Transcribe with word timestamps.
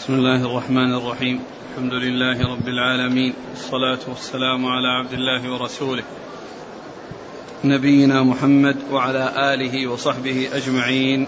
بسم 0.00 0.14
الله 0.14 0.44
الرحمن 0.46 0.94
الرحيم. 0.94 1.40
الحمد 1.72 1.92
لله 1.92 2.52
رب 2.52 2.68
العالمين. 2.68 3.32
والصلاة 3.50 3.98
والسلام 4.08 4.66
على 4.66 4.88
عبد 4.88 5.12
الله 5.12 5.52
ورسوله. 5.52 6.02
نبينا 7.64 8.22
محمد 8.22 8.76
وعلى 8.92 9.54
آله 9.54 9.86
وصحبه 9.86 10.48
أجمعين. 10.52 11.26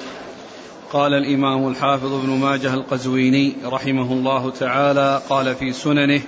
قال 0.92 1.14
الإمام 1.14 1.68
الحافظ 1.68 2.12
ابن 2.12 2.30
ماجه 2.30 2.74
القزويني 2.74 3.52
رحمه 3.64 4.12
الله 4.12 4.50
تعالى 4.50 5.22
قال 5.28 5.54
في 5.54 5.72
سننه 5.72 6.22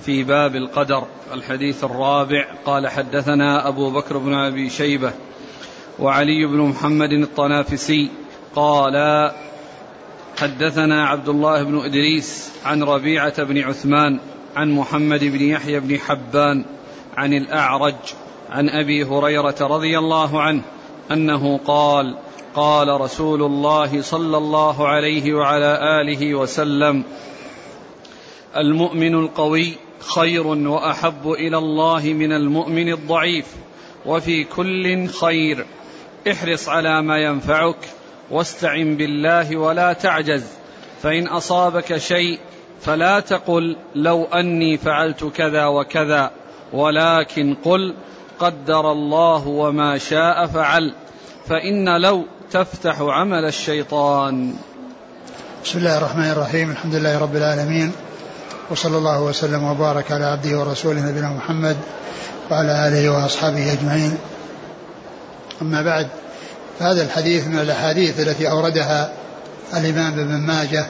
في 0.00 0.24
باب 0.24 0.56
القدر 0.56 1.06
الحديث 1.32 1.84
الرابع 1.84 2.46
قال 2.64 2.88
حدثنا 2.88 3.68
أبو 3.68 3.90
بكر 3.90 4.18
بن 4.18 4.34
أبي 4.34 4.70
شيبة 4.70 5.12
وعلي 5.98 6.46
بن 6.46 6.58
محمد 6.58 7.12
الطنافسي 7.12 8.10
قال 8.54 8.94
حدثنا 10.38 11.06
عبد 11.06 11.28
الله 11.28 11.62
بن 11.62 11.78
إدريس 11.78 12.52
عن 12.64 12.82
ربيعة 12.82 13.42
بن 13.42 13.58
عثمان 13.58 14.18
عن 14.56 14.70
محمد 14.70 15.24
بن 15.24 15.42
يحيى 15.42 15.80
بن 15.80 15.98
حبان 15.98 16.64
عن 17.16 17.32
الأعرج 17.32 17.94
عن 18.50 18.68
أبي 18.68 19.04
هريرة 19.04 19.56
رضي 19.60 19.98
الله 19.98 20.42
عنه 20.42 20.62
أنه 21.10 21.58
قال 21.58 22.16
قال 22.54 23.00
رسول 23.00 23.42
الله 23.42 24.02
صلى 24.02 24.36
الله 24.36 24.88
عليه 24.88 25.34
وعلى 25.34 26.00
آله 26.00 26.34
وسلم 26.34 27.04
المؤمن 28.56 29.14
القوي 29.14 29.74
خير 30.00 30.46
وأحب 30.46 31.30
إلى 31.30 31.58
الله 31.58 32.02
من 32.04 32.32
المؤمن 32.32 32.92
الضعيف 32.92 33.46
وفي 34.06 34.44
كل 34.44 35.06
خير 35.06 35.66
احرص 36.30 36.68
على 36.68 37.02
ما 37.02 37.18
ينفعك 37.18 37.97
واستعن 38.30 38.96
بالله 38.96 39.56
ولا 39.56 39.92
تعجز 39.92 40.44
فإن 41.02 41.26
أصابك 41.26 41.96
شيء 41.96 42.38
فلا 42.80 43.20
تقل 43.20 43.76
لو 43.94 44.24
أني 44.24 44.78
فعلت 44.78 45.24
كذا 45.24 45.66
وكذا 45.66 46.30
ولكن 46.72 47.56
قل 47.64 47.94
قدر 48.38 48.92
الله 48.92 49.46
وما 49.46 49.98
شاء 49.98 50.46
فعل 50.46 50.94
فإن 51.48 52.02
لو 52.02 52.24
تفتح 52.50 53.00
عمل 53.00 53.44
الشيطان. 53.44 54.54
بسم 55.64 55.78
الله 55.78 55.98
الرحمن 55.98 56.30
الرحيم 56.30 56.70
الحمد 56.70 56.94
لله 56.94 57.18
رب 57.18 57.36
العالمين 57.36 57.92
وصلى 58.70 58.96
الله 58.96 59.22
وسلم 59.22 59.64
وبارك 59.64 60.12
على 60.12 60.24
عبده 60.24 60.58
ورسوله 60.58 61.10
نبينا 61.10 61.28
محمد 61.28 61.76
وعلى 62.50 62.88
آله 62.88 63.10
وأصحابه 63.10 63.72
أجمعين. 63.72 64.18
أما 65.62 65.82
بعد 65.82 66.08
فهذا 66.78 67.02
الحديث 67.02 67.46
من 67.46 67.58
الأحاديث 67.58 68.20
التي 68.20 68.50
أوردها 68.50 69.12
الإمام 69.76 70.12
ابن 70.20 70.36
ماجه 70.36 70.86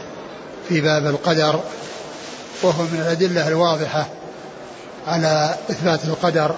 في 0.69 0.81
باب 0.81 1.06
القدر 1.06 1.61
وهو 2.62 2.83
من 2.83 3.00
الأدلة 3.00 3.48
الواضحة 3.48 4.06
على 5.06 5.55
إثبات 5.70 6.05
القدر 6.05 6.55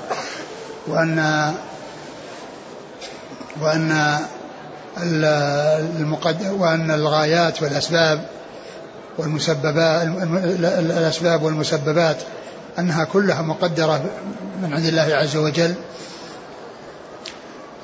وأن 0.87 1.53
وأن 3.61 4.19
وأن 6.59 6.91
الغايات 6.91 7.63
والأسباب 7.63 8.27
والمسببات 9.19 10.03
الأسباب 10.63 11.43
والمسببات 11.43 12.17
أنها 12.79 13.05
كلها 13.05 13.43
مقدرة 13.43 14.05
من 14.63 14.75
عند 14.75 14.85
الله 14.85 15.15
عز 15.15 15.37
وجل. 15.37 15.75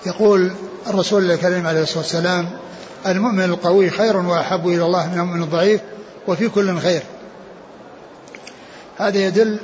يقول 0.07 0.53
الرسول 0.87 1.31
الكريم 1.31 1.67
عليه 1.67 1.83
الصلاة 1.83 1.99
والسلام 1.99 2.51
المؤمن 3.07 3.45
القوي 3.45 3.91
خير 3.91 4.17
وأحب 4.17 4.69
إلى 4.69 4.85
الله 4.85 5.07
من 5.07 5.21
المؤمن 5.21 5.43
الضعيف 5.43 5.81
وفي 6.29 6.49
كل 6.49 6.79
خير. 6.79 7.03
هذا 8.99 9.19
يدل 9.19 9.59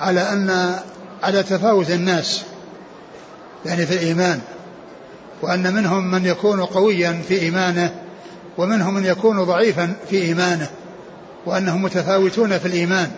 على 0.00 0.20
أن 0.20 0.74
على 1.22 1.42
تفاوت 1.42 1.90
الناس 1.90 2.42
يعني 3.66 3.86
في 3.86 3.94
الإيمان 3.94 4.40
وأن 5.42 5.74
منهم 5.74 6.10
من 6.10 6.26
يكون 6.26 6.64
قويا 6.64 7.22
في 7.28 7.40
إيمانه 7.40 7.94
ومنهم 8.58 8.94
من 8.94 9.04
يكون 9.04 9.44
ضعيفا 9.44 9.94
في 10.10 10.22
إيمانه 10.22 10.70
وأنهم 11.46 11.82
متفاوتون 11.82 12.58
في 12.58 12.66
الإيمان. 12.66 13.10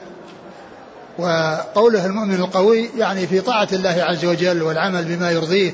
وقوله 1.19 2.07
المؤمن 2.07 2.35
القوي 2.35 2.91
يعني 2.97 3.27
في 3.27 3.41
طاعة 3.41 3.69
الله 3.73 3.97
عز 4.03 4.25
وجل 4.25 4.63
والعمل 4.63 5.05
بما 5.05 5.31
يرضيه 5.31 5.73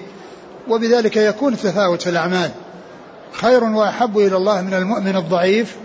وبذلك 0.69 1.17
يكون 1.17 1.53
التفاوت 1.53 2.03
في 2.03 2.11
الأعمال 2.11 2.51
خير 3.33 3.65
وأحب 3.65 4.19
إلى 4.19 4.37
الله 4.37 4.61
من 4.61 4.75
المؤمن 4.75 5.17
الضعيف. 5.17 5.77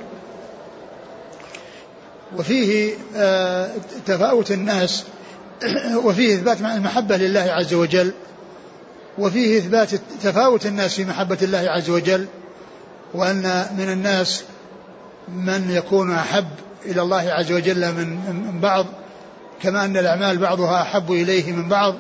وفيه 2.37 2.93
آه، 3.15 3.69
تفاوت 4.05 4.51
الناس. 4.51 5.03
وفيه 6.05 6.35
إثبات 6.35 6.61
المحبة 6.61 7.17
لله 7.17 7.41
عز 7.41 7.73
وجل. 7.73 8.11
وفيه 9.17 9.57
إثبات 9.57 9.89
تفاوت 10.23 10.65
الناس 10.65 10.95
في 10.95 11.05
محبة 11.05 11.37
الله 11.41 11.57
عز 11.69 11.89
وجل. 11.89 12.25
وأن 13.13 13.65
من 13.77 13.89
الناس 13.89 14.43
من 15.27 15.71
يكون 15.71 16.11
أحب 16.11 16.47
إلى 16.85 17.01
الله 17.01 17.31
عز 17.31 17.51
وجل 17.51 17.91
من 17.91 18.59
بعض. 18.61 18.85
كما 19.61 19.85
أن 19.85 19.97
الأعمال 19.97 20.37
بعضها 20.37 20.81
أحب 20.81 21.11
إليه 21.11 21.51
من 21.51 21.69
بعض. 21.69 21.95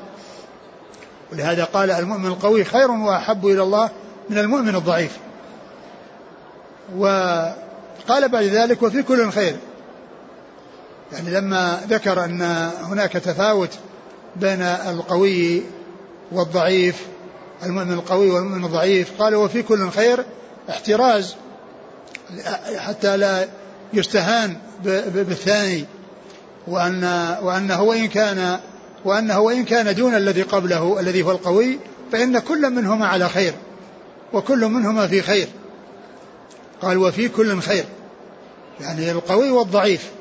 ولهذا 1.35 1.63
قال 1.63 1.91
المؤمن 1.91 2.25
القوي 2.25 2.63
خير 2.63 2.91
وأحب 2.91 3.45
إلى 3.45 3.63
الله 3.63 3.89
من 4.29 4.37
المؤمن 4.37 4.75
الضعيف. 4.75 5.17
وقال 6.97 8.29
بعد 8.29 8.43
ذلك 8.43 8.83
وفي 8.83 9.03
كل 9.03 9.31
خير. 9.31 9.55
يعني 11.13 11.29
لما 11.29 11.81
ذكر 11.89 12.25
أن 12.25 12.41
هناك 12.81 13.11
تفاوت 13.11 13.69
بين 14.35 14.61
القوي 14.61 15.63
والضعيف 16.31 17.05
المؤمن 17.63 17.93
القوي 17.93 18.29
والمؤمن 18.29 18.65
الضعيف 18.65 19.21
قال 19.21 19.35
وفي 19.35 19.61
كل 19.63 19.89
خير 19.89 20.25
احتراز 20.69 21.35
حتى 22.77 23.17
لا 23.17 23.47
يستهان 23.93 24.57
بالثاني 24.83 25.85
وأن 26.67 27.03
وأنه 27.41 27.81
وإن 27.81 28.07
كان 28.07 28.59
وأنه 29.05 29.39
وإن 29.39 29.65
كان 29.65 29.95
دون 29.95 30.15
الذي 30.15 30.41
قبله 30.41 30.99
الذي 30.99 31.23
هو 31.23 31.31
القوي 31.31 31.79
فإن 32.11 32.39
كل 32.39 32.69
منهما 32.69 33.07
على 33.07 33.29
خير 33.29 33.53
وكل 34.33 34.65
منهما 34.65 35.07
في 35.07 35.21
خير. 35.21 35.47
قال 36.81 36.97
وفي 36.97 37.29
كل 37.29 37.59
خير. 37.59 37.85
يعني 38.81 39.11
القوي 39.11 39.49
والضعيف. 39.49 40.11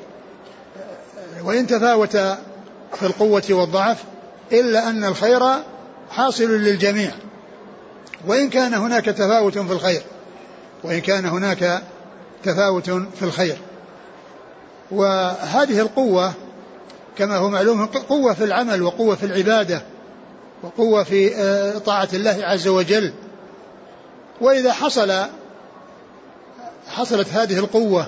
وإن 1.43 1.67
تفاوت 1.67 2.17
في 2.93 3.03
القوة 3.03 3.43
والضعف 3.49 4.03
إلا 4.51 4.89
أن 4.89 5.03
الخير 5.03 5.41
حاصل 6.09 6.43
للجميع. 6.43 7.11
وإن 8.27 8.49
كان 8.49 8.73
هناك 8.73 9.05
تفاوت 9.05 9.57
في 9.57 9.73
الخير 9.73 10.01
وإن 10.83 10.99
كان 10.99 11.25
هناك 11.25 11.81
تفاوت 12.43 12.89
في 12.89 13.23
الخير. 13.23 13.57
وهذه 14.91 15.79
القوة 15.79 16.33
كما 17.17 17.37
هو 17.37 17.49
معلوم 17.49 17.85
قوة 17.85 18.33
في 18.33 18.43
العمل 18.43 18.81
وقوة 18.81 19.15
في 19.15 19.25
العبادة 19.25 19.81
وقوة 20.63 21.03
في 21.03 21.35
آه، 21.35 21.77
طاعة 21.77 22.09
الله 22.13 22.37
عز 22.41 22.67
وجل. 22.67 23.13
وإذا 24.41 24.73
حصل 24.73 25.13
حصلت 26.87 27.27
هذه 27.29 27.59
القوة 27.59 28.07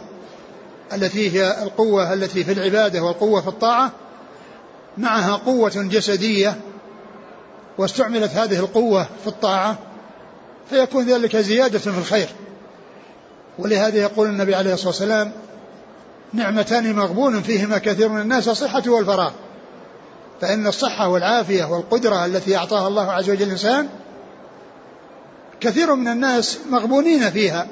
التي 0.94 1.32
هي 1.32 1.64
القوة 1.64 2.14
التي 2.14 2.44
في 2.44 2.52
العبادة 2.52 3.02
والقوة 3.02 3.42
في 3.42 3.48
الطاعة 3.48 3.92
معها 4.98 5.36
قوة 5.36 5.72
جسدية 5.76 6.58
واستعملت 7.78 8.32
هذه 8.32 8.60
القوة 8.60 9.08
في 9.22 9.28
الطاعة 9.28 9.78
فيكون 10.70 11.06
ذلك 11.06 11.38
زيادة 11.38 11.80
في 11.80 11.88
الخير. 11.88 12.30
ولهذا 13.60 13.98
يقول 13.98 14.28
النبي 14.28 14.56
عليه 14.56 14.74
الصلاة 14.74 14.88
والسلام 14.88 15.32
نعمتان 16.34 16.96
مغبون 16.96 17.42
فيهما 17.42 17.78
كثير 17.78 18.10
من 18.10 18.22
الناس 18.22 18.48
الصحة 18.48 18.84
والفراغ. 18.88 19.32
فإن 20.42 20.68
الصحة 20.68 21.10
والعافية 21.10 21.66
والقدرة 21.66 22.26
التي 22.26 22.58
أعطاها 22.58 22.88
الله 22.88 23.12
عز 23.12 23.30
وجل 23.30 23.44
الإنسان 23.44 23.88
كثير 25.60 25.96
من 25.96 26.08
الناس 26.08 26.60
مغبونين 26.70 27.30
فيها 27.30 27.68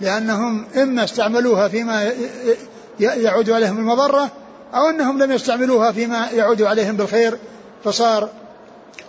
لأنهم 0.00 0.66
إما 0.76 1.04
استعملوها 1.04 1.68
فيما 1.68 2.12
يعود 3.00 3.50
عليهم 3.50 3.78
المضرة 3.78 4.30
أو 4.74 4.88
أنهم 4.90 5.22
لم 5.22 5.32
يستعملوها 5.32 5.92
فيما 5.92 6.30
يعود 6.30 6.62
عليهم 6.62 6.96
بالخير 6.96 7.38
فصار 7.84 8.28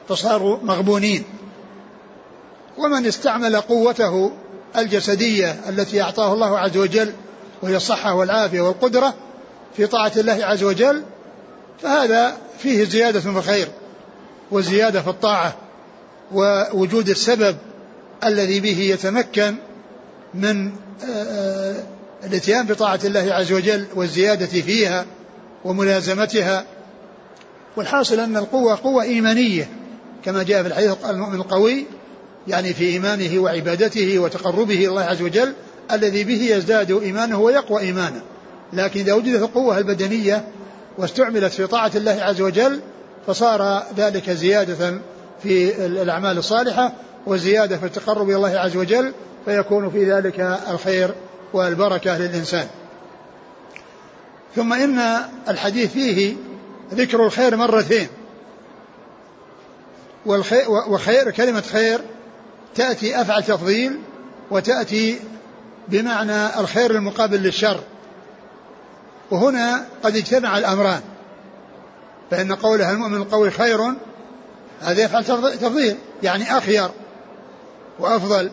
فصاروا 0.10 0.58
مغبونين 0.64 1.24
ومن 2.78 3.06
استعمل 3.06 3.56
قوته 3.56 4.32
الجسدية 4.78 5.56
التي 5.70 6.02
أعطاه 6.02 6.34
الله 6.34 6.60
عز 6.60 6.78
وجل 6.78 7.14
وهي 7.62 7.76
الصحة 7.76 8.14
والعافية 8.14 8.62
والقدرة 8.62 9.14
في 9.78 9.88
طاعة 9.88 10.12
الله 10.18 10.46
عز 10.46 10.64
وجل 10.64 11.04
فهذا 11.82 12.38
فيه 12.60 12.84
زيادة 12.84 13.20
في 13.20 13.30
الخير 13.30 13.68
وزيادة 14.52 15.02
في 15.02 15.10
الطاعة 15.10 15.56
ووجود 16.32 17.10
السبب 17.10 17.58
الذي 18.24 18.60
به 18.60 18.80
يتمكن 18.80 19.56
من 20.34 20.68
آه، 20.68 20.74
آه، 21.10 21.76
الاتيان 22.24 22.66
بطاعة 22.66 23.00
الله 23.04 23.34
عز 23.34 23.52
وجل 23.52 23.86
والزيادة 23.96 24.46
فيها 24.46 25.06
وملازمتها. 25.66 26.66
والحاصل 27.78 28.20
أن 28.20 28.38
القوة 28.38 28.80
قوة 28.84 29.04
إيمانية 29.04 29.70
كما 30.26 30.44
جاء 30.44 30.62
في 30.62 30.68
الحديث 30.68 31.06
المؤمن 31.10 31.36
القوي 31.36 31.86
يعني 32.48 32.74
في 32.74 32.84
إيمانه 32.84 33.40
وعبادته 33.40 34.20
وتقربه 34.20 34.74
إلى 34.76 34.88
الله 34.88 35.02
عز 35.02 35.22
وجل 35.22 35.54
الذي 35.92 36.24
به 36.24 36.56
يزداد 36.56 36.92
إيمانه 36.92 37.40
ويقوى 37.40 37.82
إيمانه. 37.82 38.22
لكن 38.74 39.00
إذا 39.00 39.14
وجدت 39.14 39.42
القوة 39.42 39.78
البدنية 39.78 40.48
واستعملت 40.98 41.54
في 41.54 41.68
طاعة 41.68 41.92
الله 41.96 42.18
عز 42.22 42.42
وجل 42.42 42.80
فصار 43.28 43.84
ذلك 43.98 44.30
زيادة 44.30 45.00
في 45.44 45.86
الأعمال 45.86 46.38
الصالحة 46.38 46.94
وزيادة 47.28 47.78
في 47.78 47.86
التقرب 47.86 48.30
إلى 48.30 48.36
الله 48.36 48.60
عز 48.60 48.78
وجل 48.78 49.14
فيكون 49.46 49.90
في 49.90 50.12
ذلك 50.12 50.40
الخير 50.70 51.16
والبركة 51.54 52.18
للإنسان. 52.18 52.68
ثم 54.56 54.74
إن 54.74 55.00
الحديث 55.50 55.92
فيه 55.94 56.36
ذكر 56.94 57.26
الخير 57.26 57.56
مرتين. 57.56 58.08
والخير 60.26 60.70
وخير 60.70 61.32
كلمة 61.32 61.62
خير 61.62 62.02
تأتي 62.76 63.22
أفعل 63.22 63.44
تفضيل 63.44 64.00
وتأتي 64.52 65.20
بمعنى 65.88 66.60
الخير 66.60 66.92
المقابل 66.92 67.38
للشر. 67.38 67.80
وهنا 69.32 69.86
قد 70.04 70.16
اجتمع 70.16 70.58
الأمران. 70.58 71.02
فإن 72.32 72.56
قولها 72.56 72.92
المؤمن 72.92 73.18
القوي 73.18 73.52
خير 73.52 73.80
هذا 74.82 75.04
يفعل 75.04 75.24
تفضيل 75.58 75.98
يعني 76.24 76.58
أخير 76.58 76.90
وأفضل. 78.00 78.52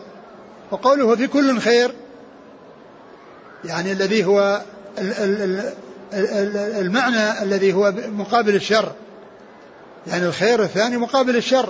وقوله 0.71 1.15
في 1.15 1.27
كل 1.27 1.59
خير 1.59 1.95
يعني 3.65 3.91
الذي 3.91 4.25
هو 4.25 4.61
المعنى 6.53 7.43
الذي 7.43 7.73
هو 7.73 7.93
مقابل 8.07 8.55
الشر. 8.55 8.91
يعني 10.07 10.25
الخير 10.25 10.63
الثاني 10.63 10.97
مقابل 10.97 11.35
الشر 11.35 11.69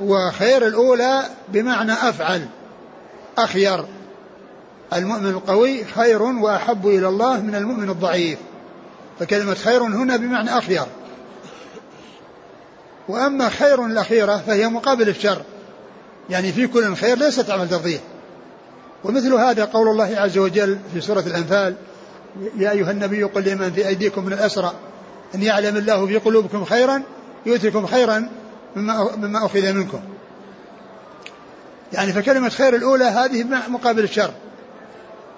وخير 0.00 0.66
الأولى 0.66 1.22
بمعنى 1.48 1.92
أفعل 1.92 2.46
أخير. 3.38 3.84
المؤمن 4.94 5.30
القوي 5.30 5.84
خير 5.84 6.22
وأحب 6.22 6.86
إلى 6.86 7.08
الله 7.08 7.40
من 7.40 7.54
المؤمن 7.54 7.90
الضعيف. 7.90 8.38
فكلمة 9.20 9.54
خير 9.54 9.82
هنا 9.82 10.16
بمعنى 10.16 10.58
أخير. 10.58 10.84
وأما 13.08 13.48
خير 13.48 13.86
الأخيرة 13.86 14.36
فهي 14.46 14.68
مقابل 14.68 15.08
الشر. 15.08 15.42
يعني 16.30 16.52
في 16.52 16.66
كل 16.66 16.94
خير 16.94 17.18
ليست 17.18 17.50
عمل 17.50 17.68
تفضيل 17.68 18.00
ومثل 19.04 19.32
هذا 19.32 19.64
قول 19.64 19.88
الله 19.88 20.16
عز 20.16 20.38
وجل 20.38 20.78
في 20.94 21.00
سورة 21.00 21.20
الأنفال 21.20 21.74
يا 22.56 22.70
أيها 22.70 22.90
النبي 22.90 23.22
قل 23.22 23.42
لمن 23.44 23.72
في 23.72 23.88
أيديكم 23.88 24.24
من 24.24 24.32
الأسرى 24.32 24.72
أن 25.34 25.42
يعلم 25.42 25.76
الله 25.76 26.06
في 26.06 26.16
قلوبكم 26.16 26.64
خيرا 26.64 27.02
يؤتكم 27.46 27.86
خيرا 27.86 28.28
مما 28.76 29.16
مما 29.16 29.46
أخذ 29.46 29.72
منكم. 29.72 30.00
يعني 31.92 32.12
فكلمة 32.12 32.48
خير 32.48 32.76
الأولى 32.76 33.04
هذه 33.04 33.44
مقابل 33.68 34.04
الشر. 34.04 34.30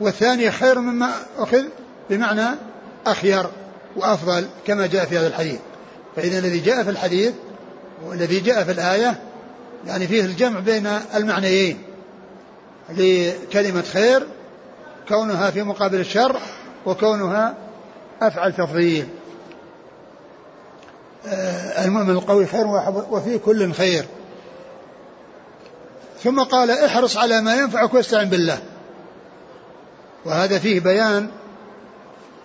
والثانية 0.00 0.50
خير 0.50 0.78
مما 0.78 1.10
أخذ 1.38 1.62
بمعنى 2.10 2.46
أخير 3.06 3.46
وأفضل 3.96 4.46
كما 4.66 4.86
جاء 4.86 5.04
في 5.04 5.18
هذا 5.18 5.26
الحديث. 5.26 5.58
فإذا 6.16 6.38
الذي 6.38 6.58
جاء 6.58 6.82
في 6.82 6.90
الحديث 6.90 7.32
والذي 8.06 8.40
جاء 8.40 8.64
في 8.64 8.70
الآية 8.72 9.22
يعني 9.86 10.06
فيه 10.06 10.24
الجمع 10.24 10.60
بين 10.60 10.86
المعنيين. 11.14 11.78
لكلمة 12.90 13.82
خير 13.82 14.26
كونها 15.08 15.50
في 15.50 15.62
مقابل 15.62 16.00
الشر 16.00 16.36
وكونها 16.86 17.54
أفعل 18.22 18.52
تفضيل. 18.52 19.06
آه، 21.26 21.84
المؤمن 21.84 22.10
القوي 22.10 22.46
خير 22.46 22.66
وفي 23.10 23.38
كل 23.38 23.72
خير. 23.72 24.04
ثم 26.22 26.40
قال 26.42 26.70
احرص 26.70 27.16
على 27.16 27.40
ما 27.40 27.54
ينفعك 27.54 27.94
واستعن 27.94 28.28
بالله. 28.28 28.58
وهذا 30.24 30.58
فيه 30.58 30.80
بيان 30.80 31.28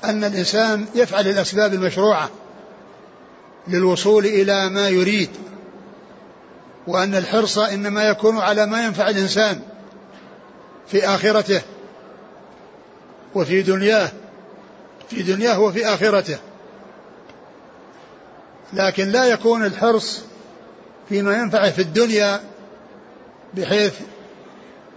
أن 0.03 0.23
الإنسان 0.23 0.85
يفعل 0.95 1.27
الأسباب 1.27 1.73
المشروعة 1.73 2.29
للوصول 3.67 4.25
إلى 4.25 4.69
ما 4.69 4.89
يريد 4.89 5.29
وأن 6.87 7.15
الحرص 7.15 7.57
إنما 7.57 8.03
يكون 8.03 8.37
على 8.37 8.65
ما 8.65 8.85
ينفع 8.85 9.09
الإنسان 9.09 9.61
في 10.87 11.05
آخرته 11.05 11.61
وفي 13.35 13.61
دنياه 13.61 14.09
في 15.09 15.23
دنياه 15.23 15.59
وفي 15.59 15.85
آخرته. 15.85 16.37
لكن 18.73 19.07
لا 19.07 19.25
يكون 19.25 19.65
الحرص 19.65 20.21
فيما 21.09 21.37
ينفعه 21.37 21.71
في 21.71 21.81
الدنيا 21.81 22.41
بحيث 23.53 23.93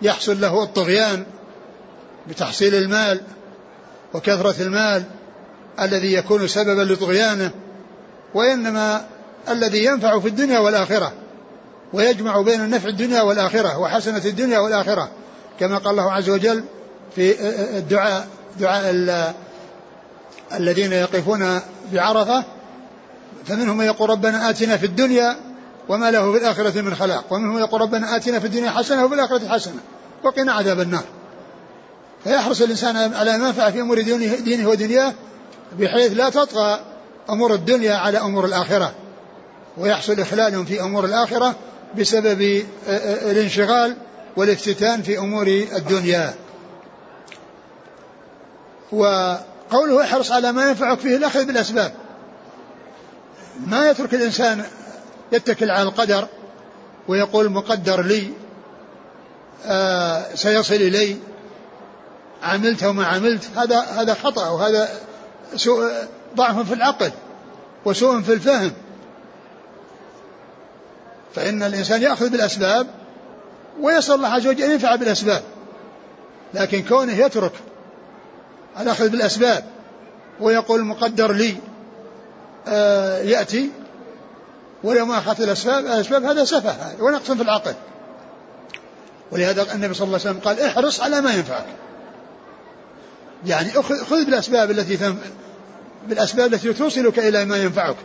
يحصل 0.02 0.40
له 0.40 0.62
الطغيان 0.62 1.25
بتحصيل 2.28 2.74
المال 2.74 3.20
وكثرة 4.14 4.62
المال 4.62 5.04
الذي 5.80 6.12
يكون 6.12 6.48
سببا 6.48 6.82
لطغيانه 6.92 7.50
وإنما 8.34 9.06
الذي 9.48 9.84
ينفع 9.84 10.20
في 10.20 10.28
الدنيا 10.28 10.58
والآخرة 10.58 11.12
ويجمع 11.92 12.42
بين 12.42 12.60
النفع 12.60 12.88
الدنيا 12.88 13.22
والآخرة 13.22 13.78
وحسنة 13.78 14.22
الدنيا 14.24 14.58
والآخرة 14.58 15.10
كما 15.60 15.78
قال 15.78 15.90
الله 15.90 16.12
عز 16.12 16.30
وجل 16.30 16.64
في 17.16 17.34
الدعاء 17.78 18.28
دعاء 18.60 18.90
الذين 20.54 20.92
يقفون 20.92 21.60
بعرفة 21.92 22.44
فمنهم 23.46 23.76
من 23.76 23.84
يقول 23.84 24.10
ربنا 24.10 24.50
آتنا 24.50 24.76
في 24.76 24.86
الدنيا 24.86 25.36
وما 25.88 26.10
له 26.10 26.32
في 26.32 26.38
الآخرة 26.38 26.80
من 26.80 26.94
خلاق 26.94 27.25
ومنهم 27.30 27.58
يقول 27.58 27.80
ربنا 27.80 28.16
آتنا 28.16 28.38
في 28.38 28.46
الدنيا 28.46 28.70
حسنة 28.70 29.04
وفي 29.04 29.14
الآخرة 29.14 29.48
حسنة 29.48 29.80
وقنا 30.25 30.52
عذاب 30.52 30.80
النار. 30.80 31.04
فيحرص 32.24 32.60
الإنسان 32.60 33.14
على 33.14 33.34
ينفع 33.34 33.70
في 33.70 33.80
أمور 33.80 34.00
دينه 34.00 34.69
ودنياه 34.69 35.14
بحيث 35.78 36.12
لا 36.12 36.30
تطغى 36.30 36.80
أمور 37.30 37.54
الدنيا 37.54 37.94
على 37.94 38.19
أمور 38.19 38.44
الآخرة. 38.44 38.94
ويحصل 39.76 40.20
إخلال 40.20 40.66
في 40.66 40.80
أمور 40.80 41.04
الآخرة 41.04 41.54
بسبب 41.98 42.62
الانشغال 43.30 43.96
والافتتان 44.36 45.02
في 45.02 45.19
أمور 45.19 45.46
الدنيا. 45.46 46.34
وقوله 48.92 50.04
احرص 50.04 50.32
على 50.32 50.52
ما 50.52 50.68
ينفعك 50.68 50.99
فيه 50.99 51.16
الأخذ 51.16 51.44
بالأسباب. 51.44 51.92
ما 53.66 53.90
يترك 53.90 54.14
الإنسان 54.14 54.64
يتكل 55.32 55.70
على 55.70 55.82
القدر 55.82 56.28
ويقول 57.08 57.50
مقدر 57.50 58.02
لي 58.02 58.30
آه 59.66 60.35
سيصل 60.35 60.75
إلي. 60.75 61.16
عملت 62.42 62.84
وما 62.84 63.06
عملت 63.06 63.44
هذا 63.56 63.80
هذا 63.80 64.14
خطأ 64.14 64.49
وهذا 64.49 64.88
سوء 65.56 65.92
ضعف 66.37 66.68
في 66.68 66.75
العقل 66.75 67.11
وسوء 67.84 68.20
في 68.20 68.32
الفهم. 68.32 68.72
فإن 71.34 71.62
الإنسان 71.62 72.02
يأخذ 72.02 72.28
بالأسباب 72.28 72.87
ويسأل 73.80 74.14
الله 74.14 74.28
عز 74.28 74.46
وجل 74.46 74.62
أن 74.62 74.70
ينفع 74.70 74.96
بالأسباب 74.96 75.42
لكن 76.54 76.82
كونه 76.82 77.12
يترك 77.12 77.52
الأخذ 78.80 79.08
بالأسباب 79.08 79.64
ويقول 80.40 80.84
مقدر 80.84 81.32
لي 81.32 81.56
آه 82.68 83.18
يأتي 83.18 83.70
ولو 84.84 85.06
ما 85.06 85.18
أخذت 85.18 85.40
الأسباب 85.40 85.87
الأسباب 85.87 86.25
هذا 86.25 86.44
سفه 86.44 86.76
ونقص 87.00 87.30
في 87.30 87.42
العقل. 87.42 87.75
ولهذا 89.30 89.75
النبي 89.75 89.94
صلى 89.94 90.06
الله 90.06 90.18
عليه 90.18 90.30
وسلم 90.30 90.40
قال 90.44 90.61
احرص 90.61 91.00
على 91.00 91.20
ما 91.20 91.34
ينفعك. 91.34 91.66
يعني 93.46 93.70
خذ 93.82 94.25
بالأسباب 94.25 94.70
التي 94.70 94.96
تنف... 94.96 95.16
بالأسباب 96.08 96.54
التي 96.54 96.72
توصلك 96.72 97.18
إلى 97.18 97.44
ما 97.44 97.56
ينفعك. 97.56 97.96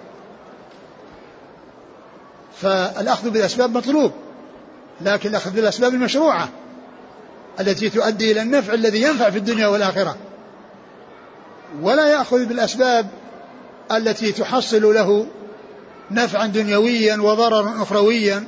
فالأخذ 2.61 3.29
بالأسباب 3.29 3.77
مطلوب 3.77 4.11
لكن 5.01 5.29
الأخذ 5.29 5.51
بالأسباب 5.51 5.93
المشروعة 5.93 6.49
التي 7.59 7.89
تؤدي 7.89 8.31
إلى 8.31 8.41
النفع 8.41 8.73
الذي 8.73 9.01
ينفع 9.01 9.29
في 9.29 9.37
الدنيا 9.37 9.67
والآخرة. 9.67 10.17
ولا 11.81 12.07
يأخذ 12.11 12.45
بالأسباب 12.45 13.07
التي 13.91 14.31
تحصل 14.31 14.93
له 14.93 15.27
نفعا 16.11 16.47
دنيويا 16.47 17.17
وضررا 17.17 17.81
أخرويا. 17.81 18.47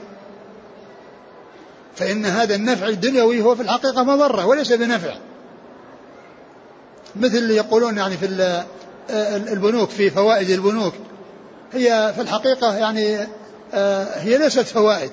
فإن 1.96 2.25
هذا 2.25 2.55
النفع 2.55 2.88
الدنيوي 2.88 3.41
هو 3.41 3.55
في 3.55 3.62
الحقيقة 3.62 4.03
مضرة 4.03 4.46
وليس 4.46 4.72
بنفع. 4.72 5.15
مثل 7.16 7.38
اللي 7.38 7.56
يقولون 7.56 7.98
يعني 7.98 8.18
في 8.18 8.25
البنوك 9.51 9.89
في 9.89 10.10
فوائد 10.10 10.50
البنوك. 10.50 10.94
هي 11.74 12.13
في 12.16 12.22
الحقيقة 12.22 12.78
يعني 12.78 13.28
آه، 13.74 14.20
هي 14.20 14.38
ليست 14.38 14.68
فوائد 14.68 15.12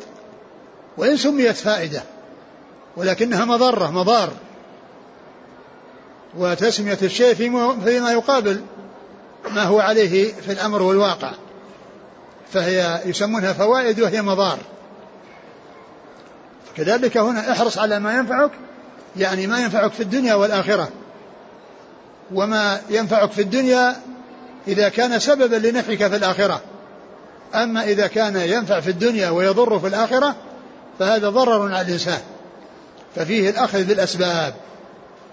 وإن 0.97 1.17
سميت 1.17 1.57
فائدة 1.57 2.03
ولكنها 2.97 3.45
مضرة 3.45 3.91
مضار. 3.91 4.33
وتسمية 6.39 6.99
الشيء 7.03 7.35
فيما 7.35 8.13
يقابل 8.13 8.61
ما 9.51 9.63
هو 9.63 9.81
عليه 9.81 10.33
في 10.33 10.53
الأمر 10.53 10.83
والواقع. 10.83 11.33
فهي 12.53 13.01
يسمونها 13.05 13.53
فوائد 13.53 14.01
وهي 14.01 14.23
مضار. 14.23 14.59
كذلك 16.77 17.17
هنا 17.17 17.53
احرص 17.53 17.79
على 17.79 17.99
ما 17.99 18.15
ينفعك 18.15 18.51
يعني 19.17 19.47
ما 19.47 19.61
ينفعك 19.61 19.93
في 19.93 20.03
الدنيا 20.03 20.35
والآخرة. 20.35 20.89
وما 22.35 22.81
ينفعك 22.91 23.31
في 23.33 23.41
الدنيا 23.41 23.97
إذا 24.69 24.89
كان 24.89 25.19
سببا 25.19 25.57
لنفعك 25.57 26.07
في 26.07 26.17
الآخرة. 26.17 26.61
أما 27.55 27.85
إذا 27.85 28.07
كان 28.07 28.37
ينفع 28.37 28.81
في 28.81 28.91
الدنيا 28.91 29.31
ويضر 29.31 29.79
في 29.79 29.87
الآخرة 29.87 30.35
فهذا 30.99 31.31
ضرر 31.31 31.63
على 31.73 31.87
الإنسان. 31.87 32.21
ففيه 33.17 33.51
الأخذ 33.51 33.85
بالأسباب 33.85 34.55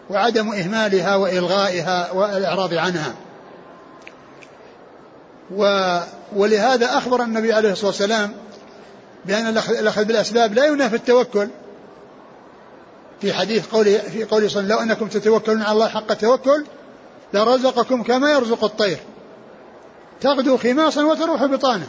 وعدم 0.09 0.51
إهمالها 0.51 1.15
وإلغائها 1.15 2.12
والإعراض 2.12 2.73
عنها. 2.73 3.13
و 5.55 5.97
ولهذا 6.35 6.97
أخبر 6.97 7.23
النبي 7.23 7.53
عليه 7.53 7.71
الصلاة 7.71 7.88
والسلام 7.88 8.31
بأن 9.25 9.47
الأخذ 9.69 10.05
بالأسباب 10.05 10.53
لا 10.53 10.65
ينافي 10.65 10.95
التوكل. 10.95 11.47
في 13.21 13.33
حديث 13.33 13.67
قوله 13.67 13.97
في 13.97 14.23
قوله 14.23 14.47
صلى 14.47 14.62
الله 14.62 14.75
عليه 14.75 14.85
وسلم 14.85 14.88
لو 14.88 14.93
أنكم 14.93 15.07
تتوكلون 15.07 15.62
على 15.62 15.71
الله 15.71 15.88
حق 15.88 16.12
التوكل 16.12 16.65
لرزقكم 17.33 18.03
كما 18.03 18.31
يرزق 18.31 18.63
الطير. 18.63 18.97
تغدو 20.21 20.57
خماصا 20.57 21.05
وتروح 21.05 21.45
بطانة. 21.45 21.87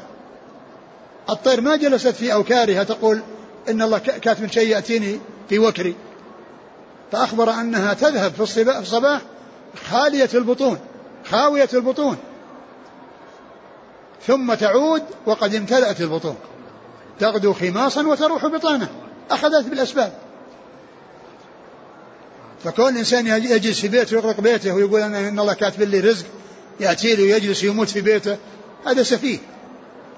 الطير 1.30 1.60
ما 1.60 1.76
جلست 1.76 2.08
في 2.08 2.32
أوكارها 2.32 2.82
تقول 2.82 3.20
إن 3.68 3.82
الله 3.82 3.98
كاتب 3.98 4.50
شيء 4.50 4.68
يأتيني 4.68 5.20
في 5.48 5.58
وكري. 5.58 5.94
فأخبر 7.12 7.50
أنها 7.50 7.94
تذهب 7.94 8.32
في 8.32 8.40
الصباح 8.80 9.20
خالية 9.90 10.30
البطون 10.34 10.78
خاوية 11.24 11.68
البطون. 11.74 12.16
ثم 14.26 14.54
تعود 14.54 15.02
وقد 15.26 15.54
امتلأت 15.54 16.00
البطون. 16.00 16.36
تغدو 17.20 17.52
خماصا 17.52 18.06
وتروح 18.06 18.46
بطانة. 18.46 18.88
أخذت 19.30 19.66
بالأسباب. 19.66 20.24
فكون 22.64 22.88
الإنسان 22.88 23.26
يجلس 23.26 23.80
في 23.80 23.88
بيته 23.88 24.16
ويغلق 24.16 24.40
بيته 24.40 24.75
ويقول 24.75 25.00
أنا 25.00 25.28
إن 25.28 25.38
الله 25.38 25.54
كاتب 25.54 25.83
لي 25.83 26.00
رزق 26.00 26.26
يأتي 26.80 27.14
لي 27.16 27.23
ويجلس 27.23 27.62
يموت 27.62 27.88
في 27.88 28.00
بيته 28.00 28.37
هذا 28.87 29.02
سفيه. 29.02 29.38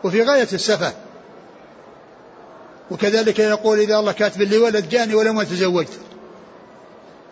وفي 0.05 0.23
غاية 0.23 0.49
السفة. 0.53 0.93
وكذلك 2.91 3.39
يقول 3.39 3.79
إذا 3.79 3.99
الله 3.99 4.13
كاتب 4.13 4.43
لي 4.43 4.59
ولد 4.59 4.89
جاني 4.89 5.15
ولم 5.15 5.43
تزوجت 5.43 5.93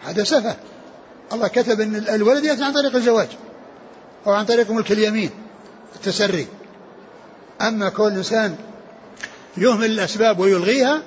هذا 0.02 0.24
سفة. 0.24 0.56
الله 1.32 1.48
كتب 1.48 1.80
أن 1.80 1.96
الولد 1.96 2.44
يأتي 2.44 2.64
عن 2.64 2.72
طريق 2.72 2.96
الزواج 2.96 3.28
أو 4.26 4.32
عن 4.32 4.44
طريق 4.44 4.70
ملك 4.70 4.92
اليمين 4.92 5.30
التسري. 5.96 6.46
أما 7.60 7.88
كون 7.88 8.12
الإنسان 8.12 8.56
يهمل 9.56 9.90
الأسباب 9.90 10.38
ويلغيها 10.38 11.02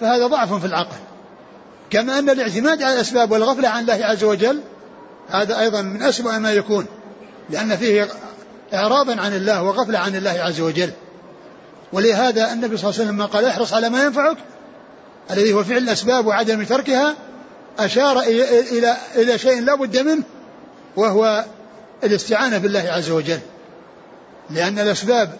فهذا 0.00 0.26
ضعف 0.26 0.54
في 0.54 0.66
العقل. 0.66 0.96
كما 1.90 2.18
أن 2.18 2.30
الاعتماد 2.30 2.82
على 2.82 2.94
الأسباب 2.94 3.30
والغفلة 3.30 3.68
عن 3.68 3.82
الله 3.82 4.06
عز 4.06 4.24
وجل 4.24 4.60
هذا 5.28 5.60
أيضا 5.60 5.82
من 5.82 6.02
أسوأ 6.02 6.38
ما 6.38 6.52
يكون 6.52 6.86
لأن 7.50 7.76
فيه 7.76 8.08
إعراضا 8.74 9.20
عن 9.20 9.36
الله 9.36 9.62
وغفلة 9.62 9.98
عن 9.98 10.16
الله 10.16 10.30
عز 10.30 10.60
وجل. 10.60 10.90
ولهذا 11.92 12.52
النبي 12.52 12.76
صلى 12.76 12.90
الله 12.90 13.00
عليه 13.00 13.10
وسلم 13.10 13.26
قال 13.26 13.44
احرص 13.44 13.72
على 13.72 13.88
ما 13.88 14.04
ينفعك 14.04 14.36
الذي 15.30 15.52
هو 15.52 15.64
فعل 15.64 15.78
الأسباب 15.78 16.26
وعدم 16.26 16.64
تركها 16.64 17.14
أشار 17.78 18.20
إلى 18.20 18.96
إلى 19.14 19.38
شيء 19.38 19.62
لا 19.62 19.74
بد 19.74 19.98
منه 19.98 20.22
وهو 20.96 21.44
الاستعانة 22.04 22.58
بالله 22.58 22.90
عز 22.92 23.10
وجل. 23.10 23.38
لأن 24.50 24.78
الأسباب 24.78 25.36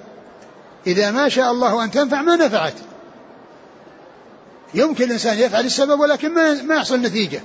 إذا 0.86 1.10
ما 1.10 1.28
شاء 1.28 1.50
الله 1.50 1.84
أن 1.84 1.90
تنفع 1.90 2.22
ما 2.22 2.36
نفعت. 2.36 2.74
يمكن 4.76 5.04
الإنسان 5.04 5.38
يفعل 5.38 5.64
السبب 5.64 6.00
ولكن 6.00 6.34
ما 6.34 6.62
ما 6.62 6.74
يحصل 6.74 7.00
نتيجة. 7.00 7.40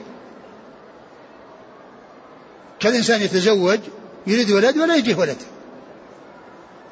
كالإنسان 2.80 3.22
يتزوج 3.22 3.80
يريد 4.28 4.52
ولد 4.52 4.78
ولا 4.78 4.96
يجيه 4.96 5.16
ولد. 5.16 5.38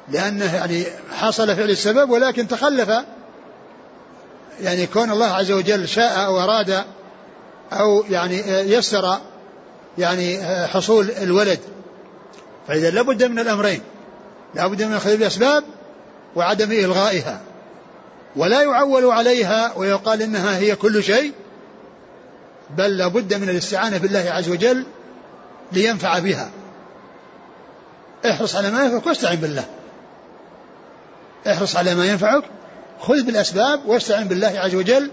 لأنه 0.08 0.54
يعني 0.54 0.84
حصل 1.12 1.56
فعل 1.56 1.70
السبب 1.70 2.10
ولكن 2.10 2.48
تخلف. 2.48 2.90
يعني 4.60 4.86
كون 4.86 5.10
الله 5.10 5.26
عز 5.26 5.50
وجل 5.50 5.88
شاء 5.88 6.26
أو 6.26 6.40
أراد 6.40 6.84
أو 7.72 8.04
يعني 8.10 8.38
يسر 8.48 9.18
يعني 9.98 10.38
حصول 10.66 11.10
الولد. 11.10 11.60
فإذا 12.68 12.90
لابد 12.90 13.24
من 13.24 13.38
الأمرين. 13.38 13.80
لابد 14.54 14.82
من 14.82 14.94
أخذ 14.94 15.10
الأسباب 15.10 15.64
وعدم 16.36 16.72
إلغائها. 16.72 17.40
ولا 18.36 18.62
يعول 18.62 19.04
عليها 19.04 19.72
ويقال 19.76 20.22
إنها 20.22 20.58
هي 20.58 20.76
كل 20.76 21.02
شيء 21.02 21.32
بل 22.76 22.96
لابد 22.96 23.34
من 23.34 23.48
الاستعانة 23.48 23.98
بالله 23.98 24.30
عز 24.30 24.48
وجل 24.48 24.84
لينفع 25.72 26.18
بها. 26.18 26.50
احرص 28.30 28.56
على 28.56 28.70
ما 28.70 28.84
ينفعك 28.84 29.06
واستعن 29.06 29.36
بالله. 29.36 29.64
احرص 31.46 31.76
على 31.76 31.94
ما 31.94 32.06
ينفعك 32.06 32.44
خذ 33.00 33.22
بالأسباب 33.22 33.86
واستعن 33.86 34.28
بالله 34.28 34.60
عز 34.60 34.74
وجل 34.74 35.10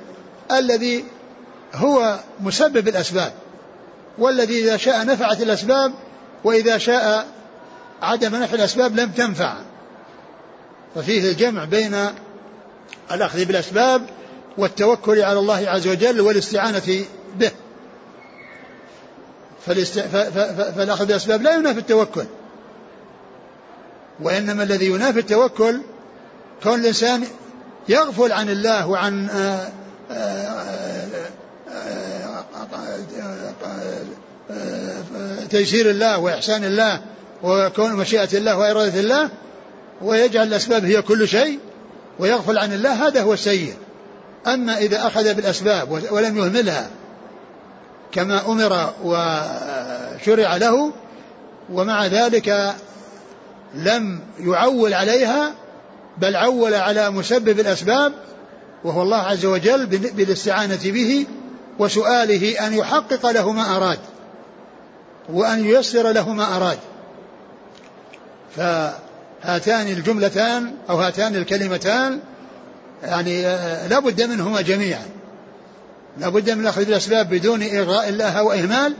الذي 0.51 1.05
هو 1.73 2.19
مسبب 2.39 2.87
الأسباب. 2.87 3.33
والذي 4.17 4.59
إذا 4.59 4.77
شاء 4.77 5.05
نفعت 5.05 5.41
الأسباب 5.41 5.93
وإذا 6.43 6.77
شاء 6.77 7.27
عدم 8.01 8.35
نفع 8.35 8.55
الأسباب 8.55 8.95
لم 8.95 9.11
تنفع. 9.11 9.57
ففيه 10.95 11.31
الجمع 11.31 11.65
بين 11.65 11.95
الأخذ 13.11 13.45
بالأسباب 13.45 14.01
والتوكل 14.57 15.21
على 15.21 15.39
الله 15.39 15.69
عز 15.69 15.87
وجل 15.87 16.21
والاستعانة 16.21 17.05
به. 17.39 17.51
فالاست... 19.65 19.99
ف... 19.99 20.15
ف... 20.15 20.37
فالأخذ 20.77 21.05
بالأسباب 21.05 21.41
لا 21.41 21.55
ينافي 21.55 21.79
التوكل. 21.79 22.25
وإنما 24.19 24.63
الذي 24.63 24.85
ينافي 24.85 25.19
التوكل 25.19 25.81
كون 26.63 26.79
الإنسان 26.79 27.23
يغفل 27.89 28.31
عن 28.31 28.49
الله 28.49 28.87
وعن 28.87 29.29
آآ 29.29 29.69
آآ 30.11 30.47
آآ 30.51 30.77
تيسير 35.49 35.89
الله 35.89 36.19
وإحسان 36.19 36.63
الله 36.63 37.01
وكون 37.43 37.93
مشيئة 37.93 38.37
الله 38.37 38.57
وإرادة 38.57 38.99
الله 38.99 39.29
ويجعل 40.01 40.47
الأسباب 40.47 40.85
هي 40.85 41.01
كل 41.01 41.27
شيء 41.27 41.59
ويغفل 42.19 42.57
عن 42.57 42.73
الله 42.73 43.07
هذا 43.07 43.21
هو 43.21 43.33
السيء 43.33 43.73
أما 44.47 44.77
إذا 44.77 45.07
أخذ 45.07 45.33
بالأسباب 45.33 45.91
ولم 46.11 46.37
يهملها 46.37 46.89
كما 48.11 48.45
أمر 48.45 48.93
وشرع 49.03 50.57
له 50.57 50.91
ومع 51.69 52.05
ذلك 52.05 52.75
لم 53.73 54.19
يعول 54.39 54.93
عليها 54.93 55.53
بل 56.17 56.35
عول 56.35 56.73
على 56.73 57.09
مسبب 57.09 57.59
الأسباب 57.59 58.13
وهو 58.83 59.01
الله 59.01 59.17
عز 59.17 59.45
وجل 59.45 59.85
بالاستعانة 59.85 60.79
به 60.83 61.25
وسؤاله 61.79 62.67
أن 62.67 62.73
يحقق 62.73 63.31
له 63.31 63.51
ما 63.51 63.75
أراد 63.77 63.99
وأن 65.33 65.65
ييسر 65.65 66.11
له 66.11 66.33
ما 66.33 66.55
أراد. 66.55 66.77
فهاتان 69.43 69.87
الجملتان 69.87 70.73
أو 70.89 70.97
هاتان 70.97 71.35
الكلمتان 71.35 72.19
يعني 73.03 73.43
لا 73.87 73.99
بد 73.99 74.21
منهما 74.21 74.61
جميعا. 74.61 75.05
لا 76.17 76.29
بد 76.29 76.49
من 76.49 76.67
أخذ 76.67 76.81
الأسباب 76.81 77.29
بدون 77.29 77.61
إلغاء 77.63 78.09
الله 78.09 78.43
وإهمال 78.43 78.93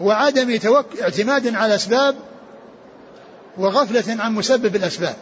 وعدم 0.00 0.56
توك... 0.56 0.86
اعتماد 1.02 1.54
على 1.54 1.66
الأسباب 1.66 2.14
وغفلة 3.58 4.22
عن 4.22 4.32
مسبب 4.32 4.76
الأسباب. 4.76 5.14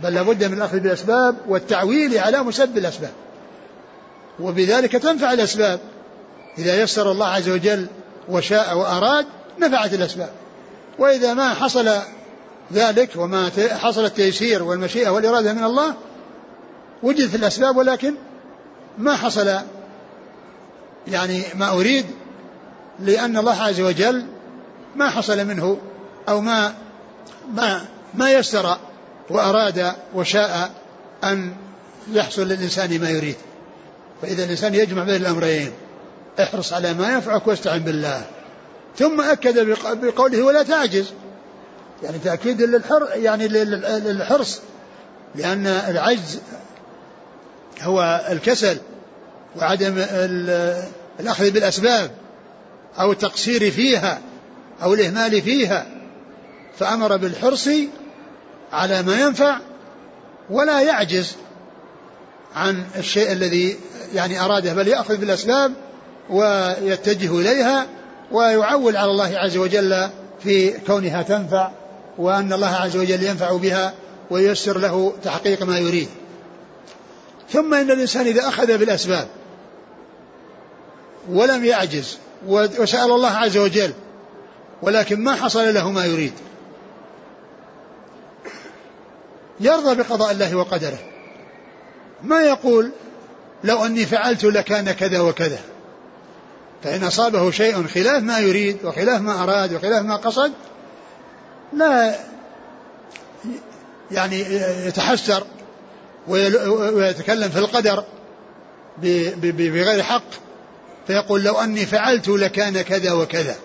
بل 0.00 0.14
لابد 0.14 0.44
من 0.44 0.56
الأخذ 0.56 0.78
بالأسباب 0.78 1.36
والتعويل 1.48 2.18
على 2.18 2.42
مسبب 2.42 2.78
الأسباب. 2.78 3.12
وبذلك 4.40 4.92
تنفع 4.92 5.32
الأسباب. 5.32 5.80
إذا 6.58 6.82
يسر 6.82 7.12
الله 7.12 7.26
عز 7.26 7.48
وجل 7.48 7.86
وشاء 8.28 8.78
وأراد 8.78 9.26
نفعت 9.58 9.94
الأسباب. 9.94 10.30
وإذا 10.98 11.34
ما 11.34 11.54
حصل 11.54 11.88
ذلك 12.72 13.10
وما 13.16 13.50
حصل 13.70 14.04
التيسير 14.04 14.62
والمشيئة 14.62 15.10
والإرادة 15.10 15.52
من 15.52 15.64
الله 15.64 15.94
وجدت 17.02 17.34
الأسباب 17.34 17.76
ولكن 17.76 18.14
ما 18.98 19.16
حصل 19.16 19.58
يعني 21.08 21.42
ما 21.54 21.70
أريد 21.70 22.06
لأن 23.00 23.38
الله 23.38 23.62
عز 23.62 23.80
وجل 23.80 24.24
ما 24.96 25.10
حصل 25.10 25.44
منه 25.44 25.78
أو 26.28 26.40
ما 26.40 26.74
ما 27.54 27.84
ما 28.14 28.32
يسر 28.32 28.76
وأراد 29.30 29.92
وشاء 30.14 30.70
أن 31.24 31.52
يحصل 32.12 32.42
للإنسان 32.42 33.00
ما 33.00 33.10
يريد. 33.10 33.36
فإذا 34.22 34.44
الإنسان 34.44 34.74
يجمع 34.74 35.04
بين 35.04 35.16
الأمرين 35.16 35.72
احرص 36.40 36.72
على 36.72 36.94
ما 36.94 37.12
ينفعك 37.12 37.46
واستعن 37.46 37.78
بالله. 37.78 38.24
ثم 38.98 39.20
أكد 39.20 39.76
بقوله 39.84 40.42
ولا 40.42 40.62
تعجز. 40.62 41.12
يعني 42.02 42.18
تأكيد 42.18 42.62
للحر 42.62 43.08
يعني 43.14 43.48
للحرص 43.48 44.60
لأن 45.34 45.66
العجز 45.66 46.40
هو 47.82 48.26
الكسل 48.30 48.78
وعدم 49.56 49.94
الأخذ 51.20 51.50
بالأسباب 51.50 52.10
أو 53.00 53.12
التقصير 53.12 53.70
فيها 53.70 54.20
أو 54.82 54.94
الإهمال 54.94 55.42
فيها. 55.42 55.86
فأمر 56.78 57.16
بالحرص 57.16 57.68
على 58.72 59.02
ما 59.02 59.20
ينفع 59.20 59.58
ولا 60.50 60.80
يعجز 60.80 61.36
عن 62.54 62.84
الشيء 62.96 63.32
الذي 63.32 63.76
يعني 64.14 64.40
أراده 64.40 64.74
بل 64.74 64.88
يأخذ 64.88 65.16
بالأسباب 65.16 65.72
ويتجه 66.30 67.40
إليها 67.40 67.86
ويعول 68.32 68.96
على 68.96 69.10
الله 69.10 69.38
عز 69.38 69.56
وجل 69.56 70.08
في 70.42 70.70
كونها 70.70 71.22
تنفع. 71.22 71.70
وأن 72.18 72.52
الله 72.52 72.74
عز 72.74 72.96
وجل 72.96 73.22
ينفع 73.22 73.56
بها 73.56 73.94
وييسر 74.30 74.78
له 74.78 75.14
تحقيق 75.24 75.62
ما 75.62 75.78
يريد. 75.78 76.08
ثم 77.50 77.74
إن 77.74 77.90
الإنسان 77.90 78.26
إذا 78.26 78.48
أخذ 78.48 78.78
بالأسباب 78.78 79.28
ولم 81.28 81.64
يعجز 81.64 82.18
وسأل 82.46 83.10
الله 83.10 83.30
عز 83.30 83.56
وجل 83.56 83.92
ولكن 84.82 85.20
ما 85.20 85.34
حصل 85.34 85.74
له 85.74 85.90
ما 85.90 86.04
يريد. 86.04 86.32
يرضى 89.60 89.94
بقضاء 89.94 90.30
الله 90.30 90.54
وقدره. 90.54 90.98
ما 92.22 92.42
يقول 92.42 92.90
لو 93.64 93.84
أني 93.84 94.06
فعلت 94.06 94.44
لكان 94.44 94.92
كذا 94.92 95.20
وكذا. 95.20 95.60
فإن 96.82 97.04
أصابه 97.04 97.50
شيء 97.50 97.86
خلاف 97.86 98.22
ما 98.22 98.38
يريد 98.38 98.84
وخلاف 98.84 99.20
ما 99.20 99.42
أراد 99.42 99.72
وخلاف 99.72 100.04
ما 100.04 100.16
قصد 100.16 100.52
لا 101.72 102.14
يعني 104.10 104.40
يتحسر 104.86 105.46
ويتكلم 106.28 107.48
في 107.48 107.58
القدر 107.58 108.04
بغير 109.42 110.02
حق 110.02 110.30
فيقول 111.06 111.44
لو 111.44 111.60
أني 111.60 111.86
فعلت 111.86 112.28
لكان 112.28 112.82
كذا 112.82 113.12
وكذا. 113.12 113.56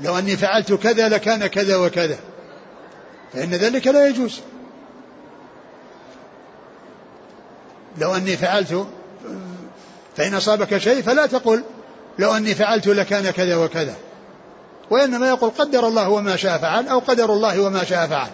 لو 0.00 0.18
أني 0.18 0.36
فعلت 0.36 0.72
كذا 0.72 1.08
لكان 1.08 1.46
كذا 1.46 1.76
وكذا. 1.76 2.18
فإن 3.32 3.50
ذلك 3.50 3.86
لا 3.86 4.08
يجوز. 4.08 4.40
لو 7.98 8.16
أني 8.16 8.36
فعلت 8.36 8.86
فإن 10.16 10.34
أصابك 10.34 10.78
شيء 10.78 11.02
فلا 11.02 11.26
تقل 11.26 11.64
لو 12.18 12.36
أني 12.36 12.54
فعلت 12.54 12.86
لكان 12.86 13.30
كذا 13.30 13.56
وكذا. 13.56 13.94
وإنما 14.90 15.28
يقول 15.28 15.50
قدر 15.50 15.88
الله 15.88 16.08
وما 16.08 16.36
شاء 16.36 16.58
فعل 16.58 16.88
أو 16.88 16.98
قدر 16.98 17.32
الله 17.32 17.60
وما 17.60 17.84
شاء 17.84 18.06
فعل. 18.06 18.28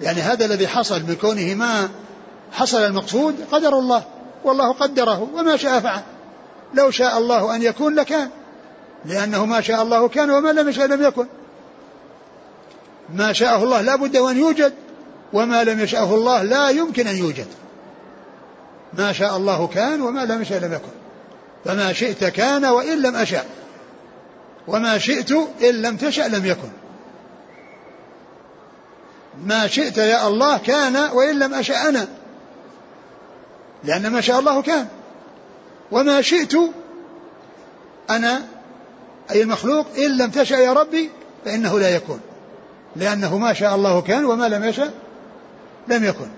يعني 0.00 0.20
هذا 0.20 0.44
الذي 0.44 0.68
حصل 0.68 1.00
من 1.02 1.14
كونه 1.20 1.54
ما 1.54 1.88
حصل 2.52 2.78
المقصود 2.78 3.34
قدر 3.52 3.78
الله 3.78 4.02
والله 4.44 4.72
قدره 4.72 5.28
وما 5.34 5.56
شاء 5.56 5.80
فعل. 5.80 6.02
لو 6.74 6.90
شاء 6.90 7.18
الله 7.18 7.56
أن 7.56 7.62
يكون 7.62 7.94
لكان 7.94 8.30
لأنه 9.04 9.44
ما 9.46 9.60
شاء 9.60 9.82
الله 9.82 10.08
كان 10.08 10.30
وما 10.30 10.52
لم 10.52 10.68
يشاء 10.68 10.86
لم 10.86 11.02
يكن. 11.02 11.26
ما 13.14 13.32
شاءه 13.32 13.64
الله 13.64 13.80
لا 13.80 13.96
بد 13.96 14.16
وأن 14.16 14.38
يوجد 14.38 14.72
وما 15.32 15.64
لم 15.64 15.80
يشاءه 15.80 16.14
الله 16.14 16.42
لا 16.42 16.68
يمكن 16.68 17.06
أن 17.06 17.16
يوجد. 17.16 17.46
ما 18.92 19.12
شاء 19.12 19.36
الله 19.36 19.66
كان 19.66 20.00
وما 20.00 20.24
لم 20.24 20.42
يشاء 20.42 20.58
لم 20.58 20.72
يكن. 20.72 20.92
فما 21.64 21.92
شئت 21.92 22.24
كان 22.24 22.64
وإن 22.64 23.02
لم 23.02 23.16
أشاء 23.16 23.46
وما 24.66 24.98
شئت 24.98 25.32
إن 25.62 25.82
لم 25.82 25.96
تشأ 25.96 26.22
لم 26.22 26.46
يكن. 26.46 26.68
ما 29.44 29.66
شئت 29.66 29.98
يا 29.98 30.28
الله 30.28 30.58
كان 30.58 30.96
وإن 30.96 31.38
لم 31.38 31.54
أشأ 31.54 31.88
أنا 31.88 32.08
لأن 33.84 34.06
ما 34.06 34.20
شاء 34.20 34.40
الله 34.40 34.62
كان. 34.62 34.86
وما 35.90 36.22
شئت 36.22 36.54
أنا 38.10 38.42
أي 39.30 39.42
المخلوق 39.42 39.86
إن 39.98 40.16
لم 40.16 40.30
تشأ 40.30 40.54
يا 40.54 40.72
ربي 40.72 41.10
فإنه 41.44 41.78
لا 41.78 41.94
يكون. 41.96 42.20
لأنه 42.96 43.38
ما 43.38 43.52
شاء 43.52 43.74
الله 43.74 44.00
كان 44.00 44.24
وما 44.24 44.48
لم 44.48 44.64
يشأ 44.64 44.90
لم 45.88 46.04
يكن. 46.04 46.28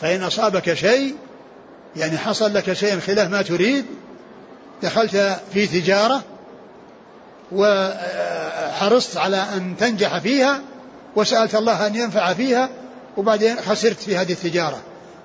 فإن 0.00 0.22
أصابك 0.22 0.74
شيء 0.74 1.16
يعني 1.96 2.18
حصل 2.18 2.54
لك 2.54 2.72
شيء 2.72 3.00
خلاف 3.00 3.30
ما 3.30 3.42
تريد 3.42 3.84
دخلت 4.82 5.40
في 5.52 5.66
تجارة 5.66 6.22
وحرصت 7.52 9.16
على 9.16 9.36
أن 9.36 9.76
تنجح 9.76 10.18
فيها 10.18 10.60
وسألت 11.16 11.54
الله 11.54 11.86
أن 11.86 11.94
ينفع 11.94 12.34
فيها 12.34 12.68
وبعدين 13.16 13.56
خسرت 13.56 14.00
في 14.00 14.16
هذه 14.16 14.32
التجارة. 14.32 14.78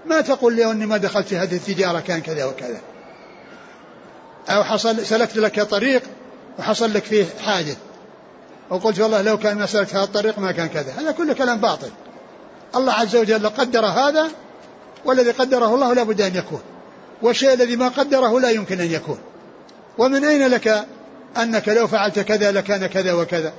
ما 0.05 0.21
تقول 0.21 0.55
لي 0.55 0.71
أني 0.71 0.85
ما 0.85 0.97
دخلت 0.97 1.27
في 1.27 1.37
هذه 1.37 1.55
التجارة 1.55 1.99
كان 1.99 2.21
كذا 2.21 2.45
وكذا. 2.45 2.81
أو 4.49 4.63
حصل 4.63 5.05
سلكت 5.05 5.37
لك 5.37 5.61
طريق 5.61 6.03
وحصل 6.59 6.93
لك 6.93 7.03
فيه 7.03 7.25
حادث 7.45 7.77
وقلت 8.69 8.99
والله 8.99 9.21
لو 9.21 9.37
كان 9.37 9.57
ما 9.57 9.65
سلكت 9.65 9.95
هذا 9.95 10.03
الطريق 10.03 10.39
ما 10.39 10.51
كان 10.51 10.67
كذا. 10.67 10.93
هذا 10.99 11.11
كله 11.11 11.33
كلام 11.33 11.57
باطل. 11.57 11.89
الله 12.75 12.93
عز 12.93 13.15
وجل 13.15 13.49
قدر 13.49 13.85
هذا 13.85 14.27
والذي 15.05 15.31
قدره 15.31 15.75
الله 15.75 15.93
لا 15.93 16.03
بد 16.03 16.21
أن 16.21 16.35
يكون. 16.35 16.61
والشيء 17.21 17.53
الذي 17.53 17.75
ما 17.75 17.87
قدره 17.87 18.39
لا 18.39 18.49
يمكن 18.49 18.81
أن 18.81 18.91
يكون. 18.91 19.17
ومن 19.97 20.25
أين 20.25 20.47
لك 20.47 20.85
أنك 21.37 21.69
لو 21.69 21.87
فعلت 21.87 22.19
كذا 22.19 22.51
لكان 22.51 22.85
كذا 22.85 23.13
وكذا. 23.13 23.53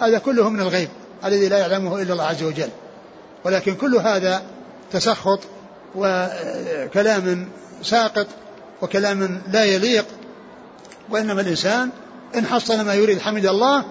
هذا 0.00 0.18
كله 0.18 0.48
من 0.48 0.60
الغيب 0.60 0.88
الذي 1.24 1.48
لا 1.48 1.58
يعلمه 1.58 2.02
إلا 2.02 2.12
الله 2.12 2.24
عز 2.24 2.42
وجل. 2.42 2.68
ولكن 3.44 3.74
كل 3.74 3.96
هذا 3.96 4.42
تسخط 4.92 5.40
وكلام 5.94 7.48
ساقط 7.82 8.26
وكلام 8.82 9.42
لا 9.52 9.64
يليق. 9.64 10.04
وإنما 11.10 11.40
الإنسان 11.40 11.90
إن 12.36 12.46
حصل 12.46 12.80
ما 12.80 12.94
يريد 12.94 13.20
حمد 13.20 13.46
الله 13.46 13.84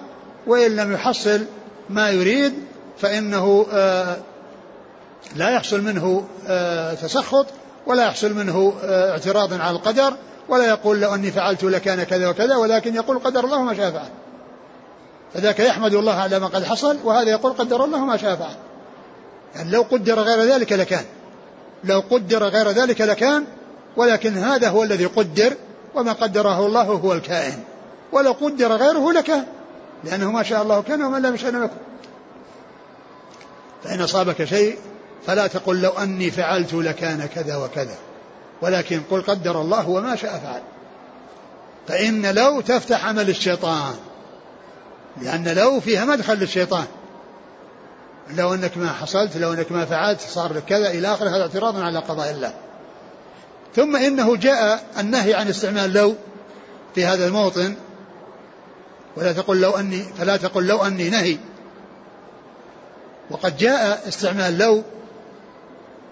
وإن 0.46 0.76
لم 0.76 0.92
يحصل 0.92 1.44
ما 1.90 2.10
يريد 2.10 2.52
فإنه 2.98 3.66
آه، 3.72 4.16
لا 5.36 5.50
يحصل 5.50 5.80
منه 5.80 6.24
آه، 6.46 6.94
تسخط 6.94 7.46
ولا 7.86 8.06
يحصل 8.06 8.34
منه 8.34 8.74
آه، 8.84 9.10
اعتراض 9.10 9.52
على 9.52 9.76
القدر 9.76 10.14
ولا 10.48 10.68
يقول 10.68 11.00
لو 11.00 11.14
أني 11.14 11.30
فعلت 11.30 11.64
لكان 11.64 12.02
كذا 12.02 12.28
وكذا 12.28 12.56
ولكن 12.56 12.94
يقول 12.94 13.18
قدر 13.18 13.44
الله 13.44 13.62
ما 13.62 13.74
شاء 13.74 13.90
فعل. 13.90 14.08
فذاك 15.34 15.60
يحمد 15.60 15.94
الله 15.94 16.14
على 16.14 16.38
ما 16.38 16.46
قد 16.46 16.64
حصل 16.64 16.98
وهذا 17.04 17.30
يقول 17.30 17.52
قدر 17.52 17.84
الله 17.84 18.04
ما 18.04 18.16
شاء 18.16 18.36
فعل. 18.36 18.56
يعني 19.54 19.70
لو 19.70 19.82
قدر 19.82 20.20
غير 20.20 20.54
ذلك 20.54 20.72
لكان. 20.72 21.04
لو 21.84 22.02
قدر 22.10 22.44
غير 22.44 22.70
ذلك 22.70 23.00
لكان 23.00 23.44
ولكن 23.96 24.36
هذا 24.36 24.68
هو 24.68 24.82
الذي 24.82 25.06
قدر 25.06 25.56
وما 25.94 26.12
قدره 26.12 26.66
الله 26.66 26.82
هو 26.82 27.12
الكائن. 27.12 27.58
ولو 28.12 28.32
قدر 28.32 28.72
غيره 28.72 29.12
لكان 29.12 29.44
لأنه 30.04 30.30
ما 30.30 30.42
شاء 30.42 30.62
الله 30.62 30.82
كان 30.82 31.02
وما 31.02 31.16
لم 31.16 31.34
يشاء 31.34 31.50
لم 31.50 31.64
يكن 31.64 31.76
فإن 33.84 34.00
أصابك 34.00 34.44
شيء 34.44 34.78
فلا 35.26 35.46
تقل 35.46 35.80
لو 35.80 35.90
أني 35.90 36.30
فعلت 36.30 36.74
لكان 36.74 37.26
كذا 37.26 37.56
وكذا. 37.56 37.96
ولكن 38.62 39.00
قل 39.10 39.22
قدر 39.22 39.60
الله 39.60 39.88
وما 39.88 40.16
شاء 40.16 40.38
فعل. 40.38 40.62
فإن 41.88 42.34
لو 42.34 42.60
تفتح 42.60 43.06
عمل 43.06 43.28
الشيطان 43.28 43.94
لأن 45.22 45.48
لو 45.48 45.80
فيها 45.80 46.04
مدخل 46.04 46.34
للشيطان. 46.34 46.84
لو 48.36 48.54
أنك 48.54 48.76
ما 48.76 48.92
حصلت 48.92 49.36
لو 49.36 49.52
أنك 49.52 49.72
ما 49.72 49.84
فعلت 49.84 50.20
صار 50.20 50.52
لك 50.52 50.64
كذا 50.64 50.90
إلى 50.90 51.08
آخره 51.08 51.28
هذا 51.28 51.42
اعتراض 51.42 51.80
على 51.80 51.98
قضاء 51.98 52.30
الله. 52.30 52.54
ثم 53.76 53.96
إنه 53.96 54.36
جاء 54.36 54.84
النهي 54.98 55.34
عن 55.34 55.48
استعمال 55.48 55.92
لو 55.92 56.14
في 56.94 57.06
هذا 57.06 57.26
الموطن. 57.26 57.74
ولا 59.16 59.32
تقل 59.32 59.60
لو 59.60 59.70
أني 59.70 60.02
فلا 60.02 60.36
تقل 60.36 60.66
لو 60.66 60.82
أني 60.82 61.10
نهي. 61.10 61.38
وقد 63.30 63.56
جاء 63.56 64.08
استعمال 64.08 64.58
لو 64.58 64.82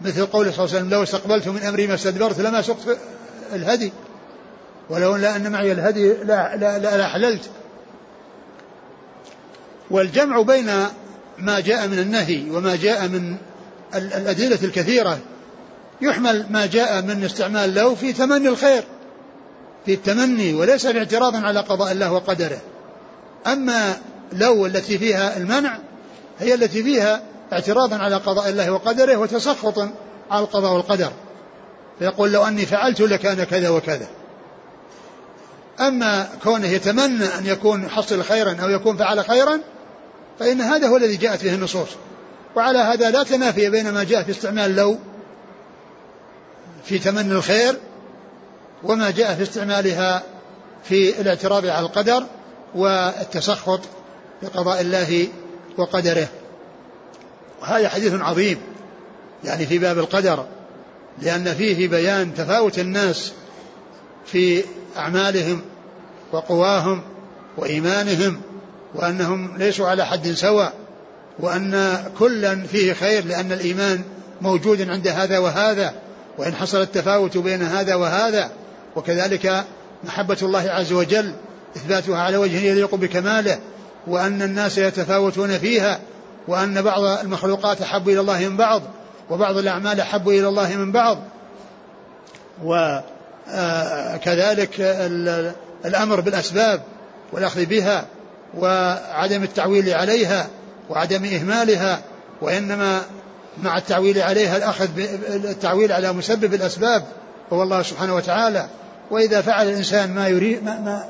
مثل 0.02 0.26
قول 0.26 0.54
صلى 0.54 0.64
الله 0.64 0.76
عليه 0.76 0.78
وسلم 0.78 0.90
لو 0.90 1.02
استقبلت 1.02 1.48
من 1.48 1.62
أمري 1.62 1.86
ما 1.86 1.94
استدبرت 1.94 2.40
لما 2.40 2.62
سقت 2.62 2.98
الهدي. 3.52 3.92
ولو 4.90 5.16
لا 5.16 5.36
أن 5.36 5.52
معي 5.52 5.72
الهدي 5.72 6.12
لا, 6.12 6.56
لا, 6.56 6.78
لا, 6.78 6.96
لا 6.96 7.08
حللت 7.08 7.50
والجمع 9.90 10.42
بين 10.42 10.66
ما 11.38 11.60
جاء 11.60 11.88
من 11.88 11.98
النهي 11.98 12.50
وما 12.50 12.76
جاء 12.76 13.08
من 13.08 13.36
الأدلة 13.94 14.58
الكثيرة 14.62 15.18
يحمل 16.00 16.46
ما 16.50 16.66
جاء 16.66 17.02
من 17.02 17.24
استعمال 17.24 17.74
لو 17.74 17.94
في 17.94 18.12
تمني 18.12 18.48
الخير 18.48 18.84
في 19.86 19.94
التمني 19.94 20.54
وليس 20.54 20.86
باعتراض 20.86 21.36
على 21.44 21.60
قضاء 21.60 21.92
الله 21.92 22.12
وقدره. 22.12 22.60
أما 23.46 23.96
لو 24.32 24.66
التي 24.66 24.98
فيها 24.98 25.36
المنع 25.36 25.78
هي 26.40 26.54
التي 26.54 26.82
فيها 26.82 27.22
اعتراضا 27.52 27.96
على 27.96 28.16
قضاء 28.16 28.48
الله 28.48 28.70
وقدره 28.70 29.16
وتسخطا 29.16 29.90
على 30.30 30.44
القضاء 30.44 30.72
والقدر 30.72 31.12
فيقول 31.98 32.32
لو 32.32 32.44
أني 32.44 32.66
فعلت 32.66 33.00
لكان 33.00 33.44
كذا 33.44 33.68
وكذا. 33.68 34.06
أما 35.80 36.28
كونه 36.42 36.66
يتمنى 36.66 37.24
أن 37.24 37.46
يكون 37.46 37.88
حصل 37.88 38.24
خيرا 38.24 38.56
أو 38.62 38.68
يكون 38.68 38.96
فعل 38.96 39.24
خيرا 39.24 39.60
فإن 40.38 40.60
هذا 40.60 40.88
هو 40.88 40.96
الذي 40.96 41.16
جاءت 41.16 41.44
به 41.44 41.54
النصوص. 41.54 41.88
وعلى 42.56 42.78
هذا 42.78 43.10
لا 43.10 43.22
تنافي 43.22 43.70
بين 43.70 43.90
ما 43.90 44.04
جاء 44.04 44.22
في 44.22 44.30
استعمال 44.30 44.76
لو 44.76 44.98
في 46.84 46.98
تمني 46.98 47.32
الخير 47.32 47.76
وما 48.82 49.10
جاء 49.10 49.34
في 49.34 49.42
استعمالها 49.42 50.22
في 50.84 51.20
الاعتراض 51.20 51.66
على 51.66 51.86
القدر 51.86 52.26
والتسخط 52.74 53.80
بقضاء 54.42 54.80
الله 54.80 55.28
وقدره. 55.78 56.28
وهذا 57.62 57.88
حديث 57.88 58.14
عظيم 58.20 58.58
يعني 59.44 59.66
في 59.66 59.78
باب 59.78 59.98
القدر 59.98 60.46
لأن 61.22 61.54
فيه 61.54 61.88
بيان 61.88 62.34
تفاوت 62.34 62.78
الناس 62.78 63.32
في 64.26 64.64
أعمالهم 64.96 65.60
وقواهم 66.32 67.02
وإيمانهم 67.56 68.40
وأنهم 68.94 69.56
ليسوا 69.58 69.88
على 69.88 70.06
حد 70.06 70.28
سواء 70.32 70.72
وأن 71.38 72.04
كلا 72.18 72.66
فيه 72.66 72.92
خير 72.92 73.24
لأن 73.24 73.52
الإيمان 73.52 74.02
موجود 74.40 74.90
عند 74.90 75.08
هذا 75.08 75.38
وهذا 75.38 75.94
وإن 76.38 76.54
حصل 76.54 76.80
التفاوت 76.80 77.38
بين 77.38 77.62
هذا 77.62 77.94
وهذا 77.94 78.50
وكذلك 78.96 79.64
محبة 80.04 80.36
الله 80.42 80.70
عز 80.70 80.92
وجل 80.92 81.32
إثباتها 81.76 82.18
على 82.18 82.36
وجه 82.36 82.56
يليق 82.56 82.94
بكماله 82.94 83.58
وأن 84.06 84.42
الناس 84.42 84.78
يتفاوتون 84.78 85.58
فيها 85.58 86.00
وأن 86.48 86.82
بعض 86.82 87.02
المخلوقات 87.02 87.82
أحب 87.82 88.08
إلى 88.08 88.20
الله 88.20 88.48
من 88.48 88.56
بعض 88.56 88.82
وبعض 89.30 89.56
الأعمال 89.56 90.00
أحب 90.00 90.28
إلى 90.28 90.48
الله 90.48 90.76
من 90.76 90.92
بعض. 90.92 91.18
وكذلك 92.64 94.80
الأمر 95.84 96.20
بالأسباب 96.20 96.82
والأخذ 97.32 97.66
بها 97.66 98.04
وعدم 98.58 99.42
التعويل 99.42 99.94
عليها 99.94 100.48
وعدم 100.90 101.24
إهمالها 101.24 102.00
وإنما 102.42 103.02
مع 103.62 103.78
التعويل 103.78 104.22
عليها 104.22 104.56
الأخذ 104.56 104.88
التعويل 105.28 105.92
على 105.92 106.12
مسبب 106.12 106.54
الأسباب 106.54 107.04
هو 107.52 107.62
الله 107.62 107.82
سبحانه 107.82 108.14
وتعالى. 108.14 108.66
وإذا 109.10 109.40
فعل 109.40 109.68
الإنسان 109.68 110.14
ما 110.14 110.28
يريد 110.28 110.64
ما, 110.64 110.80
ما, 110.80 111.04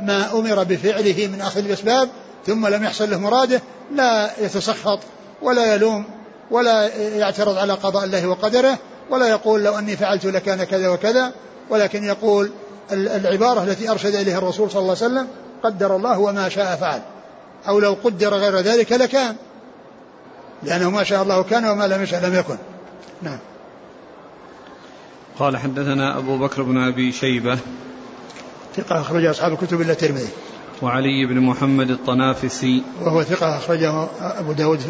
ما 0.00 0.32
أمر 0.32 0.64
بفعله 0.64 1.26
من 1.26 1.40
أخذ 1.40 1.64
الأسباب 1.64 2.08
ثم 2.46 2.66
لم 2.66 2.84
يحصل 2.84 3.10
له 3.10 3.18
مراده 3.18 3.60
لا 3.94 4.30
يتسخط 4.40 4.98
ولا 5.42 5.74
يلوم 5.74 6.04
ولا 6.50 6.96
يعترض 6.96 7.58
على 7.58 7.72
قضاء 7.72 8.04
الله 8.04 8.26
وقدره 8.26 8.78
ولا 9.10 9.28
يقول 9.28 9.64
لو 9.64 9.78
أني 9.78 9.96
فعلت 9.96 10.24
لكان 10.24 10.64
كذا 10.64 10.88
وكذا 10.88 11.32
ولكن 11.70 12.04
يقول 12.04 12.50
العبارة 12.92 13.62
التي 13.62 13.90
أرشد 13.90 14.14
إليها 14.14 14.38
الرسول 14.38 14.70
صلى 14.70 14.80
الله 14.80 14.96
عليه 15.02 15.06
وسلم 15.06 15.28
قدر 15.62 15.96
الله 15.96 16.18
وما 16.18 16.48
شاء 16.48 16.76
فعل 16.76 17.02
أو 17.68 17.78
لو 17.78 17.96
قدر 18.04 18.34
غير 18.34 18.56
ذلك 18.56 18.92
لكان 18.92 19.36
لأنه 20.62 20.90
ما 20.90 21.04
شاء 21.04 21.22
الله 21.22 21.42
كان 21.42 21.64
وما 21.64 21.86
لم 21.86 22.02
يشاء 22.02 22.26
لم 22.26 22.34
يكن. 22.34 22.56
نعم. 23.22 23.38
قال 25.38 25.56
حدثنا 25.56 26.18
أبو 26.18 26.38
بكر 26.38 26.62
بن 26.62 26.78
أبي 26.78 27.12
شيبة. 27.12 27.58
ثقة 28.76 29.00
أخرج 29.00 29.24
أصحاب 29.24 29.52
الكتب 29.52 29.80
إلا 29.80 29.92
الترمذي. 29.92 30.28
وعلي 30.82 31.26
بن 31.26 31.40
محمد 31.40 31.90
الطنافسي. 31.90 32.82
وهو 33.02 33.22
ثقة 33.22 33.56
أخرجه 33.56 34.08
أبو 34.20 34.52
داود 34.52 34.80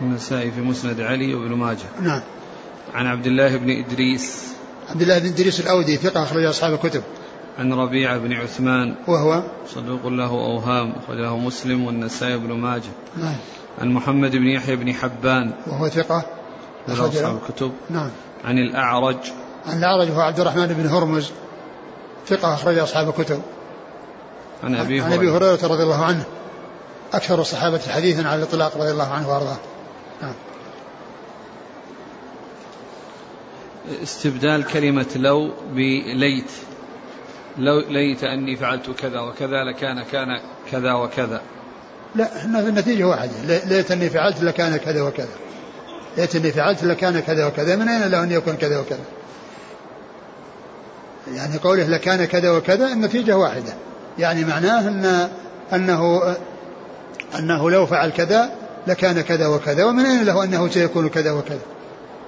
النسائي 0.00 0.50
في 0.50 0.60
مسند 0.60 1.00
علي 1.00 1.34
وابن 1.34 1.54
ماجه. 1.54 1.86
نعم. 2.02 2.20
عن 2.94 3.06
عبد 3.06 3.26
الله 3.26 3.56
بن 3.56 3.70
إدريس. 3.70 4.52
عبد 4.90 5.02
الله 5.02 5.18
بن 5.18 5.26
إدريس 5.26 5.60
الأودي 5.60 5.96
ثقة 5.96 6.22
أخرج 6.22 6.44
أصحاب 6.44 6.74
الكتب. 6.74 7.02
عن 7.58 7.72
ربيعة 7.72 8.18
بن 8.18 8.32
عثمان. 8.32 8.94
وهو؟ 9.06 9.42
صدوق 9.74 10.06
له 10.06 10.30
أوهام 10.30 10.92
أخرجه 10.92 11.36
مسلم 11.36 11.84
والنسائي 11.84 12.38
بن 12.38 12.52
ماجه. 12.52 12.90
نعم. 13.16 13.36
عن 13.78 13.92
محمد 13.92 14.36
بن 14.36 14.46
يحيى 14.46 14.76
بن 14.76 14.92
حبان. 14.94 15.52
وهو 15.66 15.88
ثقة 15.88 16.24
أخرج 16.88 17.16
أصحاب 17.16 17.38
الكتب. 17.48 17.72
نعم. 17.90 18.10
عن 18.44 18.58
الأعرج. 18.58 19.18
عن 19.66 19.78
الأعرج 19.78 20.10
هو 20.10 20.20
عبد 20.20 20.40
الرحمن 20.40 20.66
بن 20.66 20.86
هرمز 20.86 21.30
ثقة 22.26 22.54
أخرج 22.54 22.78
أصحاب 22.78 23.08
الكتب. 23.08 23.42
عن 24.64 24.74
أبي 24.74 25.00
عن 25.00 25.12
أبي 25.12 25.30
هريرة. 25.30 25.66
رضي 25.66 25.82
الله 25.82 26.04
عنه. 26.04 26.24
أكثر 27.12 27.40
الصحابة 27.40 27.78
حديثا 27.78 28.28
على 28.28 28.42
الإطلاق 28.42 28.76
رضي 28.76 28.90
الله 28.90 29.12
عنه 29.12 29.28
وأرضاه. 29.28 29.56
نعم. 30.22 30.34
استبدال 34.02 34.64
كلمة 34.64 35.06
لو 35.16 35.52
بليت. 35.72 36.50
لو 37.58 37.80
ليت 37.80 38.24
أني 38.24 38.56
فعلت 38.56 38.90
كذا 38.90 39.20
وكذا 39.20 39.64
لكان 39.64 40.02
كان 40.02 40.40
كذا 40.72 40.92
وكذا. 40.92 41.42
لا 42.14 42.44
النتيجة 42.44 43.04
واحدة. 43.04 43.64
ليت 43.64 43.90
أني 43.90 44.10
فعلت 44.10 44.42
لكان 44.42 44.76
كذا 44.76 45.02
وكذا. 45.02 45.36
ليت 46.16 46.36
أني 46.36 46.52
فعلت 46.52 46.84
لكان 46.84 47.20
كذا 47.20 47.46
وكذا. 47.46 47.76
من 47.76 47.88
أين 47.88 48.10
له 48.10 48.22
أن 48.22 48.32
يكون 48.32 48.56
كذا 48.56 48.80
وكذا؟ 48.80 49.04
يعني 51.34 51.58
قوله 51.58 51.86
لكان 51.86 52.24
كذا 52.24 52.50
وكذا 52.50 52.92
النتيجة 52.92 53.36
واحدة. 53.36 53.74
يعني 54.18 54.44
معناه 54.44 54.88
أن 54.88 55.28
أنه 55.72 56.22
أنه 57.38 57.70
لو 57.70 57.86
فعل 57.86 58.10
كذا 58.10 58.50
لكان 58.86 59.20
كذا 59.20 59.46
وكذا 59.46 59.84
ومن 59.84 60.06
أين 60.06 60.24
له 60.24 60.44
أنه 60.44 60.68
سيكون 60.68 61.08
كذا 61.08 61.32
وكذا؟ 61.32 61.60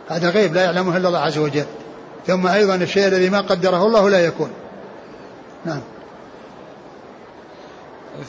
هذا 0.09 0.31
غيب 0.31 0.55
لا 0.55 0.64
يعلمه 0.64 0.96
إلا 0.96 1.09
الله 1.09 1.18
عز 1.18 1.38
وجل. 1.38 1.66
ثم 2.26 2.46
أيضا 2.46 2.74
الشيء 2.74 3.07
الذي 3.07 3.31
ما 3.31 3.40
قدره 3.40 3.87
الله 3.87 4.11
لا 4.11 4.24
يكون. 4.24 4.50
نعم. 5.64 5.81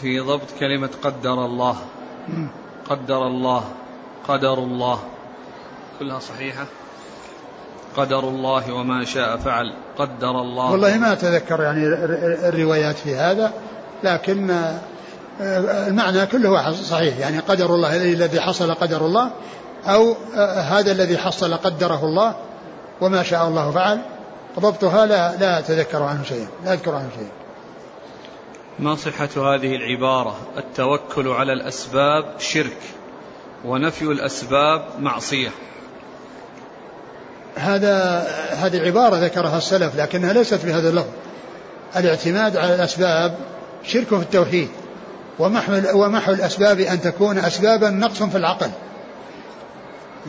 في 0.02 0.19
ضبط 0.19 0.52
كلمة 0.60 0.89
قدر 1.04 1.45
الله. 1.45 1.76
قدر 2.89 3.28
الله. 3.28 3.63
قدر 4.28 4.54
الله. 4.54 5.00
كلها 6.00 6.19
صحيحة. 6.19 6.65
قدر 7.97 8.19
الله 8.19 8.74
وما 8.74 9.06
شاء 9.06 9.38
فعل. 9.38 9.74
قدر 10.02 10.42
الله. 10.42 10.72
والله 10.72 10.98
ما 10.98 11.14
أتذكر 11.14 11.62
يعني 11.62 11.88
الروايات 12.50 12.96
في 12.96 13.16
هذا 13.16 13.54
لكن 14.04 14.50
آه، 15.42 15.88
المعنى 15.88 16.26
كله 16.26 16.72
صحيح. 16.72 17.18
يعني 17.18 17.40
قدر 17.40 17.76
الله 17.76 17.96
الذي 17.96 18.42
حصل 18.42 18.74
قدر 18.74 19.06
الله 19.06 19.32
أو 19.86 20.16
آه، 20.36 20.60
هذا 20.60 20.92
الذي 20.92 21.18
حصل 21.18 21.54
قدره 21.54 22.06
الله 22.06 22.36
وما 23.02 23.24
شاء 23.24 23.48
الله 23.48 23.72
فعل. 23.72 24.02
ضبطها 24.60 25.06
لا 25.06 25.36
لا 25.36 25.60
أتذكر 25.60 26.04
عنه 26.04 26.24
شيئا 26.24 26.48
لا 26.66 26.74
أذكر 26.74 26.96
عنه 26.96 27.10
شيئا. 27.16 27.32
ما 28.80 28.96
صحة 28.96 29.56
هذه 29.56 29.76
العبارة؟ 29.76 30.36
التوكل 30.58 31.28
على 31.28 31.54
الأسباب 31.54 32.26
شرك 32.40 32.78
ونفي 33.66 34.06
الأسباب 34.06 34.86
معصية. 35.00 35.50
هذا 37.56 38.28
هذه 38.52 38.80
عبارة 38.80 39.16
ذكرها 39.16 39.58
السلف 39.58 39.96
لكنها 39.96 40.34
ليست 40.34 40.66
بهذا 40.66 40.90
اللفظ. 40.90 41.10
الاعتماد 41.96 42.58
على 42.58 42.76
الأسباب 42.76 43.36
شرك 43.84 44.08
في 44.08 44.16
التوحيد 44.16 44.70
ومحو 45.40 45.74
ومحو 45.94 46.32
الأسباب 46.32 46.80
أن 46.80 47.02
تكون 47.02 47.38
أسبابا 47.38 47.90
نقص 47.90 48.24
في 48.24 48.38
العقل. 48.38 48.70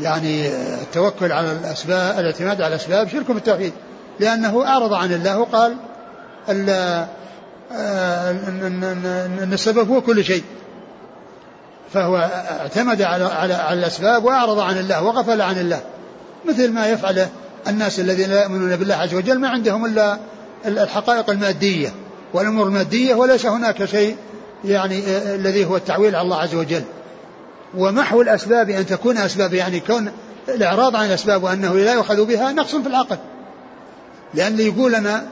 يعني 0.00 0.48
التوكل 0.74 1.32
على 1.32 1.52
الأسباب 1.52 2.18
الاعتماد 2.18 2.62
على 2.62 2.74
الأسباب 2.74 3.08
شرك 3.08 3.24
في 3.24 3.32
التوحيد 3.32 3.72
لأنه 4.20 4.66
أعرض 4.66 4.92
عن 4.92 5.12
الله 5.12 5.38
وقال 5.38 5.76
أن 6.48 7.06
السبب 9.52 9.90
هو 9.90 10.00
كل 10.00 10.24
شيء. 10.24 10.44
فهو 11.92 12.16
اعتمد 12.60 13.02
على 13.02 13.24
على, 13.24 13.54
على 13.54 13.78
الأسباب 13.80 14.24
وأعرض 14.24 14.58
عن 14.58 14.78
الله 14.78 15.02
وغفل 15.02 15.42
عن 15.42 15.58
الله. 15.58 15.80
مثل 16.44 16.72
ما 16.72 16.86
يفعله 16.86 17.28
الناس 17.68 18.00
الذين 18.00 18.30
لا 18.30 18.42
يؤمنون 18.42 18.76
بالله 18.76 18.94
عز 18.94 19.14
وجل 19.14 19.38
ما 19.38 19.48
عندهم 19.48 19.86
إلا 19.86 20.18
الحقائق 20.66 21.30
المادية 21.30 21.92
والأمور 22.34 22.66
المادية 22.66 23.14
وليس 23.14 23.46
هناك 23.46 23.84
شيء 23.84 24.16
يعني 24.64 25.02
الذي 25.34 25.64
هو 25.64 25.76
التعويل 25.76 26.16
على 26.16 26.24
الله 26.24 26.36
عز 26.36 26.54
وجل. 26.54 26.82
ومحو 27.76 28.22
الأسباب 28.22 28.70
أن 28.70 28.86
تكون 28.86 29.18
أسباب 29.18 29.54
يعني 29.54 29.80
كون 29.80 30.12
الإعراض 30.48 30.96
عن 30.96 31.06
الأسباب 31.06 31.42
وأنه 31.42 31.74
لا 31.74 31.92
يؤخذ 31.92 32.24
بها 32.24 32.52
نقص 32.52 32.76
في 32.76 32.88
العقل. 32.88 33.18
لأن 34.34 34.60
يقول 34.60 34.94
أنا 34.94 35.26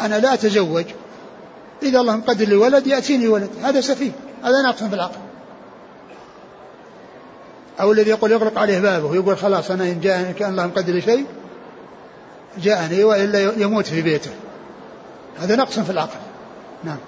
أنا 0.00 0.20
لا 0.20 0.34
أتزوج 0.34 0.84
إذا 1.82 2.00
الله 2.00 2.16
مقدر 2.16 2.44
لي 2.44 2.56
ولد 2.56 2.86
يأتيني 2.86 3.28
ولد 3.28 3.50
هذا 3.62 3.80
سفيه 3.80 4.10
هذا 4.44 4.62
نقص 4.68 4.82
في 4.82 4.94
العقل. 4.94 5.25
أو 7.80 7.92
الذي 7.92 8.10
يقول 8.10 8.32
يغلق 8.32 8.58
عليه 8.58 8.80
بابه 8.80 9.06
ويقول 9.06 9.38
خلاص 9.38 9.70
أنا 9.70 9.84
إن 9.84 10.00
جاء 10.00 10.32
كأن 10.32 10.50
الله 10.50 10.66
مقدر 10.66 11.00
شيء 11.00 11.26
جاءني 12.58 13.04
وإلا 13.04 13.40
يموت 13.40 13.86
في 13.86 14.02
بيته. 14.02 14.30
هذا 15.38 15.56
نقص 15.56 15.78
في 15.78 15.90
العقل. 15.90 16.18
نعم. 16.84 16.98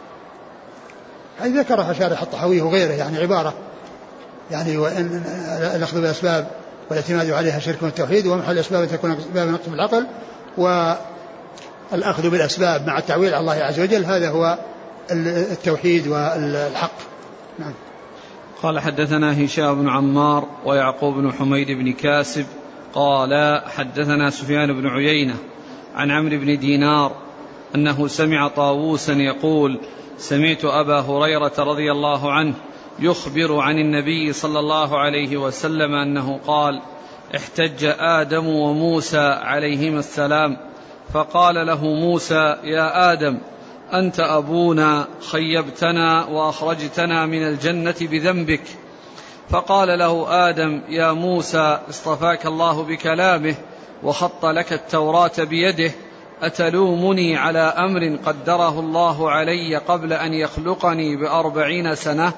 هذه 1.41 1.61
ذكرها 1.61 1.93
شارح 1.93 2.23
الطحاوي 2.23 2.61
وغيره 2.61 2.93
يعني 2.93 3.19
عبارة 3.19 3.55
يعني 4.51 4.77
وإن 4.77 5.23
الأخذ 5.77 6.01
بالأسباب 6.01 6.47
والاعتماد 6.91 7.31
عليها 7.31 7.59
شرك 7.59 7.83
التوحيد 7.83 8.27
ومحو 8.27 8.53
الأسباب 8.53 8.89
تكون 8.89 9.11
أسباب 9.13 9.49
نقص 9.49 9.63
في 9.63 9.75
العقل 9.75 10.07
و 10.59 10.93
الأخذ 11.93 12.31
بالأسباب 12.31 12.87
مع 12.87 12.99
التعويل 12.99 13.35
على 13.35 13.41
الله 13.41 13.65
عز 13.65 13.81
وجل 13.81 14.05
هذا 14.05 14.29
هو 14.29 14.59
التوحيد 15.11 16.07
والحق. 16.07 16.93
نعم. 17.59 17.75
قال 18.63 18.81
حدثنا 18.81 19.45
هشام 19.45 19.83
بن 19.83 19.89
عمار 19.89 20.49
ويعقوب 20.65 21.15
بن 21.15 21.33
حميد 21.33 21.71
بن 21.71 21.93
كاسب 21.93 22.47
قال 22.95 23.63
حدثنا 23.77 24.31
سفيان 24.31 24.73
بن 24.73 24.87
عيينة 24.87 25.35
عن 25.95 26.11
عمرو 26.11 26.39
بن 26.39 26.59
دينار 26.59 27.13
أنه 27.75 28.07
سمع 28.07 28.49
طاووسا 28.49 29.13
يقول 29.13 29.81
سمعت 30.17 30.65
أبا 30.65 31.01
هريرة 31.01 31.53
رضي 31.59 31.93
الله 31.93 32.33
عنه 32.33 32.55
يخبر 32.99 33.59
عن 33.59 33.79
النبي 33.79 34.33
صلى 34.33 34.59
الله 34.59 34.99
عليه 34.99 35.37
وسلم 35.37 35.95
أنه 35.95 36.41
قال 36.47 36.81
احتج 37.37 37.85
آدم 37.99 38.47
وموسى 38.47 39.39
عليهما 39.43 39.99
السلام 39.99 40.57
فقال 41.13 41.67
له 41.67 41.85
موسى 41.85 42.57
يا 42.65 43.13
آدم 43.13 43.39
أنت 43.93 44.21
أبونا 44.21 45.07
خيبتنا 45.31 46.25
وأخرجتنا 46.25 47.27
من 47.27 47.47
الجنة 47.47 47.95
بذنبك. 48.01 48.63
فقال 49.51 49.99
له 49.99 50.27
آدم 50.49 50.83
يا 50.89 51.13
موسى 51.13 51.79
اصطفاك 51.91 52.47
الله 52.47 52.83
بكلامه 52.83 53.55
وخط 54.03 54.47
لك 54.47 54.73
التوراة 54.73 55.31
بيده 55.39 55.91
أتلومني 56.43 57.37
على 57.37 57.59
أمر 57.59 58.19
قدره 58.27 58.81
الله 58.81 59.31
علي 59.31 59.77
قبل 59.77 60.13
أن 60.13 60.35
يخلقني 60.35 61.17
بأربعين 61.17 61.95
سنة؟ 61.95 62.33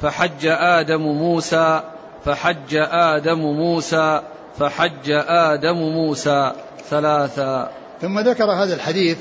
فحج 0.00 0.46
آدم 0.46 1.00
موسى 1.00 1.80
فحج 2.24 2.76
آدم 2.90 3.38
موسى 3.38 4.22
فحج 4.58 5.10
آدم 5.28 5.76
موسى 5.76 6.52
ثلاثا. 6.90 7.70
ثم 8.00 8.18
ذكر 8.18 8.44
هذا 8.44 8.74
الحديث 8.74 9.18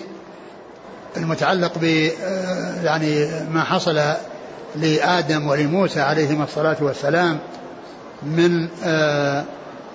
المتعلق 1.17 1.77
ب 1.81 1.83
يعني 2.83 3.29
ما 3.49 3.63
حصل 3.63 4.01
لآدم 4.75 5.47
ولموسى 5.47 6.01
عليهما 6.01 6.43
الصلاة 6.43 6.77
والسلام 6.81 7.39
من 8.23 8.67
آه، 8.83 9.43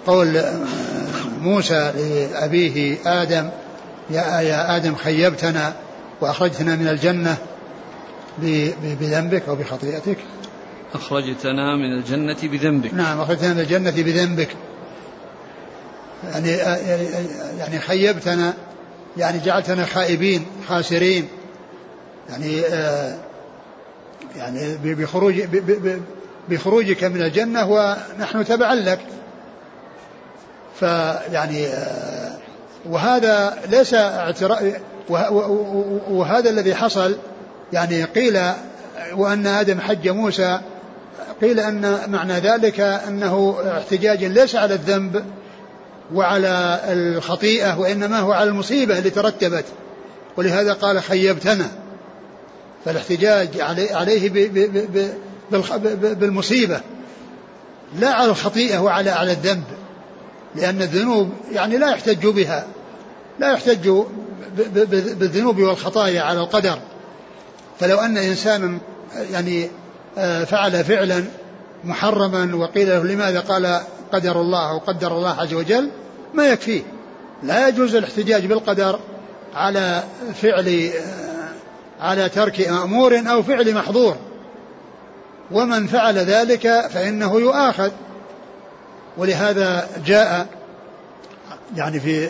قول 0.07 0.37
آه، 0.37 0.57
موسى 1.41 1.93
لأبيه 1.97 2.97
آدم 3.07 3.51
يا, 4.11 4.41
يا 4.41 4.77
آدم 4.77 4.95
خيبتنا 4.95 5.73
وأخرجتنا 6.21 6.77
من 6.77 6.89
الجنة 6.89 7.37
بذنبك 8.83 9.43
أو 9.49 9.57
بخطيئتك. 9.57 10.19
أخرجتنا 10.95 11.77
من 11.77 11.99
الجنة 11.99 12.37
بذنبك. 12.43 12.95
نعم 12.95 13.21
أخرجتنا 13.21 13.55
من 13.55 13.61
الجنة 13.61 13.91
بذنبك. 13.91 14.49
يعني 16.33 16.51
يعني 17.59 17.79
خيبتنا 17.79 18.55
يعني 19.17 19.39
جعلتنا 19.39 19.85
خائبين 19.85 20.47
خاسرين. 20.69 21.29
يعني 22.29 22.61
آه 22.67 23.19
يعني 24.37 24.77
بخروج 24.85 25.43
بخروجك 26.49 27.05
من 27.05 27.23
الجنة 27.23 27.71
ونحن 27.71 28.45
تبعا 28.45 28.75
لك. 28.75 29.01
فيعني 30.81 31.67
آه 31.67 32.39
وهذا 32.87 33.59
ليس 33.71 33.95
اعتراف 33.95 34.81
وهذا 36.11 36.51
الذي 36.51 36.75
حصل 36.75 37.17
يعني 37.73 38.05
قيل 38.05 38.41
وأن 39.13 39.47
آدم 39.47 39.81
حج 39.81 40.09
موسى 40.09 40.61
قيل 41.41 41.61
أن 41.61 42.11
معنى 42.11 42.33
ذلك 42.33 42.81
أنه 42.81 43.57
احتجاج 43.79 44.25
ليس 44.25 44.57
على 44.57 44.75
الذنب 44.75 45.25
وعلى 46.15 46.81
الخطيئة 46.85 47.79
وإنما 47.79 48.21
هو 48.21 48.33
على 48.33 48.51
المصيبة 48.51 48.99
اللي 48.99 49.11
ترتبت. 49.11 49.65
ولهذا 50.37 50.73
قال 50.73 51.03
خيبتنا. 51.03 51.69
فالاحتجاج 52.85 53.61
عليه 53.91 54.31
بالمصيبة. 55.93 56.81
لا 57.99 58.09
على 58.09 58.31
الخطيئة 58.31 58.79
وعلى 58.79 59.11
على 59.11 59.33
الذنب. 59.33 59.65
لأن 60.55 60.83
الذنوب 60.83 61.31
يعني 61.53 61.79
لا 61.79 61.91
يحتج 61.91 62.27
بها. 62.27 62.67
لا 63.39 63.53
يحتج 63.53 63.91
بالذنوب 65.19 65.59
والخطايا 65.59 66.23
على 66.23 66.41
القدر. 66.41 66.79
فلو 67.81 67.99
أن 67.99 68.17
إنسانا 68.17 68.79
يعني 69.33 69.71
آه، 70.19 70.45
فعل 70.45 70.85
فعلا 70.85 71.25
محرما 71.85 72.57
وقيل 72.57 72.89
له 72.89 73.05
لماذا 73.05 73.41
قال 73.41 73.81
قدر 74.13 74.41
الله 74.41 74.71
أو 74.71 74.79
قدر 74.79 75.17
الله 75.17 75.41
عز 75.41 75.55
وجل 75.55 75.91
ما 76.35 76.47
يكفيه. 76.47 76.83
لا 77.43 77.69
يجوز 77.69 77.95
الاحتجاج 77.95 78.47
بالقدر 78.47 78.99
على 79.55 80.03
فعل 80.35 80.91
على 82.01 82.29
ترك 82.29 82.69
مأمور 82.69 83.23
أو 83.31 83.43
فعل 83.43 83.75
محظور. 83.75 84.17
ومن 85.51 85.87
فعل 85.87 86.19
ذلك 86.19 86.89
فإنه 86.91 87.41
يؤاخذ. 87.41 87.91
ولهذا 89.17 89.89
جاء 90.07 90.47
يعني 91.77 92.01
في 92.01 92.29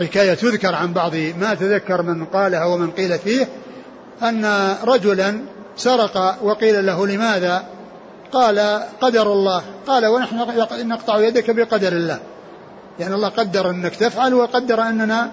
حكاية 0.00 0.34
تذكر 0.34 0.74
عن 0.74 0.92
بعض 0.92 1.14
ما 1.14 1.54
تذكر 1.54 2.02
من 2.02 2.24
قالها 2.24 2.64
ومن 2.64 2.90
قيل 2.90 3.18
فيه 3.18 3.48
أن 4.22 4.74
رجلا 4.84 5.40
سرق 5.76 6.36
وقيل 6.42 6.86
له 6.86 7.06
لماذا؟ 7.06 7.64
قال 8.32 8.82
قدر 9.00 9.32
الله. 9.32 9.62
قال 9.86 10.06
ونحن 10.06 10.36
نقطع 10.88 11.18
يدك 11.18 11.50
بقدر 11.50 11.92
الله. 11.92 12.20
يعني 13.00 13.14
الله 13.14 13.28
قدر 13.28 13.70
أنك 13.70 13.96
تفعل 13.96 14.34
وقدر 14.34 14.82
أننا 14.82 15.30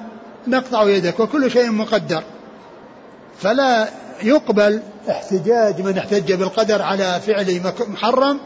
نقطع 0.48 0.84
يدك 0.84 1.20
وكل 1.20 1.52
شيء 1.52 1.72
مقدر. 1.72 2.24
فلا 3.40 3.88
يقبل 4.24 4.82
احتجاج 5.10 5.82
من 5.82 5.98
احتج 5.98 6.34
بالقدر 6.34 6.82
على 6.82 7.22
فعل 7.28 7.62
محرم 7.88 8.40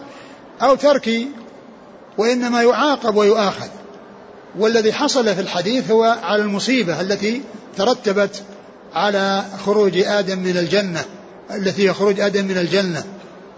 أو 0.62 0.76
ترك 0.76 1.10
وإنما 2.18 2.64
يعاقب 2.64 3.16
ويؤاخذ. 3.16 3.68
والذي 4.60 4.94
حصل 4.94 5.36
في 5.36 5.42
الحديث 5.42 5.92
هو 5.92 6.18
على 6.24 6.42
المصيبة 6.42 7.02
التي 7.02 7.42
ترتبت 7.78 8.44
على 8.94 9.44
خروج 9.66 9.98
آدم 9.98 10.40
من 10.40 10.58
الجنة 10.58 11.06
التي 11.52 11.90
هي 11.90 11.94
خروج 11.94 12.20
آدم 12.20 12.46
من 12.46 12.58
الجنة. 12.58 13.04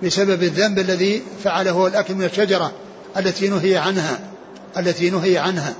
بسبب 0.04 0.44
الذنب 0.44 0.80
الذي 0.80 1.24
فعله 1.44 1.88
الأكل 1.88 2.16
من 2.16 2.26
الشجرة 2.26 2.72
التي 3.18 3.50
نهي 3.50 3.78
عنها 3.78 4.20
التي 4.78 5.10
نهي 5.10 5.38
عنها. 5.38 5.74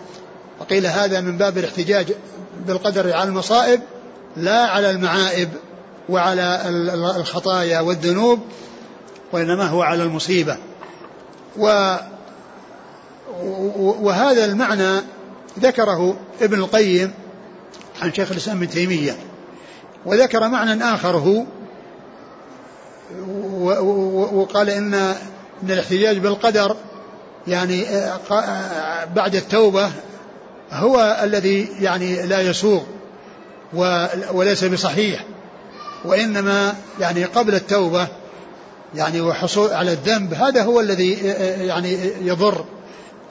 وقيل 0.60 0.86
هذا 0.86 1.22
من 1.22 1.38
باب 1.38 1.58
الاحتجاج 1.58 2.14
بالقدر 2.68 3.14
على 3.14 3.30
المصائب 3.30 3.82
لا 4.38 4.60
على 4.60 4.90
المعائب 4.90 5.50
وعلى 6.10 6.62
الخطايا 7.16 7.80
والذنوب 7.80 8.40
وإنما 9.32 9.68
هو 9.68 9.82
على 9.82 10.04
المصيبة. 10.04 10.58
و 11.58 11.96
وهذا 14.02 14.46
المعنى 14.46 15.02
ذكره 15.60 16.16
ابن 16.42 16.60
القيم 16.60 17.14
عن 18.02 18.14
شيخ 18.14 18.32
الإسلام 18.32 18.58
ابن 18.58 18.70
تيمية 18.70 19.18
وذكر 20.06 20.48
معنى 20.48 20.84
آخر 20.84 21.18
هو 21.18 21.44
وقال 24.34 24.70
إن 24.70 24.94
إن 25.64 25.72
الاحتجاج 25.72 26.18
بالقدر 26.18 26.76
يعني 27.48 27.86
بعد 29.16 29.36
التوبة 29.36 29.92
هو 30.72 31.20
الذي 31.24 31.68
يعني 31.80 32.22
لا 32.22 32.42
يسوغ 32.42 32.82
وليس 34.34 34.64
بصحيح 34.64 35.26
وإنما 36.06 36.76
يعني 37.00 37.24
قبل 37.24 37.56
التوبة 37.56 38.08
يعني 38.96 39.22
وحصول 39.22 39.74
على 39.74 39.92
الذنب 39.92 40.34
هذا 40.34 40.64
هو 40.64 40.80
الذي 40.80 41.14
يعني 41.60 41.98
يضر 42.22 42.66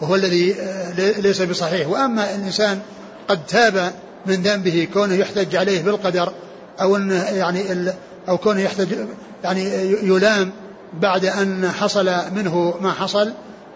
وهو 0.01 0.15
الذي 0.15 0.57
ليس 0.97 1.43
بصحيح. 1.43 1.89
وأما 1.89 2.35
الإنسان 2.35 2.81
قد 3.29 3.47
تاب 3.47 3.93
من 4.27 4.35
ذنبه 4.35 4.89
كونه 4.95 5.15
يحتج 5.15 5.57
عليه 5.57 5.83
بالقدر 5.83 6.33
أو 6.81 6.97
أنه 6.97 7.25
يعني 7.25 7.73
أو 8.29 8.39
كونه 8.39 8.61
يحتج 8.61 8.89
يعني 9.45 9.65
يلام 10.03 10.53
بعد 11.01 11.25
أن 11.25 11.71
حصل 11.81 12.11
منه 12.35 12.75
ما 12.81 12.93
حصل 12.93 13.33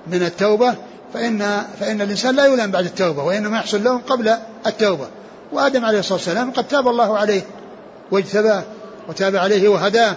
من 0.07 0.23
التوبة 0.23 0.75
فإن 1.15 1.63
فإن 1.81 2.01
الإنسان 2.01 2.37
لا 2.37 2.47
يلام 2.47 2.71
بعد 2.71 2.85
التوبة 2.85 3.23
وإنما 3.23 3.57
يحصل 3.59 3.85
لهم 3.85 3.99
قبل 3.99 4.37
التوبة. 4.67 5.07
وآدم 5.53 5.85
عليه 5.85 5.99
الصلاة 5.99 6.19
والسلام 6.19 6.51
قد 6.51 6.69
تاب 6.69 6.89
الله 6.89 7.19
عليه 7.19 7.43
واجتباه 8.11 8.63
وتاب 9.09 9.37
عليه 9.37 9.69
وهداه 9.69 10.17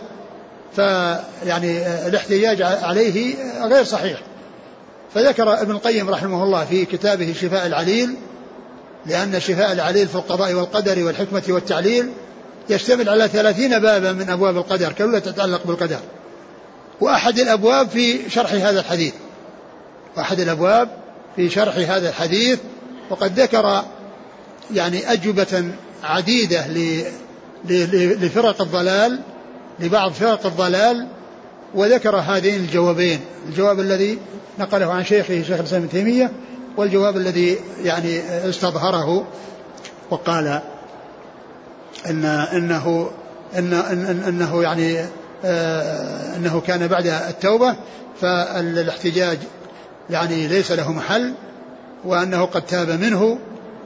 فيعني 0.76 1.88
الاحتجاج 2.08 2.62
عليه 2.62 3.36
غير 3.64 3.84
صحيح. 3.84 4.22
فذكر 5.14 5.62
ابن 5.62 5.72
القيم 5.72 6.10
رحمه 6.10 6.44
الله 6.44 6.66
في 6.66 6.86
كتابه 6.86 7.34
شفاء 7.42 7.68
العليل 7.68 8.16
لأن 9.06 9.40
شفاء 9.40 9.72
العليل 9.72 10.08
في 10.08 10.16
القضاء 10.16 10.54
والقدر 10.54 11.04
والحكمة 11.04 11.44
والتعليل 11.50 12.10
يشتمل 12.70 13.10
على 13.10 13.28
ثلاثين 13.28 13.80
بابا 13.80 14.12
من 14.12 14.30
أبواب 14.30 14.58
القدر 14.58 14.92
كلها 14.92 15.20
تتعلق 15.20 15.68
بالقدر. 15.68 16.00
وأحد 17.02 17.40
الأبواب 17.40 17.90
في 17.90 18.30
شرح 18.30 18.52
هذا 18.54 18.80
الحديث. 18.80 19.14
وأحد 20.18 20.40
الأبواب 20.40 20.90
في 21.36 21.50
شرح 21.50 21.76
هذا 21.76 22.10
الحديث 22.10 22.60
وقد 23.10 23.40
ذكر 23.40 23.84
يعني 24.74 25.14
أجوبة 25.14 25.72
عديدة 26.04 26.68
لفرق 27.66 28.62
الضلال 28.62 29.20
لبعض 29.80 30.12
فرق 30.12 30.46
الضلال 30.46 31.08
وذكر 31.76 32.16
هذين 32.16 32.56
الجوابين. 32.56 33.20
الجواب 33.50 33.80
الذي 33.80 34.20
نقله 34.60 34.94
عن 34.94 35.04
شيخه 35.04 35.42
شيخ 35.42 35.60
الإسلام 35.60 35.82
ابن 35.82 35.92
تيمية 35.92 36.32
والجواب 36.78 37.18
الذي 37.18 37.58
يعني 37.84 38.20
استظهره 38.50 39.28
وقال 40.10 40.62
إن 42.08 42.26
إنه 42.26 43.10
إن 43.58 43.74
إنه 44.28 44.64
يعني 44.64 45.06
آه 45.46 46.36
إنه 46.36 46.62
كان 46.68 46.88
بعد 46.88 47.08
التوبة 47.08 47.76
فالاحتجاج 48.22 49.38
يعني 50.10 50.48
ليس 50.48 50.72
له 50.72 50.92
محل 50.92 51.34
وأنه 52.06 52.46
قد 52.46 52.62
تاب 52.62 52.90
منه 52.90 53.38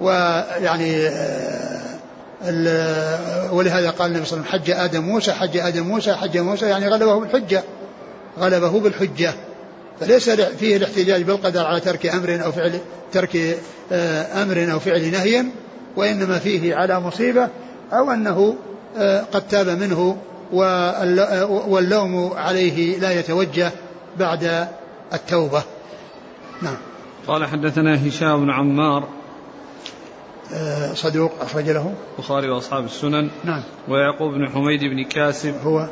ويعني 0.01 1.07
آه 1.07 1.93
ولهذا 3.51 3.89
قال 3.89 4.11
النبي 4.11 4.25
صلى 4.25 4.39
الله 4.39 4.49
عليه 4.49 4.61
وسلم 4.61 4.75
حج 4.75 4.83
آدم 4.83 5.03
موسى 5.03 5.33
حج 5.33 5.57
آدم 5.57 5.83
موسى 5.83 6.13
حج 6.13 6.37
موسى 6.37 6.65
يعني 6.65 6.87
غلبه 6.87 7.19
بالحجة 7.19 7.63
غلبه 8.39 8.79
بالحجة. 8.79 9.33
فليس 9.99 10.29
فيه 10.29 10.77
الاحتجاج 10.77 11.21
بالقدر 11.21 11.65
على 11.65 11.79
ترك 11.79 12.05
أمر 12.05 12.43
أو 12.45 12.51
فعل 12.51 12.79
ترك 13.11 13.57
آه، 13.91 14.43
أمر 14.43 14.71
أو 14.71 14.79
فعل 14.79 15.11
نهي 15.11 15.45
وإنما 15.95 16.39
فيه 16.39 16.75
على 16.75 16.99
مصيبة 16.99 17.49
أو 17.91 18.11
أنه 18.11 18.55
آه، 18.97 19.21
قد 19.21 19.47
تاب 19.47 19.67
منه 19.67 20.17
واللوم 21.67 22.33
عليه 22.33 22.99
لا 22.99 23.19
يتوجه 23.19 23.71
بعد 24.19 24.67
التوبة. 25.13 25.63
نعم. 26.61 26.77
قال 27.27 27.45
حدثنا 27.45 28.07
هشام 28.07 28.45
بن 28.45 28.51
عمار. 28.51 29.07
آه، 30.53 30.93
صدوق 30.93 31.31
أخرج 31.41 31.69
له. 31.69 31.93
البخاري 32.17 32.49
وأصحاب 32.49 32.85
السنن. 32.85 33.29
نعم. 33.43 33.63
ويعقوب 33.87 34.33
بن 34.33 34.49
حميد 34.49 34.81
بن 34.81 35.03
كاسب. 35.03 35.55
هو 35.65 35.87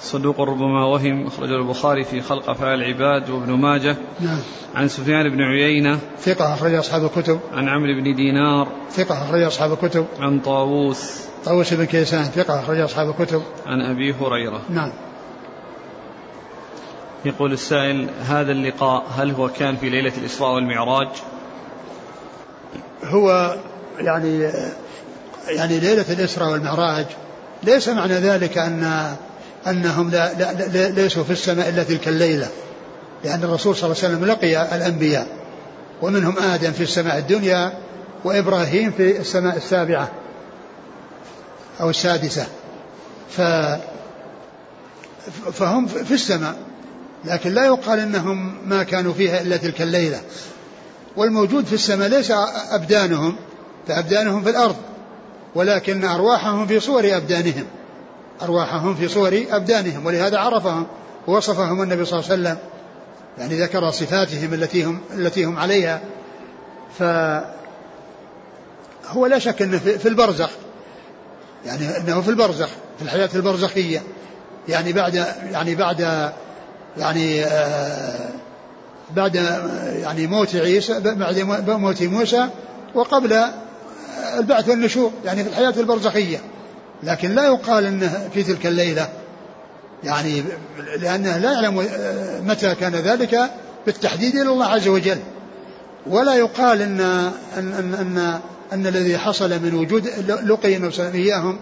صدوق 0.00 0.40
ربما 0.40 0.84
وهم 0.84 1.26
أخرجه 1.26 1.56
البخاري 1.56 2.04
في 2.04 2.20
خلق 2.20 2.50
أفعال 2.50 2.82
العباد 2.82 3.30
وابن 3.30 3.52
ماجه. 3.52 3.96
نعم. 4.20 4.38
عن 4.74 4.88
سفيان 4.88 5.28
بن 5.28 5.42
عيينة. 5.42 5.98
ثقة 6.20 6.54
أخرج 6.54 6.74
أصحاب 6.74 7.04
الكتب. 7.04 7.40
عن 7.52 7.68
عمرو 7.68 7.94
بن 7.94 8.14
دينار. 8.14 8.68
ثقة 8.90 9.22
أخرج 9.22 9.42
أصحاب 9.42 9.72
الكتب. 9.72 10.06
عن 10.20 10.40
طاووس. 10.40 11.24
طاووس 11.44 11.74
بن 11.74 11.84
كيسان 11.84 12.24
ثقة 12.24 12.60
أخرج 12.60 12.78
أصحاب 12.78 13.10
الكتب. 13.10 13.42
عن 13.66 13.80
أبي 13.80 14.12
هريرة. 14.12 14.62
نعم. 14.70 14.92
يقول 17.24 17.52
السائل 17.52 18.08
هذا 18.26 18.52
اللقاء 18.52 19.04
هل 19.16 19.30
هو 19.30 19.48
كان 19.48 19.76
في 19.76 19.90
ليلة 19.90 20.12
الإسراء 20.18 20.54
والمعراج؟ 20.54 21.08
هو 23.04 23.56
يعني 23.98 24.50
يعني 25.48 25.80
ليلة 25.80 26.04
الإسراء 26.10 26.52
والمعراج 26.52 27.06
ليس 27.62 27.88
معنى 27.88 28.14
ذلك 28.14 28.58
أن 28.58 29.14
أنهم 29.66 30.10
لا, 30.10 30.34
لا, 30.34 30.52
لا 30.52 30.88
ليسوا 30.88 31.24
في 31.24 31.30
السماء 31.30 31.68
إلا 31.68 31.82
تلك 31.82 32.08
الليلة 32.08 32.48
لأن 33.24 33.42
الرسول 33.42 33.76
صلى 33.76 33.84
الله 33.92 34.04
عليه 34.04 34.14
وسلم 34.14 34.24
لقي 34.24 34.76
الأنبياء 34.76 35.26
ومنهم 36.02 36.38
آدم 36.38 36.72
في 36.72 36.82
السماء 36.82 37.18
الدنيا 37.18 37.72
وإبراهيم 38.24 38.92
في 38.96 39.20
السماء 39.20 39.56
السابعة 39.56 40.10
أو 41.80 41.90
السادسة. 41.90 42.46
ف 43.30 43.40
فهم 45.52 45.86
في 45.86 46.14
السماء 46.14 46.56
لكن 47.24 47.54
لا 47.54 47.64
يقال 47.64 47.98
إنهم 47.98 48.68
ما 48.68 48.82
كانوا 48.82 49.12
فيها 49.12 49.40
إلا 49.40 49.56
تلك 49.56 49.82
الليلة. 49.82 50.20
والموجود 51.16 51.66
في 51.66 51.72
السماء 51.72 52.08
ليس 52.08 52.32
أبدانهم 52.70 53.36
فأبدانهم 53.88 54.42
في 54.42 54.50
الأرض 54.50 54.76
ولكن 55.54 56.04
أرواحهم 56.04 56.66
في 56.66 56.80
صور 56.80 57.16
أبدانهم. 57.16 57.64
أرواحهم 58.42 58.94
في 58.94 59.08
صور 59.08 59.44
أبدانهم 59.50 60.06
ولهذا 60.06 60.38
عرفهم 60.38 60.86
ووصفهم 61.26 61.82
النبي 61.82 62.04
صلى 62.04 62.18
الله 62.18 62.30
عليه 62.30 62.42
وسلم. 62.42 62.58
يعني 63.38 63.60
ذكر 63.62 63.90
صفاتهم 63.90 64.54
التي 64.54 64.84
هم 64.84 65.00
التي 65.14 65.44
هم 65.44 65.58
عليها. 65.58 66.00
ف 66.98 67.02
هو 69.08 69.26
لا 69.26 69.38
شك 69.38 69.62
إنه 69.62 69.78
في 69.78 70.08
البرزخ. 70.08 70.50
يعني 71.66 71.96
إنه 71.96 72.20
في 72.20 72.28
البرزخ 72.28 72.68
في 72.98 73.02
الحياة 73.02 73.30
البرزخية. 73.34 74.02
يعني 74.68 74.92
بعد 74.92 75.14
يعني 75.52 75.74
بعد 75.74 76.30
يعني 76.98 77.44
آه 77.44 78.28
بعد 79.16 79.34
يعني 80.02 80.26
موت 80.26 80.56
عيسى 80.56 81.00
بعد 81.00 81.38
موت 81.68 82.02
موسى 82.02 82.48
وقبل 82.94 83.44
البعث 84.38 84.68
والنشور. 84.68 85.12
يعني 85.24 85.44
في 85.44 85.50
الحياة 85.50 85.74
البرزخية. 85.76 86.38
لكن 87.04 87.34
لا 87.34 87.44
يقال 87.44 87.86
إنه 87.86 88.28
في 88.34 88.42
تلك 88.42 88.66
الليلة. 88.66 89.08
يعني 90.04 90.44
لأنه 90.98 91.36
لا 91.38 91.52
يعلم 91.52 91.88
متى 92.46 92.74
كان 92.74 92.94
ذلك 92.94 93.50
بالتحديد 93.86 94.36
إلى 94.36 94.48
الله 94.48 94.66
عز 94.66 94.88
وجل. 94.88 95.18
ولا 96.06 96.34
يقال 96.34 96.82
ان 96.82 97.00
ان 97.58 97.72
ان, 97.72 97.94
أن 97.94 98.40
أن 98.72 98.86
الذي 98.86 99.18
حصل 99.18 99.50
من 99.50 99.74
وجود 99.74 100.06
لقي 100.28 100.90
إياهم 101.14 101.58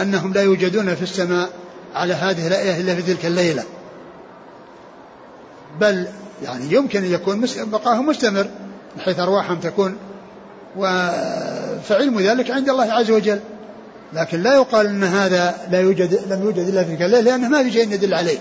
أنهم 0.00 0.32
لا 0.32 0.42
يوجدون 0.42 0.94
في 0.94 1.02
السماء 1.02 1.48
على 1.94 2.14
هذه 2.14 2.46
الآية 2.46 2.80
إلا 2.80 2.94
في 2.94 3.02
تلك 3.02 3.26
الليلة. 3.26 3.64
بل 5.80 6.06
يعني 6.44 6.74
يمكن 6.74 7.04
أن 7.04 7.12
يكون 7.12 7.46
بقاهم 7.56 8.06
مستمر 8.06 8.46
بحيث 8.96 9.18
أرواحهم 9.18 9.60
تكون 9.60 9.96
فعلم 11.82 12.20
ذلك 12.20 12.50
عند 12.50 12.68
الله 12.68 12.92
عز 12.92 13.10
وجل. 13.10 13.40
لكن 14.12 14.42
لا 14.42 14.54
يقال 14.54 14.86
أن 14.86 15.04
هذا 15.04 15.54
لا 15.70 15.80
يوجد 15.80 16.32
لم 16.32 16.42
يوجد 16.42 16.68
إلا 16.68 16.84
في 16.84 16.90
تلك 16.90 17.02
الليلة 17.02 17.20
لأنه 17.20 17.48
ما 17.48 17.62
في 17.62 17.72
شيء 17.72 17.92
يدل 17.92 18.14
عليه 18.14 18.38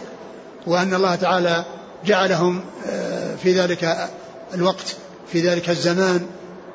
وأن 0.67 0.93
الله 0.93 1.15
تعالى 1.15 1.65
جعلهم 2.05 2.61
آه، 2.89 3.35
في 3.35 3.59
ذلك 3.59 4.09
الوقت 4.53 4.95
في 5.31 5.41
ذلك 5.41 5.69
الزمان 5.69 6.25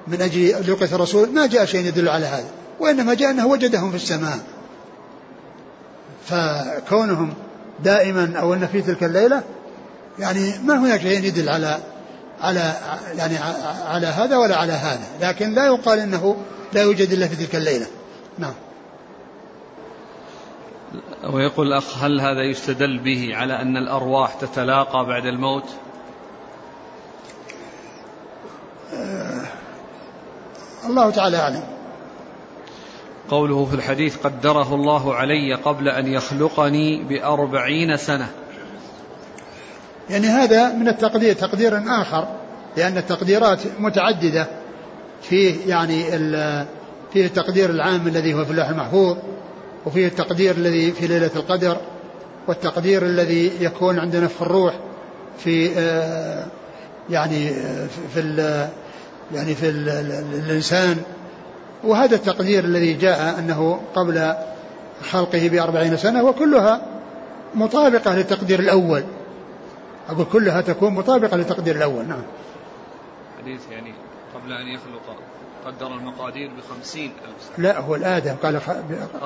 من 0.06 0.22
أجل 0.22 0.72
لقية 0.72 0.94
الرسول 0.94 1.30
ما 1.30 1.46
جاء 1.46 1.64
شيء 1.64 1.86
يدل 1.86 2.08
على 2.08 2.26
هذا 2.26 2.48
وإنما 2.80 3.14
جاء 3.14 3.30
أنه 3.30 3.46
وجدهم 3.46 3.90
في 3.90 3.96
السماء. 3.96 4.38
فكونهم 6.26 7.34
دائما 7.84 8.32
أو 8.40 8.54
أن 8.54 8.66
في 8.66 8.82
تلك 8.82 9.04
الليلة 9.04 9.42
يعني 10.18 10.52
ما 10.64 10.78
هناك 10.78 11.00
شيء 11.00 11.24
يدل 11.24 11.48
على 11.48 11.78
على 12.40 12.74
يعني 13.16 13.38
على 13.86 14.06
هذا 14.06 14.36
ولا 14.36 14.56
على 14.56 14.72
هذا 14.72 15.06
لكن 15.20 15.54
لا 15.54 15.66
يقال 15.66 15.98
إنه 15.98 16.36
لا 16.72 16.82
يوجد 16.82 17.12
إلا 17.12 17.28
في 17.28 17.36
تلك 17.36 17.56
الليلة. 17.56 17.86
نعم. 18.38 18.54
ويقول 21.32 21.66
الأخ 21.66 22.02
هل 22.02 22.20
هذا 22.20 22.42
يستدل 22.42 22.98
به 22.98 23.36
على 23.36 23.60
أن 23.60 23.76
الأرواح 23.76 24.34
تتلاقى 24.34 25.06
بعد 25.06 25.26
الموت؟ 25.26 25.64
آه 28.94 29.46
الله 30.86 31.10
تعالى 31.10 31.36
أعلم. 31.36 31.62
قوله 33.30 33.64
في 33.64 33.74
الحديث 33.74 34.16
قدره 34.16 34.74
الله 34.74 35.14
علي 35.14 35.54
قبل 35.54 35.88
أن 35.88 36.06
يخلقني 36.06 37.02
بأربعين 37.02 37.96
سنة. 37.96 38.28
يعني 40.10 40.26
هذا 40.26 40.72
من 40.72 40.88
التقدير 40.88 41.34
تقدير 41.34 41.82
آخر 42.00 42.28
لأن 42.76 42.98
التقديرات 42.98 43.60
متعددة. 43.78 44.46
فيه 45.22 45.66
يعني 45.66 46.04
فيه 47.12 47.26
التقدير 47.26 47.70
العام 47.70 48.06
الذي 48.08 48.34
هو 48.34 48.44
في 48.44 48.50
اللوح 48.50 48.68
المحفوظ 48.68 49.16
وفيه 49.86 50.06
التقدير 50.06 50.54
الذي 50.54 50.92
في 50.92 51.06
ليلة 51.06 51.30
القدر 51.36 51.76
والتقدير 52.48 53.02
الذي 53.02 53.52
يكون 53.60 53.98
عند 53.98 54.16
نفخ 54.16 54.42
الروح 54.42 54.74
في 55.38 55.70
آه، 55.78 56.46
يعني 57.10 57.50
في 58.14 58.68
يعني 59.34 59.54
في 59.54 59.68
الإنسان. 59.68 60.96
وهذا 61.84 62.14
التقدير 62.16 62.64
الذي 62.64 62.92
جاء 62.92 63.38
أنه 63.38 63.80
قبل 63.94 64.34
خلقه 65.10 65.48
بأربعين 65.48 65.96
سنة 65.96 66.24
وكلها 66.24 66.86
مطابقة 67.54 68.14
للتقدير 68.14 68.60
الأول. 68.60 69.04
أقول 70.08 70.26
كلها 70.32 70.60
تكون 70.60 70.94
مطابقة 70.94 71.36
للتقدير 71.36 71.76
الأول 71.76 72.08
نعم. 72.08 72.22
حديث 73.38 73.60
يعني 73.70 73.94
قبل 74.34 74.52
أن 74.52 74.66
يخلق. 74.66 75.33
قدر 75.66 75.86
المقادير 75.86 76.50
بخمسين 76.58 77.12
ألف 77.24 77.56
سنة. 77.56 77.66
لا 77.66 77.78
هو 77.78 77.94
الآدم 77.94 78.34
قال 78.42 78.60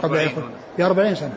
قبل 0.03 0.17
أن 0.17 0.27
يخلق 0.27 0.45
بأربعين 0.79 1.15
سنة. 1.15 1.35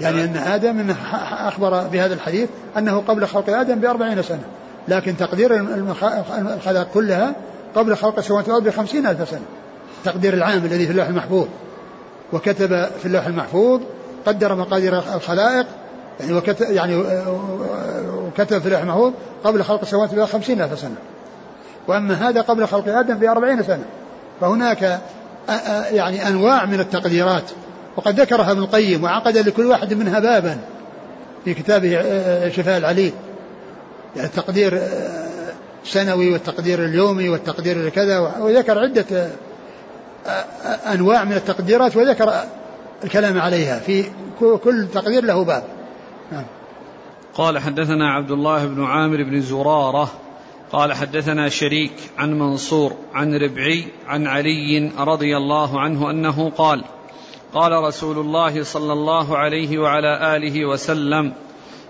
يعني 0.00 0.24
أن 0.24 0.36
آدم 0.36 0.94
أخبر 1.32 1.82
بهذا 1.82 2.14
الحديث 2.14 2.48
أنه 2.78 3.02
قبل 3.08 3.26
خلق 3.26 3.50
آدم 3.50 3.80
بأربعين 3.80 4.22
سنة. 4.22 4.44
لكن 4.88 5.16
تقدير 5.16 5.56
الخلق 6.56 6.86
كلها 6.94 7.34
قبل 7.74 7.96
خلق 7.96 8.18
السماوات 8.18 8.48
والأرض 8.48 8.64
بخمسين 8.64 9.06
ألف 9.06 9.28
سنة. 9.28 9.44
تقدير 10.04 10.34
العام 10.34 10.64
الذي 10.64 10.86
في 10.86 10.90
اللوح 10.90 11.06
المحفوظ. 11.06 11.46
وكتب 12.32 12.84
في 12.84 13.06
اللوح 13.06 13.26
المحفوظ 13.26 13.80
قدر 14.26 14.54
مقادير 14.54 14.98
الخلائق 14.98 15.66
يعني 16.20 16.32
وكتب 16.32 16.70
يعني 16.70 16.96
وكتب 18.26 18.58
في 18.58 18.66
اللوح 18.66 18.80
المحفوظ 18.80 19.12
قبل 19.44 19.64
خلق 19.64 19.80
السماوات 19.80 20.10
والأرض 20.10 20.28
بخمسين 20.28 20.62
ألف 20.62 20.78
سنة. 20.78 20.96
وأما 21.88 22.28
هذا 22.28 22.40
قبل 22.40 22.66
خلق 22.66 22.88
آدم 22.88 23.14
بأربعين 23.14 23.62
سنة. 23.62 23.84
فهناك 24.40 25.00
يعني 25.90 26.28
أنواع 26.28 26.64
من 26.64 26.80
التقديرات 26.80 27.50
وقد 27.96 28.20
ذكرها 28.20 28.52
ابن 28.52 28.62
القيم 28.62 29.04
وعقد 29.04 29.36
لكل 29.36 29.66
واحد 29.66 29.94
منها 29.94 30.20
بابا 30.20 30.58
في 31.44 31.54
كتابه 31.54 31.90
شفاء 32.48 32.78
العليل 32.78 33.12
يعني 34.16 34.28
التقدير 34.28 34.82
السنوي 35.84 36.32
والتقدير 36.32 36.84
اليومي 36.84 37.28
والتقدير 37.28 37.88
كذا 37.88 38.18
وذكر 38.18 38.78
عدة 38.78 39.28
أنواع 40.92 41.24
من 41.24 41.32
التقديرات 41.32 41.96
وذكر 41.96 42.32
الكلام 43.04 43.40
عليها 43.40 43.78
في 43.78 44.04
كل 44.40 44.88
تقدير 44.94 45.24
له 45.24 45.44
باب 45.44 45.62
نعم. 46.32 46.44
قال 47.34 47.58
حدثنا 47.58 48.10
عبد 48.10 48.30
الله 48.30 48.66
بن 48.66 48.84
عامر 48.84 49.22
بن 49.22 49.40
زرارة 49.40 50.12
قال 50.72 50.92
حدثنا 50.92 51.48
شريك 51.48 51.92
عن 52.18 52.38
منصور 52.38 52.96
عن 53.14 53.34
ربعي 53.34 53.84
عن 54.06 54.26
علي 54.26 54.92
رضي 54.98 55.36
الله 55.36 55.80
عنه 55.80 56.10
أنه 56.10 56.50
قال 56.50 56.84
قال 57.54 57.72
رسول 57.72 58.18
الله 58.18 58.62
صلى 58.62 58.92
الله 58.92 59.38
عليه 59.38 59.78
وعلى 59.78 60.36
آله 60.36 60.66
وسلم 60.66 61.32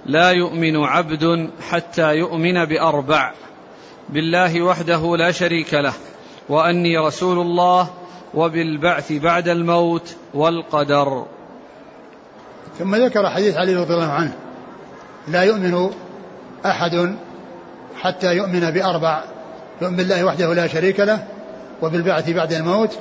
لا 0.07 0.30
يؤمن 0.30 0.76
عبد 0.76 1.51
حتى 1.70 2.14
يؤمن 2.14 2.64
بأربع 2.64 3.33
بالله 4.09 4.62
وحده 4.62 5.16
لا 5.16 5.30
شريك 5.30 5.74
له 5.74 5.95
وأني 6.49 6.99
رسول 6.99 7.39
الله 7.39 7.91
وبالبعث 8.35 9.12
بعد 9.12 9.49
الموت 9.49 10.16
والقدر. 10.35 11.26
ثم 12.78 12.95
ذكر 12.95 13.30
حديث 13.30 13.57
علي 13.57 13.76
رضي 13.76 13.95
الله 13.95 14.12
عنه. 14.12 14.35
لا 15.28 15.43
يؤمن 15.43 15.91
أحد 16.66 17.16
حتى 18.03 18.36
يؤمن 18.36 18.70
بأربع 18.70 19.22
يؤمن 19.82 19.96
بالله 19.96 20.24
وحده 20.24 20.55
لا 20.55 20.66
شريك 20.66 21.00
له 21.00 21.24
وبالبعث 21.82 22.30
بعد 22.30 22.53
الموت 22.53 22.98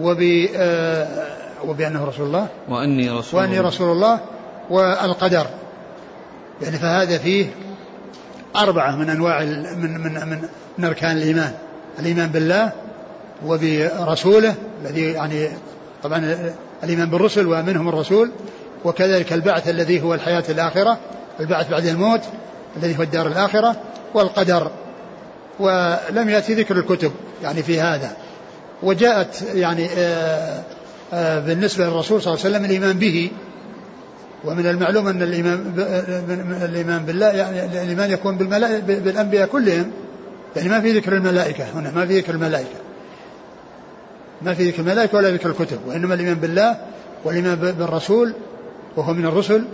وب 0.00 0.48
آه، 0.56 1.26
وبأنه 1.64 2.04
رسول 2.04 2.26
الله. 2.26 2.46
وأني 2.68 3.10
رسول 3.10 3.40
وأني 3.40 3.60
رسول 3.60 3.92
الله 3.92 4.20
والقدر. 4.70 5.46
يعني 6.62 6.76
فهذا 6.76 7.18
فيه 7.18 7.46
أربعة 8.56 8.96
من 8.96 9.10
أنواع 9.10 9.44
من 9.44 10.00
من 10.00 10.28
من, 10.28 10.48
من 10.78 10.84
أركان 10.84 11.16
الإيمان. 11.16 11.52
الإيمان 11.98 12.28
بالله 12.28 12.72
وبرسوله 13.46 14.54
الذي 14.84 15.12
يعني 15.12 15.48
طبعا 16.02 16.36
الإيمان 16.84 17.10
بالرسل 17.10 17.46
ومنهم 17.46 17.88
الرسول 17.88 18.30
وكذلك 18.84 19.32
البعث 19.32 19.68
الذي 19.68 20.02
هو 20.02 20.14
الحياة 20.14 20.44
الآخرة 20.48 20.98
البعث 21.40 21.70
بعد 21.70 21.86
الموت 21.86 22.20
الذي 22.76 22.98
هو 22.98 23.02
الدار 23.02 23.26
الآخرة. 23.26 23.76
والقدر 24.14 24.70
ولم 25.60 26.28
يأتي 26.28 26.54
ذكر 26.54 26.76
الكتب 26.76 27.12
يعني 27.42 27.62
في 27.62 27.80
هذا. 27.80 28.16
وجاءت 28.82 29.42
يعني 29.54 29.88
آآ 29.96 30.62
آآ 31.12 31.40
بالنسبة 31.40 31.86
للرسول 31.86 32.22
صلى 32.22 32.34
الله 32.34 32.44
عليه 32.44 32.54
وسلم 32.56 32.64
الإيمان 32.64 32.98
به. 32.98 33.30
ومن 34.44 34.66
المعلوم 34.66 35.08
أن 35.08 35.22
الإيمان 35.22 35.72
الإيمان 36.62 37.04
بالله 37.04 37.26
يعني 37.26 37.82
الإيمان 37.82 38.10
يكون 38.10 38.36
بالأنبياء 38.86 39.48
كلهم. 39.48 39.90
يعني 40.56 40.68
ما 40.68 40.80
في 40.80 40.92
ذكر 40.92 41.12
الملائكة 41.12 41.64
هنا 41.74 41.90
ما 41.90 42.06
في 42.06 42.18
ذكر 42.18 42.34
الملائكة. 42.34 42.78
ما 44.42 44.54
في 44.54 44.68
ذكر 44.68 44.80
الملائكة 44.80 45.18
ولا 45.18 45.30
ذكر 45.30 45.50
الكتب 45.50 45.78
وإنما 45.86 46.14
الإيمان 46.14 46.34
بالله 46.34 46.76
والإيمان 47.24 47.54
بالرسول 47.54 48.34
وهو 48.96 49.12
من 49.12 49.26
الرسل 49.26 49.64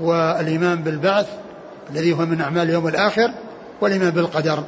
والإيمان 0.00 0.82
بالبعث 0.82 1.26
الذي 1.90 2.12
هو 2.12 2.26
من 2.26 2.40
أعمال 2.40 2.62
اليوم 2.62 2.88
الآخر. 2.88 3.30
والإيمان 3.80 4.10
بالقدر 4.10 4.64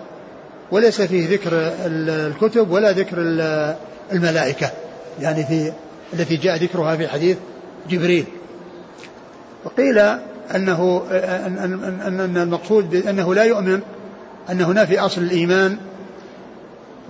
وليس 0.70 1.02
فيه 1.02 1.28
ذكر 1.30 1.50
الكتب 1.86 2.70
ولا 2.70 2.92
ذكر 2.92 3.16
الملائكة 4.12 4.70
يعني 5.20 5.44
في 5.44 5.72
التي 6.12 6.36
جاء 6.36 6.56
ذكرها 6.56 6.96
في 6.96 7.08
حديث 7.08 7.36
جبريل. 7.90 8.24
وقيل 9.64 9.98
أنه 10.54 11.02
أن, 11.10 12.18
أن 12.18 12.36
المقصود 12.36 12.90
بأنه 12.90 13.34
لا 13.34 13.44
يؤمن 13.44 13.80
أنه 14.50 14.68
نافي 14.68 14.98
أصل 14.98 15.20
الإيمان 15.20 15.78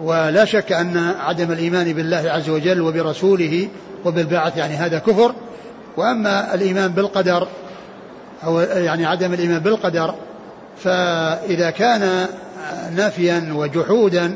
ولا 0.03 0.45
شك 0.45 0.73
أن 0.73 0.97
عدم 1.19 1.53
الإيمان 1.53 1.93
بالله 1.93 2.31
عز 2.31 2.49
وجل 2.49 2.81
وبرسوله 2.81 3.69
وبالبعث 4.05 4.57
يعني 4.57 4.75
هذا 4.75 4.99
كفر. 4.99 5.35
وأما 5.97 6.55
الإيمان 6.55 6.93
بالقدر 6.93 7.49
أو 8.45 8.61
يعني 8.61 9.07
عدم 9.07 9.33
الإيمان 9.33 9.59
بالقدر 9.59 10.15
فإذا 10.85 11.71
كان 11.71 12.27
نفيا 12.97 13.53
وجحودا 13.53 14.35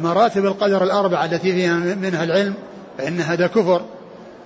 لمراتب 0.00 0.44
القدر 0.44 0.84
الأربعة 0.84 1.24
التي 1.24 1.52
فيها 1.52 1.74
منها 1.74 2.24
العلم 2.24 2.54
فإن 2.98 3.20
هذا 3.20 3.46
كفر. 3.46 3.82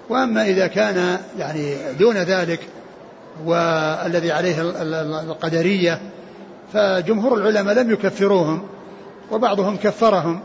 وأما 0.08 0.46
إذا 0.46 0.66
كان 0.66 1.18
يعني 1.38 1.74
دون 1.98 2.16
ذلك 2.16 2.60
والذي 3.44 4.32
عليه 4.32 4.62
القدرية 5.20 6.00
فجمهور 6.72 7.34
العلماء 7.34 7.74
لم 7.74 7.90
يكفروهم 7.90 8.62
وبعضهم 9.30 9.76
كفرهم 9.76 10.40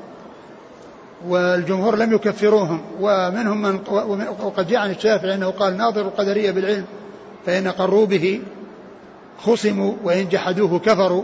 والجمهور 1.28 1.96
لم 1.96 2.14
يكفروهم. 2.14 2.82
ومنهم 3.02 3.62
من 3.62 3.80
وقد 4.44 4.68
جاء 4.68 4.80
عن 4.80 4.92
الشافعي 4.92 5.36
أنه 5.36 5.50
قال 5.50 5.78
ناظر 5.78 6.02
القدرية 6.02 6.52
بالعلم 6.52 6.86
فإن 7.46 7.68
قروا 7.68 8.06
به 8.06 8.42
خصموا 9.38 9.94
وإن 10.04 10.30
جحدوه 10.30 10.80
كفروا. 10.80 11.24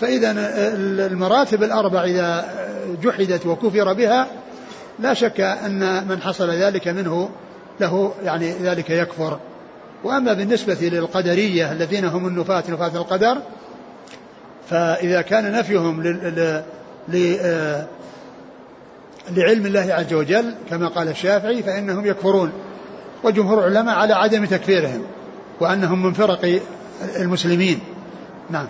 فإذا 0.00 0.34
المراتب 1.06 1.62
الأربع 1.62 2.04
إذا 2.04 2.48
جحدت 3.02 3.46
وكفر 3.46 3.92
بها 3.92 4.26
لا 4.98 5.14
شك 5.14 5.40
أن 5.40 6.08
من 6.08 6.22
حصل 6.22 6.50
ذلك 6.50 6.88
منه 6.88 7.30
له 7.80 8.14
يعني 8.24 8.52
ذلك 8.52 8.90
يكفر. 8.90 9.38
وأما 10.04 10.32
بالنسبة 10.32 10.78
للقدرية 10.80 11.72
الذين 11.72 12.04
هم 12.04 12.26
النفاة 12.26 12.64
نفاة 12.68 12.96
القدر 12.96 13.38
فإذا 14.70 15.22
كان 15.22 15.52
نفيهم 15.52 16.02
لعلم 19.30 19.66
الله 19.66 19.94
عز 19.94 20.14
وجل 20.14 20.54
كما 20.70 20.88
قال 20.88 21.08
الشافعي 21.08 21.62
فإنهم 21.62 22.06
يكفرون. 22.06 22.52
وجمهور 23.24 23.58
العلماء 23.66 23.94
على 23.94 24.14
عدم 24.14 24.44
تكفيرهم 24.44 25.02
وأنهم 25.60 26.02
من 26.02 26.12
فرق 26.12 26.60
المسلمين. 27.16 27.80
نعم. 28.50 28.66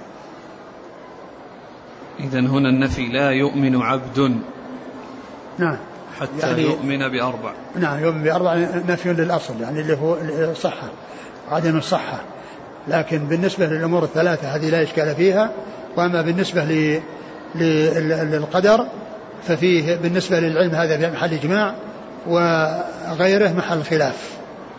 إذا 2.21 2.41
هنا 2.41 2.69
النفي 2.69 3.07
لا 3.07 3.31
يؤمن 3.31 3.83
عبد 3.83 4.41
نعم. 5.59 5.77
حتى 6.21 6.47
يعني 6.47 6.63
يؤمن 6.63 7.09
بأربع. 7.09 7.53
نعم 7.77 8.05
يؤمن 8.05 8.23
بأربع 8.23 8.55
نفي 8.89 9.13
للأصل 9.13 9.61
يعني 9.61 9.81
اللي 9.81 9.97
هو 9.97 10.17
الصحة 10.23 10.89
عدم 11.51 11.77
الصحة. 11.77 12.21
لكن 12.89 13.19
بالنسبة 13.19 13.67
للأمور 13.67 14.05
الثلاثة 14.05 14.49
هذه 14.49 14.71
لا 14.71 14.83
إشكال 14.83 15.15
فيها 15.15 15.51
وأما 15.97 16.23
بالنسبة 16.23 17.01
للقدر 17.55 18.87
ففيه 19.45 19.97
بالنسبة 19.97 20.41
للعلم 20.41 20.75
هذا 20.75 20.99
في 20.99 21.17
محل 21.17 21.35
إجماع 21.35 21.75
وغيره 22.27 23.53
محل 23.53 23.83
خلاف. 23.85 24.38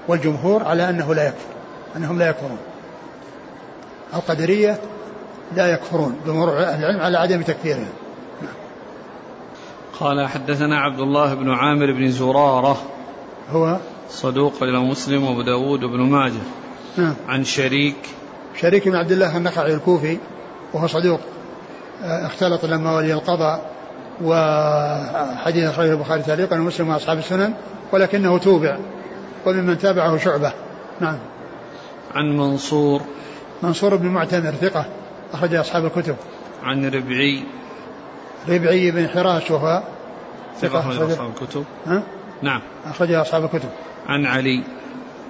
والجمهور 0.09 0.63
على 0.63 0.89
أنه 0.89 1.15
لا 1.15 1.27
يكفر 1.27 1.49
أنهم 1.95 2.19
لا 2.19 2.29
يكفرون. 2.29 2.57
القدرية 4.13 4.79
لا 5.55 5.73
يكفرون 5.73 6.15
جمهور 6.25 6.59
العلم 6.59 7.01
على 7.01 7.17
عدم 7.17 7.41
تكفيرهم 7.41 7.89
قال 9.99 10.27
حدثنا 10.27 10.79
عبد 10.79 10.99
الله 10.99 11.33
بن 11.33 11.51
عامر 11.51 11.91
بن 11.91 12.11
زرارة 12.11 12.77
هو 13.51 13.77
صدوق 14.09 14.63
إلى 14.63 14.79
مسلم 14.79 15.23
وأبو 15.23 15.41
داود 15.41 15.79
بن 15.79 15.99
ماجه. 15.99 16.41
نعم. 16.97 17.15
عن 17.27 17.43
شريك. 17.43 17.95
شريك 18.61 18.87
بن 18.87 18.95
عبد 18.95 19.11
الله 19.11 19.37
النخعي 19.37 19.73
الكوفي 19.73 20.17
وهو 20.73 20.87
صدوق. 20.87 21.19
اختلط 22.01 22.65
لما 22.65 22.95
ولي 22.95 23.13
القضاء 23.13 23.69
وحديث 24.23 25.63
أخرجه 25.63 25.91
البخاري 25.91 26.21
تعليقا 26.21 26.55
ومسلم 26.59 26.89
وأصحاب 26.89 27.17
السنن 27.17 27.53
ولكنه 27.91 28.37
توبع. 28.37 28.77
وممن 29.45 29.77
تابعه 29.77 30.17
شعبة. 30.17 30.53
نعم. 30.99 31.17
عن 32.15 32.37
منصور. 32.37 33.01
منصور 33.63 33.95
بن 33.95 34.07
معتمر 34.07 34.51
ثقة 34.51 34.85
أخرج 35.33 35.55
أصحاب 35.55 35.85
الكتب. 35.85 36.15
عن 36.63 36.85
ربعي. 36.85 37.43
ربعي 38.49 38.91
بن 38.91 39.09
حراش 39.09 39.51
وهو 39.51 39.83
ثقة 40.61 40.79
أخرج 40.79 41.11
أصحاب 41.11 41.29
الكتب. 41.29 41.65
ها؟ 41.87 42.03
نعم. 42.41 42.61
أخرج 42.85 43.11
أصحاب 43.11 43.43
الكتب. 43.43 43.69
عن 44.07 44.25
علي. 44.25 44.63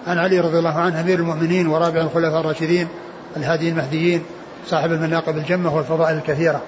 عن 0.08 0.18
علي 0.18 0.40
رضي 0.40 0.60
الله 0.60 0.80
عنه 0.80 1.02
أمير 1.02 1.20
المؤمنين 1.20 1.68
ورابع 1.68 2.02
الخلفاء 2.02 2.40
الراشدين 2.40 2.88
الهادي 3.38 3.70
المهديين 3.70 4.24
صاحب 4.68 4.92
المناقب 4.92 5.38
الجمة 5.38 5.76
والفضائل 5.76 6.18
الكثيرة. 6.18 6.62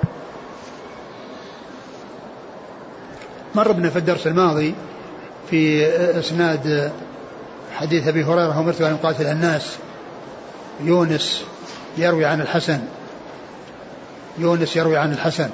مر 3.56 3.72
بنا 3.72 3.90
في 3.90 4.00
الدرس 4.00 4.28
الماضي 4.28 4.76
في 5.50 5.86
إسناد 6.20 6.92
حديث 7.82 8.08
أبي 8.08 8.24
هريرة 8.24 8.60
امرت 8.60 8.82
أن 8.82 8.94
اقاتل 8.94 9.26
الناس. 9.26 9.78
يونس 10.84 11.44
يروي 11.98 12.26
عن 12.26 12.42
الحسن. 12.42 12.82
يونس 14.38 14.76
يروي 14.76 14.98
عن 14.98 15.12
الحسن. 15.12 15.50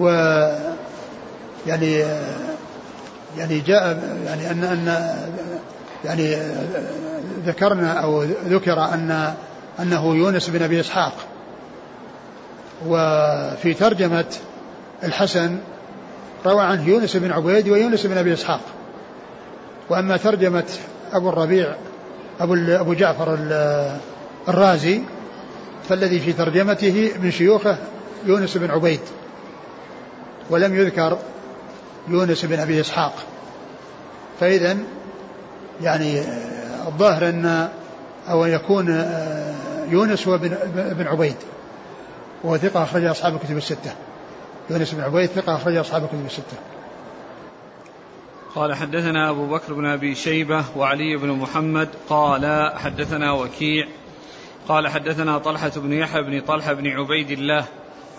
و 0.00 0.08
يعني 1.66 2.04
يعني 3.38 3.60
جاء 3.60 4.16
يعني 4.26 4.50
أن 4.50 4.64
أن 4.64 5.14
يعني 6.04 6.36
ذكرنا 7.46 7.92
أو 7.92 8.22
ذكر 8.22 8.84
أن 8.84 9.34
أنه 9.80 10.16
يونس 10.16 10.48
بن 10.48 10.62
أبي 10.62 10.80
إسحاق. 10.80 11.12
وفي 12.86 13.74
ترجمة 13.74 14.26
الحسن 15.04 15.58
روى 16.46 16.62
عنه 16.62 16.88
يونس 16.88 17.16
بن 17.16 17.32
عبيد 17.32 17.68
ويونس 17.68 18.06
بن 18.06 18.18
أبي 18.18 18.32
إسحاق. 18.32 18.60
وأما 19.90 20.16
ترجمة 20.16 20.64
أبو 21.12 21.28
الربيع 21.28 21.74
أبو 22.40 22.54
أبو 22.54 22.94
جعفر 22.94 23.38
الرازي 24.48 25.02
فالذي 25.88 26.20
في 26.20 26.32
ترجمته 26.32 27.12
من 27.22 27.30
شيوخه 27.30 27.76
يونس 28.26 28.56
بن 28.56 28.70
عبيد 28.70 29.00
ولم 30.50 30.74
يذكر 30.74 31.18
يونس 32.08 32.44
بن 32.44 32.58
أبي 32.58 32.80
إسحاق. 32.80 33.14
فاذا 34.40 34.76
يعني 35.82 36.22
الظاهر 36.86 37.28
أن 37.28 37.68
أو 38.28 38.44
أن 38.44 38.50
يكون 38.50 39.04
يونس 39.88 40.28
هو 40.28 40.38
بن 40.74 41.06
عبيد 41.06 41.36
وهو 42.44 42.56
ثقة 42.56 42.82
اخرج 42.82 43.04
أصحاب 43.04 43.34
الكتب 43.34 43.56
الستة. 43.56 43.92
يونس 44.70 44.92
بن 44.94 45.02
عبيد 45.02 45.30
ثقة 45.30 45.56
اخرج 45.56 45.76
أصحاب 45.76 46.02
الكتب 46.02 46.26
الستة. 46.26 46.56
قال 48.58 48.74
حدثنا 48.74 49.30
أبو 49.30 49.46
بكر 49.46 49.72
بن 49.74 49.86
أبي 49.86 50.14
شيبة 50.14 50.64
وعلي 50.76 51.16
بن 51.16 51.28
محمد 51.28 51.88
قال 52.08 52.72
حدثنا 52.76 53.32
وكيع 53.32 53.86
قال 54.68 54.88
حدثنا 54.88 55.38
طلحة 55.38 55.72
بن 55.76 55.92
يحيى 55.92 56.22
بن 56.22 56.40
طلحة 56.40 56.72
بن 56.72 56.86
عبيد 56.86 57.30
الله 57.30 57.64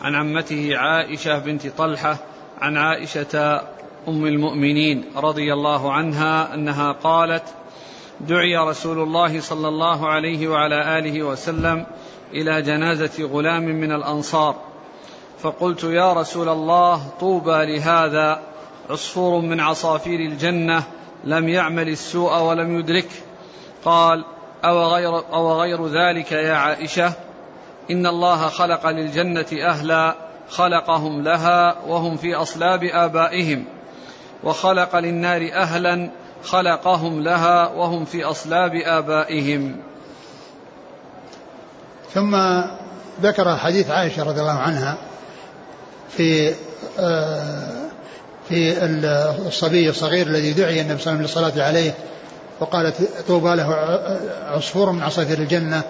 عن 0.01 0.15
عمته 0.15 0.77
عائشة 0.77 1.39
بنت 1.39 1.67
طلحة 1.67 2.17
عن 2.61 2.77
عائشة 2.77 3.61
أم 4.07 4.25
المؤمنين 4.25 5.05
رضي 5.15 5.53
الله 5.53 5.93
عنها 5.93 6.53
أنها 6.53 6.91
قالت 6.91 7.43
دعي 8.19 8.57
رسول 8.57 8.99
الله 8.99 9.39
صلى 9.39 9.67
الله 9.67 10.07
عليه 10.07 10.47
وعلى 10.47 10.99
آله 10.99 11.23
وسلم 11.23 11.85
إلى 12.33 12.61
جنازة 12.61 13.23
غلام 13.25 13.63
من 13.63 13.91
الأنصار 13.91 14.55
فقلت 15.39 15.83
يا 15.83 16.13
رسول 16.13 16.49
الله 16.49 17.09
طوبى 17.19 17.65
لهذا 17.65 18.48
عصفور 18.89 19.41
من 19.41 19.59
عصافير 19.59 20.19
الجنة 20.19 20.83
لم 21.23 21.49
يعمل 21.49 21.89
السوء 21.89 22.39
ولم 22.39 22.79
يدركه 22.79 23.15
قال 23.85 24.25
أو 24.65 24.93
غير, 24.93 25.33
أو 25.33 25.61
غير 25.61 25.87
ذلك 25.87 26.31
يا 26.31 26.53
عائشة؟ 26.53 27.13
إن 27.91 28.05
الله 28.05 28.47
خلق 28.47 28.87
للجنة 28.87 29.45
أهلا 29.67 30.15
خلقهم 30.49 31.21
لها 31.21 31.75
وهم 31.87 32.17
في 32.17 32.35
أصلاب 32.35 32.83
آبائهم. 32.83 33.65
وخلق 34.43 34.95
للنار 34.95 35.49
أهلا 35.53 36.09
خلقهم 36.43 37.21
لها 37.21 37.67
وهم 37.67 38.05
في 38.05 38.23
أصلاب 38.23 38.75
آبائهم. 38.75 39.75
ثم 42.13 42.35
ذكر 43.21 43.57
حديث 43.57 43.91
عائشة 43.91 44.23
رضي 44.23 44.41
الله 44.41 44.59
عنها 44.59 44.97
في 46.09 46.55
آه 46.99 47.88
في 48.49 48.85
الصبي 49.47 49.89
الصغير 49.89 50.27
الذي 50.27 50.53
دعي 50.53 50.81
النبي 50.81 51.01
صلى 51.01 51.13
الله 51.13 51.19
عليه 51.19 51.31
وسلم 51.31 51.41
للصلاة 51.43 51.65
عليه 51.67 51.93
وقالت 52.59 52.95
طوبى 53.27 53.55
له 53.55 53.75
عصفور 54.47 54.91
من 54.91 55.03
عصافير 55.03 55.37
الجنة. 55.37 55.81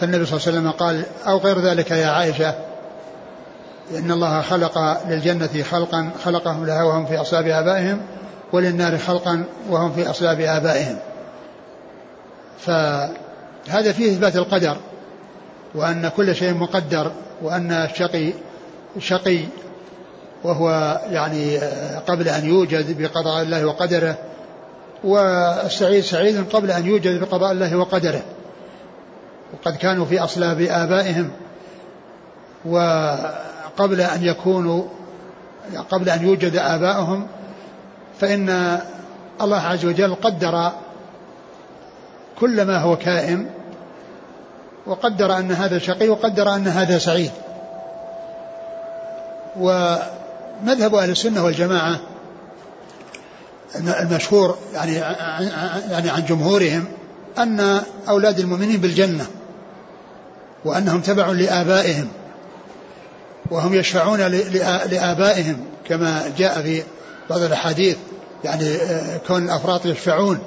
فالنبي 0.00 0.26
صلى 0.26 0.36
الله 0.36 0.46
عليه 0.46 0.58
وسلم 0.58 0.70
قال 0.70 1.02
أو 1.26 1.38
غير 1.38 1.60
ذلك 1.60 1.90
يا 1.90 2.06
عائشة 2.06 2.54
إن 3.98 4.10
الله 4.10 4.40
خلق 4.40 5.02
للجنة 5.08 5.62
خلقا 5.70 6.10
خلقهم 6.24 6.66
لها 6.66 6.82
وهم 6.82 7.06
في 7.06 7.20
أصلاب 7.20 7.46
آبائهم 7.46 8.00
وللنار 8.52 8.98
خلقا 8.98 9.44
وهم 9.70 9.92
في 9.92 10.10
أصلاب 10.10 10.40
آبائهم. 10.40 10.98
فهذا 12.58 13.92
فيه 13.92 14.12
إثبات 14.12 14.36
القدر 14.36 14.76
وأن 15.74 16.10
كل 16.16 16.36
شيء 16.36 16.54
مقدر 16.54 17.12
وأن 17.42 17.72
الشقي 17.72 18.32
شقي 18.98 19.40
وهو 20.44 21.00
يعني 21.10 21.58
قبل 22.06 22.28
أن 22.28 22.46
يوجد 22.46 23.02
بقضاء 23.02 23.42
الله 23.42 23.66
وقدره 23.66 24.18
والسعيد 25.04 26.04
سعيد 26.04 26.44
قبل 26.52 26.70
أن 26.70 26.86
يوجد 26.86 27.20
بقضاء 27.20 27.52
الله 27.52 27.76
وقدره. 27.76 28.22
وقد 29.52 29.76
كانوا 29.76 30.04
في 30.04 30.24
أصلاب 30.24 30.60
آبائهم 30.60 31.30
وقبل 32.64 34.00
أن 34.00 34.24
يكونوا 34.24 34.82
قبل 35.90 36.10
أن 36.10 36.26
يوجد 36.26 36.56
آبائهم 36.56 37.26
فإن 38.20 38.78
الله 39.40 39.60
عز 39.60 39.84
وجل 39.84 40.14
قدر 40.14 40.72
كل 42.40 42.62
ما 42.62 42.78
هو 42.78 42.96
كائن 42.96 43.46
وقدر 44.86 45.38
أن 45.38 45.52
هذا 45.52 45.78
شقي 45.78 46.08
وقدر 46.08 46.54
أن 46.54 46.68
هذا 46.68 46.98
سعيد. 46.98 47.30
ومذهب 50.62 50.94
أهل 50.94 51.10
السنة 51.10 51.44
والجماعة 51.44 52.00
المشهور 53.76 54.58
يعني 54.74 54.94
يعني 55.90 56.10
عن 56.10 56.24
جمهورهم 56.24 56.84
أن 57.38 57.80
أولاد 58.08 58.38
المؤمنين 58.38 58.80
بالجنة 58.80 59.26
وأنهم 60.64 61.00
تبع 61.00 61.26
لآبائهم 61.26 62.08
وهم 63.50 63.74
يشفعون 63.74 64.20
لآبائهم 64.90 65.64
كما 65.88 66.32
جاء 66.38 66.62
في 66.62 66.82
بعض 67.30 67.42
الأحاديث 67.42 67.96
يعني 68.44 68.74
آه، 68.74 69.16
كون 69.26 69.44
الأفراط 69.44 69.86
يشفعون. 69.86 70.38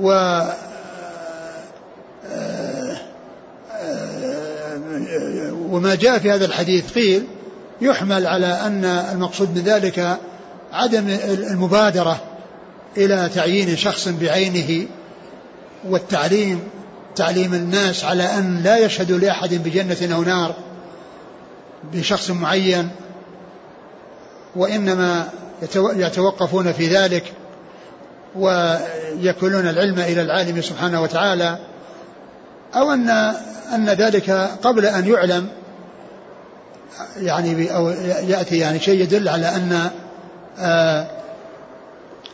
و 0.00 0.10
آه، 0.12 0.54
آه، 3.72 4.48
وما 5.70 5.94
جاء 5.94 6.18
في 6.18 6.30
هذا 6.30 6.44
الحديث 6.44 6.92
قيل 6.92 7.26
يحمل 7.80 8.26
على 8.26 8.46
أن 8.46 8.84
المقصود 8.84 9.58
من 9.58 9.62
ذلك 9.62 10.18
عدم 10.72 11.08
المبادرة 11.28 12.20
إلى 12.96 13.30
تعيين 13.34 13.76
شخص 13.76 14.08
بعينه 14.08 14.86
والتعليم 15.88 16.60
تعليم 17.16 17.54
الناس 17.54 18.04
على 18.04 18.24
أن 18.24 18.62
لا 18.62 18.78
يشهدوا 18.78 19.18
لأحد 19.18 19.54
بجنة 19.54 20.14
أو 20.14 20.22
نار 20.22 20.54
بشخص 21.92 22.30
معين 22.30 22.90
وإنما 24.56 25.28
يتوقفون 25.96 26.72
في 26.72 26.86
ذلك 26.86 27.32
ويكلون 28.36 29.68
العلم 29.68 29.98
إلى 29.98 30.22
العالم 30.22 30.62
سبحانه 30.62 31.02
وتعالى 31.02 31.58
أو 32.74 32.92
أن 32.92 33.08
أن 33.74 33.88
ذلك 33.88 34.30
قبل 34.62 34.86
أن 34.86 35.08
يعلم 35.08 35.48
يعني 37.16 37.74
أو 37.74 37.88
يأتي 38.28 38.58
يعني 38.58 38.80
شيء 38.80 39.00
يدل 39.02 39.28
على 39.28 39.46
أن 39.46 39.90
آه، 40.58 41.06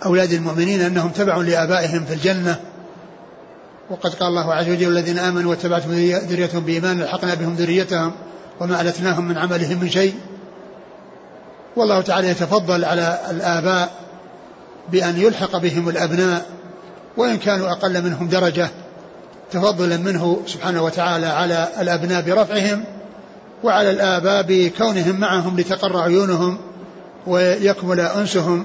أولاد 0.04 0.32
المؤمنين 0.32 0.80
أنهم 0.80 1.10
تبع 1.10 1.36
لآبائهم 1.36 2.04
في 2.04 2.14
الجنة. 2.14 2.60
وقد 3.90 4.14
قال 4.14 4.28
الله 4.28 4.54
عز 4.54 4.68
وجل 4.68 4.88
الذين 4.88 5.18
آمنوا 5.18 5.50
واتبعتهم 5.50 5.92
ذريتهم 6.10 6.64
بإيمان 6.64 7.00
الحقنا 7.00 7.34
بهم 7.34 7.54
ذريتهم 7.54 8.12
وما 8.60 8.80
ألتناهم 8.80 9.28
من 9.28 9.38
عملهم 9.38 9.78
من 9.80 9.90
شيء. 9.90 10.14
والله 11.76 12.00
تعالى 12.00 12.28
يتفضل 12.28 12.84
على 12.84 13.18
الآباء 13.30 13.90
بأن 14.92 15.20
يلحق 15.20 15.56
بهم 15.56 15.88
الأبناء 15.88 16.46
وإن 17.16 17.36
كانوا 17.36 17.70
أقل 17.70 18.02
منهم 18.02 18.28
درجة 18.28 18.68
تفضلا 19.50 19.96
منه 19.96 20.42
سبحانه 20.46 20.82
وتعالى 20.82 21.26
على 21.26 21.68
الأبناء 21.80 22.22
برفعهم. 22.22 22.84
وعلى 23.64 23.90
الآباء 23.90 24.44
بكونهم 24.48 25.20
معهم 25.20 25.60
لتقر 25.60 25.96
عيونهم 25.96 26.58
ويكمل 27.26 28.00
أنسهم 28.00 28.64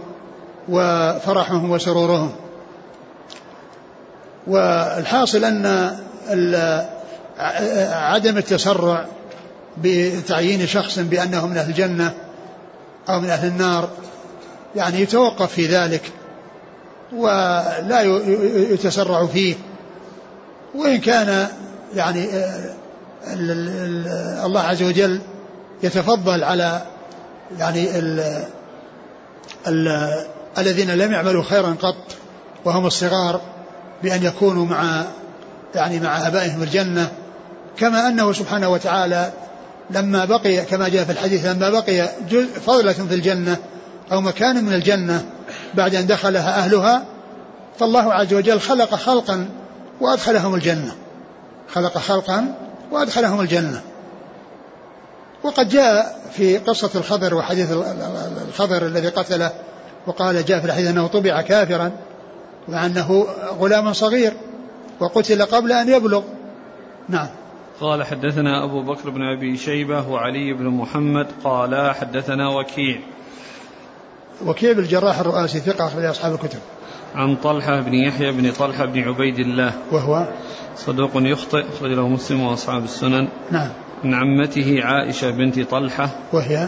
وفرحهم 0.70 1.72
وسرورهم. 1.72 2.32
والحاصل 4.48 5.44
أن 5.44 5.96
عدم 7.92 8.38
التسرع 8.38 9.06
بتعيين 9.78 10.68
شخص 10.68 11.00
بأنه 11.00 11.48
من 11.48 11.58
أهل 11.58 11.70
الجنة 11.70 12.14
أو 13.10 13.20
من 13.20 13.30
أهل 13.30 13.48
النار 13.48 13.90
يعني 14.76 15.02
يتوقف 15.02 15.54
في 15.54 15.66
ذلك 15.68 16.12
ولا 17.16 18.02
يتسرع 18.72 19.26
فيه. 19.26 19.56
وإن 20.76 20.98
كان 20.98 21.48
يعني 21.96 22.30
الله 24.46 24.62
عز 24.62 24.84
وجل 24.84 25.22
يتفضل 25.84 26.44
على 26.44 26.82
يعني 27.60 28.00
ال 28.00 28.44
ال 29.68 29.88
الذين 30.58 30.92
لم 30.92 31.12
يعملوا 31.12 31.44
خيرا 31.44 31.76
قط 31.82 32.16
وهم 32.66 32.86
الصغار 32.86 33.42
بأن 34.04 34.24
يكونوا 34.24 34.66
مع 34.66 35.06
يعني 35.76 36.00
مع 36.00 36.28
آبائهم 36.28 36.64
الجنة. 36.64 37.12
كما 37.78 38.08
أنه 38.08 38.34
سبحانه 38.34 38.70
وتعالى 38.70 39.32
لما 39.90 40.26
بقي 40.26 40.66
كما 40.66 40.90
جاء 40.90 41.06
في 41.06 41.12
الحديث 41.12 41.46
لما 41.46 41.70
بقي 41.70 42.10
فضلة 42.66 42.94
في 42.94 43.14
الجنة 43.14 43.58
أو 44.12 44.22
مكان 44.22 44.64
من 44.64 44.74
الجنة 44.74 45.26
بعد 45.74 45.96
أن 45.96 46.08
دخلها 46.08 46.58
أهلها 46.58 47.04
فالله 47.80 48.14
عز 48.14 48.34
وجل 48.34 48.60
خلق 48.60 48.96
خلقا 48.96 49.50
وأدخلهم 50.02 50.56
الجنة. 50.56 50.96
خلق 51.74 51.98
خلقا 51.98 52.56
وأدخلهم 52.92 53.42
الجنة. 53.42 53.82
وقد 55.44 55.70
جاء 55.70 56.20
في 56.32 56.58
قصة 56.58 57.00
الخضر 57.00 57.36
وحديث 57.36 57.72
الخضر 58.48 58.86
الذي 58.86 59.10
قتله 59.10 59.52
وقال 60.08 60.46
جاء 60.46 60.60
في 60.60 60.66
الحديث 60.66 60.88
أنه 60.88 61.08
طبع 61.08 61.42
كافرا 61.42 61.92
وأنه 62.68 63.26
غلام 63.60 63.94
صغير 63.94 64.34
وقتل 65.00 65.42
قبل 65.46 65.72
أن 65.72 65.90
يبلغ. 65.90 66.22
نعم. 67.10 67.28
قال 67.82 68.04
حدثنا 68.04 68.64
أبو 68.64 68.84
بكر 68.84 69.10
بن 69.10 69.22
أبي 69.22 69.58
شيبة 69.58 70.10
وعلي 70.10 70.54
بن 70.54 70.66
محمد 70.66 71.28
قال 71.44 71.96
حدثنا 71.96 72.50
وكيع. 72.50 73.00
وكيع 74.46 74.72
بالجراح 74.72 75.20
الرؤاسي 75.20 75.60
ثقة 75.60 75.88
أخرج 75.88 76.04
أصحاب 76.04 76.34
الكتب. 76.34 76.60
عن 77.16 77.36
طلحة 77.36 77.80
بن 77.80 77.94
يحيى 77.94 78.32
بن 78.32 78.52
طلحة 78.52 78.86
بن 78.86 79.00
عبيد 79.00 79.40
الله. 79.40 79.74
وهو 79.92 80.28
صدوق 80.78 81.12
يخطئ 81.16 81.64
أخرج 81.70 81.92
له 81.92 82.08
مسلم 82.08 82.42
وأصحاب 82.42 82.84
السنن. 82.84 83.28
نعم. 83.52 83.70
عن 84.04 84.14
عمته 84.14 84.80
عائشة 84.84 85.30
بنت 85.30 85.60
طلحة. 85.60 86.10
وهي 86.34 86.68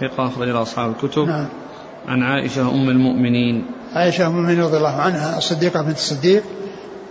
ثقة 0.00 0.26
أخرج 0.26 0.48
له 0.48 0.62
أصحاب 0.62 0.90
الكتب. 0.90 1.24
نعم. 1.28 1.48
عن 2.08 2.22
عائشة 2.22 2.70
أم 2.70 2.88
المؤمنين. 2.88 3.66
عائشة 3.94 4.26
أم 4.26 4.36
المؤمنين 4.36 4.62
رضي 4.62 4.76
الله 4.76 5.00
عنها 5.00 5.38
الصديقة 5.38 5.82
بنت 5.82 5.96
الصديق 5.96 6.42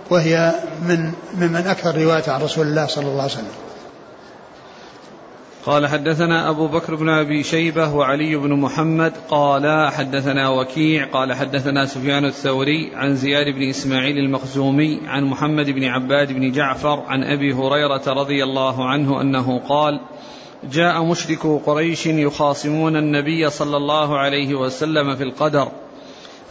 وهي 0.09 0.53
من 0.88 1.12
ممن 1.38 1.68
أكثر 1.68 2.01
رواية 2.01 2.24
عن 2.28 2.41
رسول 2.41 2.68
الله 2.68 2.86
صلى 2.86 3.07
الله 3.07 3.22
عليه 3.22 3.34
وسلم. 3.34 3.71
قال 5.66 5.88
حدثنا 5.88 6.49
أبو 6.49 6.68
بكر 6.68 6.95
بن 6.95 7.09
أبي 7.09 7.43
شيبة 7.43 7.95
وعلي 7.95 8.36
بن 8.36 8.53
محمد 8.53 9.14
قال 9.30 9.91
حدثنا 9.91 10.49
وكيع 10.49 11.05
قال 11.05 11.34
حدثنا 11.34 11.86
سفيان 11.86 12.26
الثوري 12.26 12.91
عن 12.95 13.16
زياد 13.16 13.45
بن 13.55 13.70
إسماعيل 13.70 14.18
المخزومي 14.18 14.99
عن 15.05 15.24
محمد 15.24 15.70
بن 15.70 15.84
عباد 15.84 16.32
بن 16.34 16.51
جعفر 16.51 17.03
عن 17.07 17.24
أبي 17.24 17.53
هريرة 17.53 18.01
رضي 18.07 18.43
الله 18.43 18.89
عنه 18.89 19.22
أنه 19.22 19.59
قال 19.59 19.99
جاء 20.64 21.03
مشركو 21.03 21.57
قريش 21.57 22.05
يخاصمون 22.05 22.95
النبي 22.95 23.49
صلى 23.49 23.78
الله 23.78 24.18
عليه 24.18 24.55
وسلم 24.55 25.16
في 25.16 25.24
القدر 25.24 25.68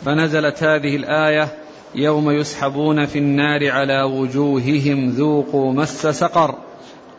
فنزلت 0.04 0.62
هذه 0.62 0.96
الآية 0.96 1.48
يوم 1.94 2.30
يسحبون 2.30 3.06
في 3.06 3.18
النار 3.18 3.70
على 3.70 4.02
وجوههم 4.02 5.10
ذوقوا 5.10 5.72
مس 5.72 6.06
سقر. 6.06 6.69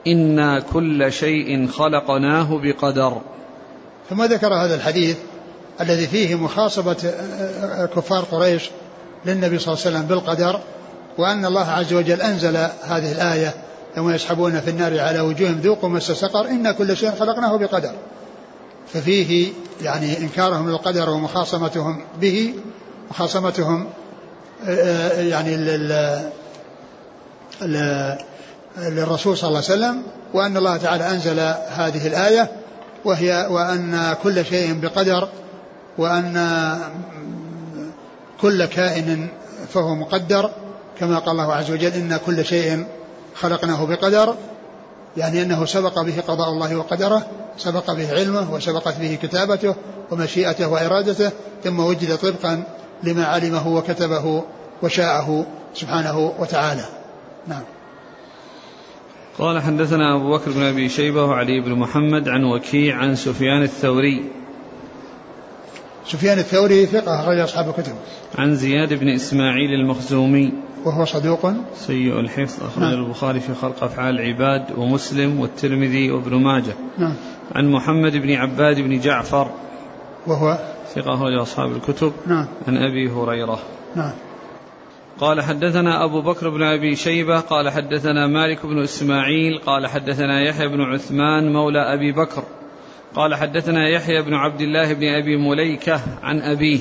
إنا 0.07 0.59
كل 0.59 1.11
شيء 1.13 1.67
خلقناه 1.67 2.59
بقدر. 2.63 3.21
ثم 4.09 4.23
ذكر 4.23 4.53
هذا 4.53 4.75
الحديث 4.75 5.17
الذي 5.81 6.07
فيه 6.07 6.35
مخاصبة 6.35 6.97
كفار 7.95 8.23
قريش 8.23 8.69
للنبي 9.25 9.59
صلى 9.59 9.73
الله 9.73 9.85
عليه 9.85 9.97
وسلم 9.97 10.07
بالقدر 10.07 10.59
وأن 11.17 11.45
الله 11.45 11.71
عز 11.71 11.93
وجل 11.93 12.21
أنزل 12.21 12.57
هذه 12.83 13.11
الآية 13.11 13.53
يوم 13.97 14.09
يسحبون 14.09 14.59
في 14.59 14.69
النار 14.69 14.99
على 14.99 15.19
وجوههم 15.19 15.59
ذوقوا 15.59 15.89
مس 15.89 16.11
سقر 16.11 16.47
إنا 16.47 16.71
كل 16.71 16.97
شيء 16.97 17.11
خلقناه 17.11 17.57
بقدر. 17.57 17.91
ففيه 18.93 19.51
يعني 19.81 20.17
إنكارهم 20.17 20.69
للقدر 20.69 21.09
ومخاصمتهم 21.09 22.01
به 22.21 22.53
مخاصمتهم 23.09 23.87
يعني 25.17 25.55
للرسول 28.77 29.37
صلى 29.37 29.47
الله 29.47 29.63
عليه 29.69 29.73
وسلم 29.73 30.03
وأن 30.33 30.57
الله 30.57 30.77
تعالى 30.77 31.09
أنزل 31.09 31.39
هذه 31.69 32.07
الآية 32.07 32.51
وهي 33.05 33.47
وأن 33.49 34.15
كل 34.23 34.45
شيء 34.45 34.79
بقدر 34.79 35.29
وأن 35.97 36.77
كل 38.41 38.65
كائن 38.65 39.27
فهو 39.73 39.95
مقدر 39.95 40.49
كما 40.99 41.19
قال 41.19 41.31
الله 41.31 41.53
عز 41.53 41.71
وجل 41.71 41.93
إن 41.93 42.19
كل 42.25 42.45
شيء 42.45 42.85
خلقناه 43.35 43.85
بقدر 43.85 44.35
يعني 45.17 45.41
أنه 45.41 45.65
سبق 45.65 46.01
به 46.01 46.23
قضاء 46.27 46.49
الله 46.49 46.75
وقدره 46.75 47.27
سبق 47.57 47.91
به 47.91 48.13
علمه 48.13 48.53
وسبقت 48.53 48.97
به 48.97 49.17
كتابته 49.21 49.75
ومشيئته 50.11 50.67
وإرادته 50.67 51.31
ثم 51.63 51.79
وجد 51.79 52.17
طبقا 52.17 52.63
لما 53.03 53.25
علمه 53.25 53.67
وكتبه 53.67 54.43
وشاءه 54.83 55.45
سبحانه 55.75 56.33
وتعالى. 56.39 56.85
نعم. 57.47 57.63
قال 59.41 59.61
حدثنا 59.61 60.15
أبو 60.15 60.31
بكر 60.31 60.51
بن 60.51 60.63
أبي 60.63 60.89
شيبة 60.89 61.25
وعلي 61.25 61.61
بن 61.61 61.71
محمد 61.71 62.29
عن 62.29 62.43
وكيع 62.43 62.97
عن 62.97 63.15
سفيان 63.15 63.63
الثوري. 63.63 64.23
سفيان 66.05 66.39
الثوري 66.39 66.85
ثقة 66.85 67.19
أخرج 67.19 67.39
أصحاب 67.39 67.69
الكتب. 67.69 67.93
عن 68.37 68.55
زياد 68.55 68.93
بن 68.93 69.09
إسماعيل 69.09 69.73
المخزومي. 69.73 70.51
وهو 70.85 71.05
صدوق. 71.05 71.51
سيء 71.75 72.19
الحفظ 72.19 72.63
أخرج 72.63 72.83
نعم. 72.83 73.03
البخاري 73.03 73.39
في 73.39 73.53
خلق 73.53 73.83
أفعال 73.83 74.19
العباد 74.19 74.65
ومسلم 74.77 75.39
والترمذي 75.39 76.11
وابن 76.11 76.35
ماجه. 76.35 76.73
نعم. 76.97 77.15
عن 77.55 77.71
محمد 77.71 78.11
بن 78.11 78.31
عباد 78.31 78.79
بن 78.79 78.99
جعفر. 78.99 79.51
وهو 80.27 80.57
ثقة 80.95 81.13
أخرج 81.13 81.33
أصحاب 81.41 81.71
الكتب. 81.71 82.11
نعم. 82.27 82.47
عن 82.67 82.77
أبي 82.77 83.09
هريرة. 83.11 83.59
نعم. 83.95 84.11
قال 85.21 85.41
حدثنا 85.41 86.03
أبو 86.03 86.21
بكر 86.21 86.49
بن 86.49 86.63
أبي 86.63 86.95
شيبة 86.95 87.39
قال 87.39 87.69
حدثنا 87.69 88.27
مالك 88.27 88.65
بن 88.65 88.83
إسماعيل 88.83 89.57
قال 89.57 89.87
حدثنا 89.87 90.41
يحيى 90.41 90.67
بن 90.67 90.81
عثمان 90.81 91.53
مولى 91.53 91.93
أبي 91.93 92.11
بكر. 92.11 92.43
قال 93.15 93.35
حدثنا 93.35 93.89
يحيى 93.89 94.21
بن 94.21 94.33
عبد 94.33 94.61
الله 94.61 94.93
بن 94.93 95.07
أبي 95.07 95.37
مليكة 95.37 96.01
عن 96.23 96.41
أبيه 96.41 96.79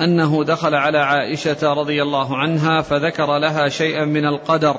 أنه 0.00 0.44
دخل 0.44 0.74
على 0.74 0.98
عائشة 0.98 1.72
رضي 1.72 2.02
الله 2.02 2.36
عنها 2.36 2.82
فذكر 2.82 3.38
لها 3.38 3.68
شيئا 3.68 4.04
من 4.04 4.26
القدر. 4.26 4.76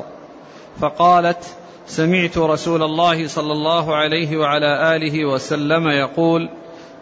فقالت 0.80 1.58
سمعت 1.88 2.38
رسول 2.38 2.84
الله 2.84 3.28
صلى 3.28 3.52
الله 3.52 3.96
عليه 3.96 4.38
وعلى 4.38 4.96
آله 4.96 5.26
وسلم 5.26 5.88
يقول 5.88 6.50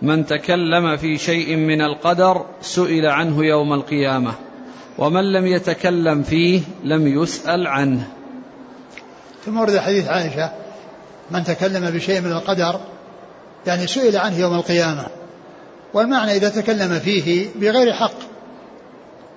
من 0.01 0.25
تكلم 0.25 0.97
في 0.97 1.17
شيء 1.17 1.55
من 1.55 1.81
القدر 1.81 2.45
سئل 2.61 3.05
عنه 3.05 3.45
يوم 3.45 3.73
القيامة. 3.73 4.44
ومن 4.97 5.31
لم 5.33 5.47
يتكلم 5.47 6.23
فيه 6.23 6.61
لم 6.83 7.07
يسأل 7.07 7.67
عنه. 7.67 8.07
ثم 9.45 9.57
ورد 9.57 9.77
حديث 9.77 10.07
عائشة 10.07 10.51
من 11.31 11.43
تكلم 11.43 11.89
بشيء 11.89 12.21
من 12.21 12.31
القدر 12.31 12.79
يعني 13.67 13.87
سئل 13.87 14.17
عنه 14.17 14.39
يوم 14.39 14.53
القيامة. 14.53 15.05
والمعنى 15.93 16.31
إذا 16.31 16.49
تكلم 16.49 16.99
فيه 16.99 17.47
بغير 17.55 17.93
حق 17.93 18.15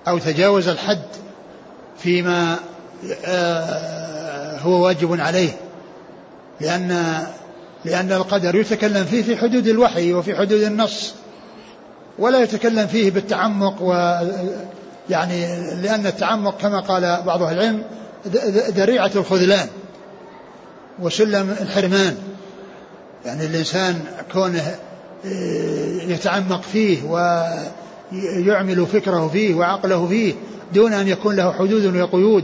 أو 0.07 0.17
تجاوز 0.17 0.67
الحد 0.67 1.05
فيما 1.97 2.55
آه، 3.25 4.57
هو 4.59 4.85
واجب 4.85 5.21
عليه. 5.21 5.51
لأن 6.61 7.19
لأن 7.85 8.11
القدر 8.11 8.55
يتكلم 8.55 9.05
فيه 9.05 9.21
في 9.21 9.37
حدود 9.37 9.67
الوحي 9.67 10.13
وفي 10.13 10.35
حدود 10.35 10.61
النص 10.61 11.13
ولا 12.19 12.43
يتكلم 12.43 12.87
فيه 12.87 13.11
بالتعمق 13.11 13.81
و 13.81 13.93
يعني 15.09 15.45
لأن 15.81 16.07
التعمق 16.07 16.57
كما 16.57 16.79
قال 16.79 17.21
بعض 17.25 17.43
أهل 17.43 17.59
العلم 17.59 17.83
ذريعة 18.69 19.11
الخذلان 19.15 19.67
وسلم 20.99 21.55
الحرمان. 21.61 22.17
يعني 23.25 23.45
الإنسان 23.45 24.03
كونه 24.33 24.75
آه، 25.25 26.01
يتعمق 26.07 26.61
فيه 26.61 27.03
ويعمل 27.03 28.85
فكره 28.85 29.27
فيه 29.27 29.55
وعقله 29.55 30.07
فيه 30.07 30.33
دون 30.73 30.93
أن 30.93 31.07
يكون 31.07 31.35
له 31.35 31.51
حدود 31.51 31.95
وقيود 31.95 32.43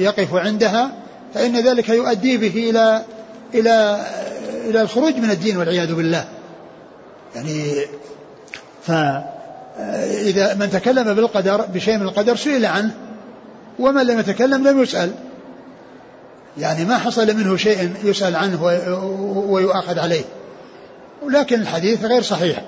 يقف 0.00 0.34
عندها 0.34 0.92
فإن 1.34 1.56
ذلك 1.56 1.88
يؤدي 1.88 2.36
به 2.36 2.70
إلى 2.70 3.02
إلى 3.54 4.06
إلى 4.68 4.82
الخروج 4.82 5.14
من 5.14 5.30
الدين 5.30 5.56
والعياذ 5.56 5.94
بالله. 5.94 6.24
يعني 7.34 7.74
ف 8.82 8.92
إذا 9.78 10.54
من 10.54 10.70
تكلم 10.70 11.14
بالقدر 11.14 11.60
بشيء 11.60 11.96
من 11.96 12.02
القدر 12.02 12.36
سئل 12.36 12.66
عنه 12.66 12.90
ومن 13.78 14.06
لم 14.06 14.18
يتكلم 14.18 14.68
لم 14.68 14.82
يسأل. 14.82 15.10
يعني 16.58 16.84
ما 16.84 16.98
حصل 16.98 17.36
منه 17.36 17.56
شيء 17.56 17.94
يسأل 18.04 18.36
عنه 18.36 18.64
ويؤاخذ 19.48 19.98
عليه. 19.98 20.24
ولكن 21.22 21.60
الحديث 21.60 22.04
غير 22.04 22.22
صحيح 22.22 22.62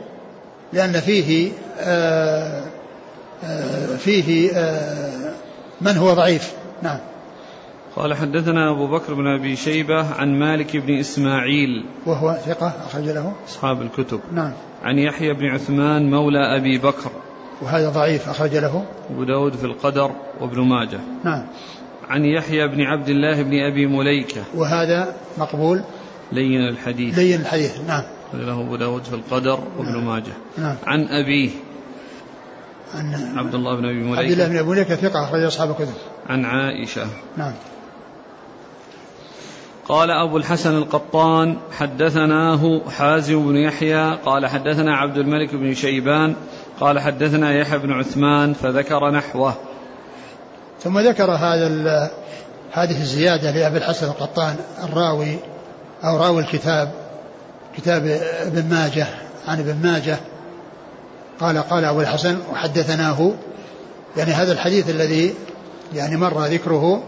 لأن 0.73 1.01
فيه 1.01 1.53
آآ 1.81 2.63
آآ 3.45 3.97
فيه 3.97 4.51
آآ 4.55 5.35
من 5.81 5.97
هو 5.97 6.15
ضعيف. 6.15 6.53
نعم. 6.83 6.99
قال 7.97 8.15
حدثنا 8.15 8.71
أبو 8.71 8.87
بكر 8.87 9.15
بن 9.15 9.27
أبي 9.27 9.57
شيبة 9.57 10.15
عن 10.15 10.39
مالك 10.39 10.77
بن 10.77 10.99
إسماعيل. 10.99 11.85
وهو 12.07 12.39
ثقة 12.47 12.73
أخرج 12.87 13.05
له. 13.05 13.33
أصحاب 13.49 13.83
الكتب. 13.83 14.21
نعم. 14.33 14.53
عن 14.83 14.99
يحيى 14.99 15.35
بن 15.35 15.47
عثمان 15.47 16.11
مولى 16.11 16.57
أبي 16.57 16.79
بكر. 16.79 17.11
وهذا 17.63 17.89
ضعيف 17.89 18.29
أخرج 18.29 18.57
له. 18.57 18.85
أبو 19.11 19.25
داود 19.25 19.55
في 19.55 19.65
القدر 19.65 20.11
وابن 20.41 20.61
ماجه. 20.61 21.01
نعم. 21.25 21.47
عن 22.09 22.25
يحيى 22.25 22.69
بن 22.69 22.81
عبد 22.81 23.09
الله 23.09 23.43
بن 23.43 23.61
أبي 23.61 23.87
مليكة. 23.87 24.43
وهذا 24.55 25.15
مقبول. 25.39 25.83
لين 26.33 26.69
الحديث. 26.69 27.19
لين 27.19 27.41
الحديث. 27.41 27.81
نعم. 27.89 28.03
له 28.35 28.61
أبو 28.61 28.77
داود 28.77 29.05
في 29.05 29.15
القدر 29.15 29.59
وابن 29.79 29.93
نعم. 29.93 30.07
ماجه. 30.07 30.33
نعم. 30.59 30.77
عن 30.87 31.05
أبيه. 31.05 31.51
عن 32.95 33.39
عبد 33.39 33.55
الله 33.55 33.77
بن 33.77 33.85
أبي 33.85 33.99
عبد 33.99 34.09
الله 34.09 34.23
مليكة. 34.23 34.49
بن 34.49 34.57
أبي 34.57 34.69
مليكة 34.69 34.97
ثقة 34.97 35.25
أخرج 35.25 35.43
أصحاب 35.43 35.71
الكتب. 35.71 35.95
عن 36.29 36.45
عائشة. 36.45 37.07
نعم. 37.37 37.53
قال 39.89 40.11
أبو 40.11 40.37
الحسن 40.37 40.77
القطان 40.77 41.57
حدثناه 41.79 42.81
حازم 42.91 43.49
بن 43.49 43.57
يحيى 43.57 44.19
قال 44.25 44.47
حدثنا 44.47 44.97
عبد 44.97 45.17
الملك 45.17 45.55
بن 45.55 45.75
شيبان 45.75 46.35
قال 46.81 47.01
حدثنا 47.01 47.53
يحيى 47.53 47.79
بن 47.79 47.93
عثمان 47.93 48.53
فذكر 48.55 49.11
نحوه. 49.11 49.55
ثم 50.81 50.99
ذكر 50.99 51.31
هذا 51.31 52.11
هذه 52.73 53.01
الزيادة 53.01 53.51
لأبي 53.51 53.79
الحسن 53.79 54.07
القطان 54.07 54.57
الراوي 54.85 55.37
أو 56.05 56.17
راوي 56.17 56.43
الكتاب 56.43 56.93
كتاب 57.77 58.07
ابن 58.47 58.69
ماجه 58.71 59.07
عن 59.49 59.61
ابن 59.61 59.77
ماجه. 59.83 60.19
قال 61.41 61.59
قال 61.59 61.85
أبو 61.85 62.01
الحسن 62.01 62.39
وحدثناه 62.53 63.33
يعني 64.17 64.33
هذا 64.33 64.53
الحديث 64.53 64.91
الذي 64.91 65.35
يعني 65.95 66.17
مر 66.17 66.45
ذكره 66.45 67.03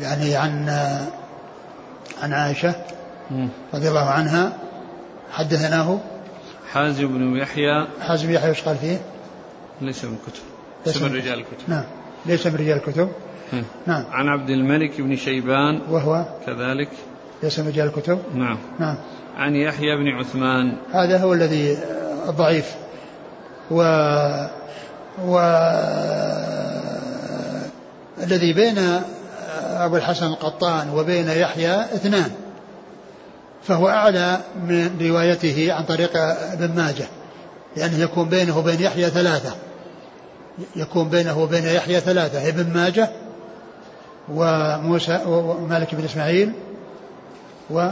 يعني 0.00 0.36
عن 0.36 0.68
عن 2.22 2.32
عائشة. 2.32 2.74
رضي 3.74 3.88
الله 3.88 4.04
عنها 4.10 4.52
حدثناه. 5.32 6.00
حازم 6.72 7.06
بن 7.06 7.36
يحيى. 7.36 7.86
حازم 8.00 8.30
يحيى 8.30 8.48
إيش 8.48 8.62
قال 8.62 8.76
فيه؟ 8.76 9.00
ليس 9.80 10.04
من 10.04 10.16
كتب 10.26 10.42
ليس 10.86 11.02
من 11.02 11.14
رجال 11.14 11.38
الكتب. 11.38 11.68
نعم. 11.68 11.84
ليس 12.26 12.46
من 12.46 12.54
رجال 12.54 12.76
الكتب. 12.76 13.08
نعم. 13.86 14.04
عن 14.10 14.28
عبد 14.28 14.50
الملك 14.50 15.00
بن 15.00 15.16
شيبان. 15.16 15.80
وهو؟ 15.90 16.24
كذلك. 16.46 16.88
ليس 17.42 17.58
من 17.58 17.68
رجال 17.68 17.86
الكتب. 17.86 18.18
نعم. 18.34 18.58
نعم. 18.78 18.96
عن 19.36 19.56
يحيى 19.56 19.96
بن 19.96 20.08
عثمان. 20.08 20.76
هذا 20.92 21.18
هو 21.18 21.32
الذي 21.32 21.78
ضعيف 22.26 22.74
و 23.70 23.82
و 25.24 25.38
الذي 28.22 28.52
بين 28.52 29.00
أبو 29.84 29.96
الحسن 29.96 30.26
القطان 30.26 30.90
وبين 30.90 31.28
يحيى 31.28 31.80
اثنان 31.80 32.30
فهو 33.62 33.88
أعلى 33.88 34.38
من 34.68 34.98
روايته 35.00 35.72
عن 35.72 35.84
طريق 35.84 36.10
ابن 36.52 36.76
ماجه 36.76 37.06
لأنه 37.76 37.98
يكون 37.98 38.28
بينه 38.28 38.58
وبين 38.58 38.80
يحيى 38.80 39.10
ثلاثة 39.10 39.54
يكون 40.76 41.08
بينه 41.08 41.38
وبين 41.38 41.64
يحيى 41.64 42.00
ثلاثة 42.00 42.48
ابن 42.48 42.72
ماجه 42.74 43.10
وموسى 44.34 45.20
ومالك 45.26 45.94
بن 45.94 46.04
إسماعيل 46.04 46.52
و 47.70 47.88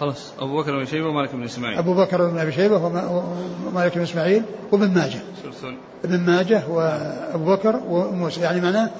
خلاص 0.00 0.32
أبو 0.40 0.62
بكر 0.62 0.78
بن 0.78 0.86
شيبة 0.86 1.08
ومالك 1.08 1.34
بن 1.34 1.44
إسماعيل. 1.44 1.78
أبو 1.78 1.94
بكر 1.94 2.26
بن 2.30 2.38
أبي 2.38 2.52
شيبة 2.52 2.76
وما- 2.76 3.24
ومالك 3.66 3.94
بن 3.98 4.02
إسماعيل 4.02 4.42
وابن 4.72 4.88
ماجه. 4.94 5.18
سلسل 5.42 5.76
ابن 6.04 6.20
ماجه 6.20 6.62
وأبو 6.68 7.44
بكر 7.54 7.80
وموسى 7.88 8.40
يعني 8.40 8.60
معناه 8.60 8.90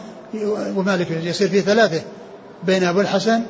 ومالك 0.76 1.10
يصير 1.10 1.48
في 1.48 1.60
ثلاثة 1.60 2.02
بين 2.62 2.84
أبو 2.84 3.00
الحسن 3.00 3.42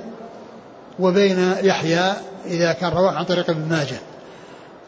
وبين 0.99 1.55
يحيى 1.63 2.13
إذا 2.47 2.73
كان 2.73 2.93
رواه 2.93 3.13
عن 3.13 3.25
طريق 3.25 3.51
ابن 3.51 3.69
ماجه. 3.69 3.99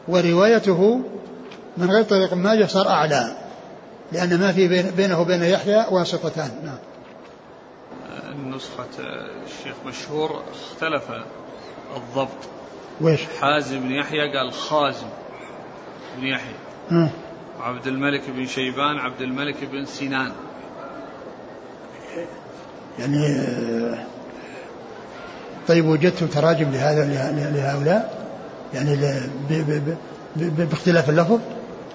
وروايته 0.09 1.01
من 1.76 1.90
غير 1.90 2.03
طريق 2.03 2.32
ابن 2.32 2.42
ماجه 2.42 2.66
صار 2.66 2.88
أعلى 2.88 3.36
لأن 4.12 4.40
ما 4.40 4.53
في 4.53 4.68
بين 4.68 4.90
بينه 4.90 5.20
وبين 5.20 5.42
يحيى 5.42 5.84
واسطتان. 5.90 6.51
نعم. 6.64 6.78
نسخة 8.55 8.88
الشيخ 9.47 9.76
مشهور 9.86 10.42
اختلف 10.53 11.03
الضبط. 11.97 12.38
ويش؟ 13.01 13.20
حازم 13.40 13.80
بن 13.80 13.90
يحيى 13.90 14.36
قال 14.36 14.53
خازم 14.53 15.07
بن 16.18 16.26
يحيى. 16.26 17.09
عبد 17.61 17.86
الملك 17.86 18.22
بن 18.30 18.47
شيبان 18.47 18.99
عبد 18.99 19.20
الملك 19.20 19.64
بن 19.64 19.84
سنان. 19.84 20.32
يعني 22.99 23.26
آه، 23.26 23.99
طيب 25.68 25.86
وجدتم 25.86 26.26
تراجم 26.26 26.70
لهذا 26.70 27.05
له- 27.05 27.51
لهؤلاء 27.51 28.26
يعني 28.74 28.97
باختلاف 30.36 31.11
اللفظ 31.11 31.40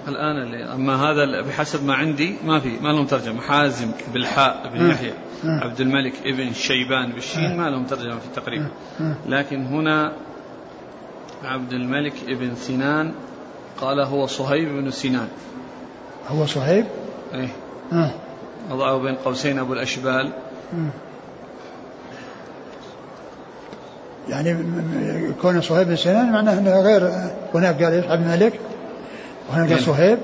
الآن 0.08 0.42
اللي 0.44 0.74
أما 0.74 0.96
هذا 0.96 1.42
بحسب 1.42 1.86
ما 1.86 1.94
عندي 1.94 2.36
ما 2.46 2.60
في 2.60 2.70
ما 2.82 2.90
لهم 2.90 3.06
ترجمة 3.06 3.42
حازم 3.42 3.92
بالحاء 4.14 4.72
بن. 4.74 4.90
يحيى. 4.90 5.14
عبد 5.44 5.82
الملك 5.82 6.14
ابن 6.26 6.54
شيبان 6.54 7.12
بالشين 7.12 7.58
ما 7.58 7.70
لهم 7.70 7.86
ترجمة 7.86 8.20
في 8.20 8.26
التقريب. 8.26 8.68
لكن 9.28 9.66
هنا 9.66 10.14
عبد 11.44 11.74
الملك 11.74 12.14
ابن 12.28 12.56
سنان 12.56 13.12
قال 13.82 14.00
هو 14.00 14.28
صهيب 14.28 14.70
بن 14.70 14.92
سنان 14.92 15.28
هو 16.28 16.46
صهيب 16.46 16.86
ها. 17.92 18.12
وضعه 18.72 18.98
بين 18.98 19.16
قوسين 19.16 19.60
أبو 19.60 19.74
الأشبال. 19.74 20.34
يعني 24.30 24.58
كون 25.42 25.62
صهيب 25.62 25.88
بن 25.88 25.96
سنان 25.96 26.32
معناه 26.32 26.54
أنه 26.54 26.82
غير 26.82 27.12
هناك 27.54 27.84
قال 27.84 27.94
إيش؟ 27.94 28.06
عبد 28.06 28.22
الملك. 28.28 28.60
وهنا 29.50 29.62
قال 29.62 29.70
نعم. 29.70 29.80
صهيب. 29.80 30.20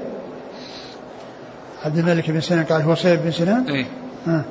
عبد 1.86 1.98
الملك 1.98 2.32
بن 2.32 2.42
سنان 2.42 2.66
قال 2.66 2.82
هو 2.82 2.96
صهيب 2.96 3.20
بن 3.24 3.32
سنان 3.32 3.70
إيه. 3.70 3.86
ها. 4.28 4.46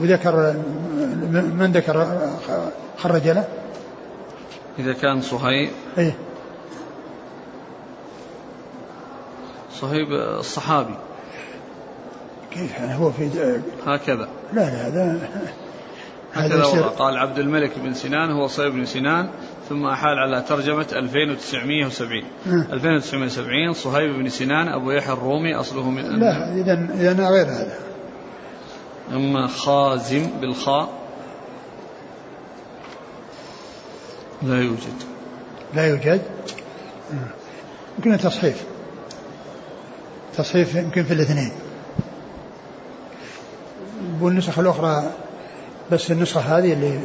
وذكر 0.00 0.54
من 1.32 1.72
ذكر 1.74 2.06
خرج 2.98 3.28
له؟ 3.28 3.44
إذا 4.78 4.92
كان 4.92 5.20
صهيب 5.20 5.70
إيه. 5.98 6.14
صهيب 9.72 10.12
الصحابي. 10.12 10.94
كيف؟ 12.50 12.72
يعني 12.72 12.98
هو 12.98 13.10
في 13.10 13.30
هكذا. 13.86 14.28
لا 14.52 14.60
لا 14.60 14.88
هذا 14.88 15.30
هذا 16.32 16.46
هكذا 16.46 16.66
وضع. 16.66 16.88
قال 16.88 17.16
عبد 17.16 17.38
الملك 17.38 17.78
بن 17.78 17.94
سنان 17.94 18.30
هو 18.30 18.46
صهيب 18.46 18.72
بن 18.72 18.84
سنان 18.84 19.30
ثم 19.68 19.86
أحال 19.86 20.18
على 20.18 20.42
ترجمة 20.48 20.86
2970 20.92 22.22
مم. 22.46 22.66
2970 22.72 23.72
صهيب 23.72 24.10
بن 24.10 24.28
سنان 24.28 24.68
أبو 24.68 24.90
يحيى 24.90 25.12
الرومي 25.12 25.54
أصله 25.54 25.90
من 25.90 26.02
لا 26.02 26.54
اذا 26.54 26.88
إذا 26.94 27.28
غير 27.28 27.46
هذا. 27.46 27.78
أما 29.12 29.46
خازم 29.46 30.30
بالخاء. 30.40 30.88
لا 34.42 34.62
يوجد. 34.62 35.02
لا 35.74 35.86
يوجد. 35.86 36.22
يمكن 37.98 38.18
تصحيف. 38.18 38.64
تصحيف 40.36 40.74
يمكن 40.74 41.04
في 41.04 41.14
الاثنين. 41.14 41.52
والنسخ 44.20 44.58
الأخرى 44.58 45.12
بس 45.92 46.10
النسخة 46.10 46.40
هذه 46.40 46.72
اللي 46.72 47.00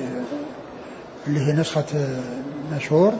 اللي 1.28 1.40
هي 1.40 1.54
نسخة 1.54 1.86
آه، 1.96 2.76
مشهور. 2.76 3.14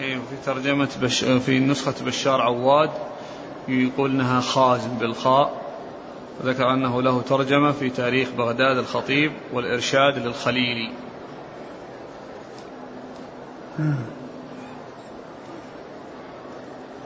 إيه 0.00 0.16
في 0.16 0.36
ترجمة 0.46 0.88
بش 1.02 1.24
في 1.24 1.58
نسخة 1.60 1.94
بشار 2.06 2.40
عواد 2.40 2.90
يقول 3.68 4.10
إنها 4.10 4.40
خازم 4.40 4.90
بالخاء 5.00 5.64
وذكر 6.40 6.72
أنه 6.72 7.02
له 7.02 7.22
ترجمة 7.22 7.72
في 7.72 7.90
تاريخ 7.90 8.28
بغداد 8.38 8.76
الخطيب 8.76 9.32
والإرشاد 9.52 10.18
للخليلي 10.18 10.90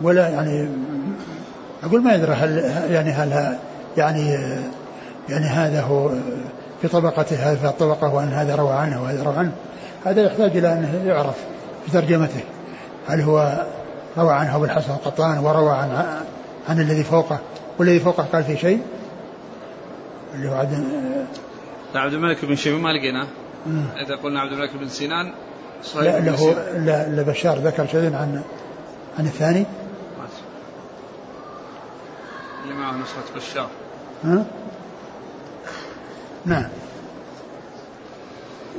ولا 0.00 0.28
يعني 0.28 0.68
أقول 1.84 2.02
ما 2.02 2.14
يدري 2.14 2.32
هل 2.32 2.58
يعني 2.90 3.10
هل 3.10 3.58
يعني 3.96 4.36
يعني 5.28 5.46
هذا 5.46 5.82
هو 5.82 6.10
في 6.82 6.88
طبقته 6.88 7.36
هذا 7.36 7.68
الطبقة 7.68 8.14
وأن 8.14 8.28
هذا 8.28 8.54
روى 8.54 8.72
عنه 8.72 9.02
وهذا 9.02 9.22
روى 9.22 9.36
عنه. 9.36 9.52
هذا 10.04 10.22
يحتاج 10.22 10.56
إلى 10.56 10.72
أنه 10.72 11.02
يعرف 11.06 11.36
في 11.86 11.92
ترجمته. 11.92 12.40
هل 13.08 13.20
هو 13.20 13.66
روى 14.18 14.32
عنه 14.32 14.56
أبو 14.56 14.64
الحسن 14.64 14.92
القطان 14.92 15.38
وروى 15.38 15.70
عن 15.70 16.22
عن 16.68 16.80
الذي 16.80 17.04
فوقه 17.04 17.38
والذي 17.78 18.00
فوقه 18.00 18.22
قال 18.32 18.44
في 18.44 18.56
شيء؟ 18.56 18.80
اللي 20.34 20.48
هو 20.48 20.54
عبد 20.54 20.84
عبد 21.94 22.12
الملك 22.12 22.44
بن 22.44 22.56
شيبان 22.56 22.80
ما 22.80 22.88
لقيناه. 22.88 23.26
إذا 24.06 24.16
قلنا 24.16 24.40
عبد 24.40 24.52
الملك 24.52 24.76
بن 24.76 24.88
سنان 24.88 25.32
لا 25.94 26.20
له 26.20 26.54
لا 26.78 27.08
لا 27.08 27.22
بشار 27.22 27.58
ذكر 27.58 27.86
شيء 27.86 28.14
عن 28.14 28.42
عن 29.18 29.26
الثاني. 29.26 29.66
اللي 32.64 32.74
معه 32.74 32.92
نسخة 32.92 33.36
بشار. 33.36 33.68
ها؟ 34.24 34.44
نعم. 36.48 36.68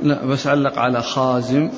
لا 0.02 0.26
بس 0.26 0.46
علق 0.46 0.78
على 0.78 1.02
خازم 1.02 1.70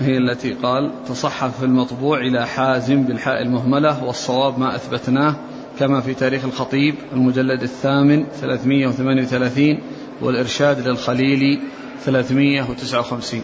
هي 0.00 0.18
التي 0.18 0.52
قال 0.52 0.92
تصحف 1.08 1.58
في 1.58 1.64
المطبوع 1.64 2.18
إلى 2.18 2.46
حازم 2.46 3.02
بالحاء 3.02 3.42
المهملة 3.42 4.04
والصواب 4.04 4.58
ما 4.58 4.76
أثبتناه 4.76 5.36
كما 5.78 6.00
في 6.00 6.14
تاريخ 6.14 6.44
الخطيب 6.44 6.94
المجلد 7.12 7.62
الثامن 7.62 8.26
338 8.40 9.78
والإرشاد 10.22 10.88
للخليلي 10.88 11.60
359 12.04 13.42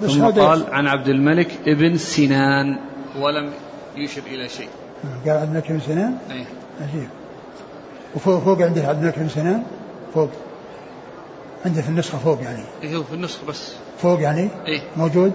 ثم 0.00 0.24
قال 0.24 0.64
عن 0.70 0.86
عبد 0.86 1.08
الملك 1.08 1.58
ابن 1.66 1.96
سنان 1.96 2.78
ولم 3.20 3.50
يشر 3.96 4.22
إلى 4.26 4.48
شيء. 4.48 4.68
قال 5.26 5.36
عبد 5.36 5.48
الملك 5.48 5.72
بن 5.72 5.80
سنان؟ 5.80 6.18
اي 6.30 6.44
عجيب. 6.80 7.08
وفوق 8.14 8.42
فوق 8.42 8.62
عنده 8.62 8.82
عبد 8.82 8.98
الملك 8.98 9.18
بن 9.18 9.28
سنان؟ 9.28 9.62
فوق. 10.14 10.30
عنده 11.66 11.82
في 11.82 11.88
النسخة 11.88 12.18
فوق 12.18 12.42
يعني. 12.42 12.62
إيه 12.82 12.96
هو 12.96 13.02
في 13.02 13.14
النسخة 13.14 13.46
بس. 13.46 13.72
فوق 14.02 14.20
يعني؟ 14.20 14.48
إيه. 14.66 14.80
موجود؟ 14.96 15.32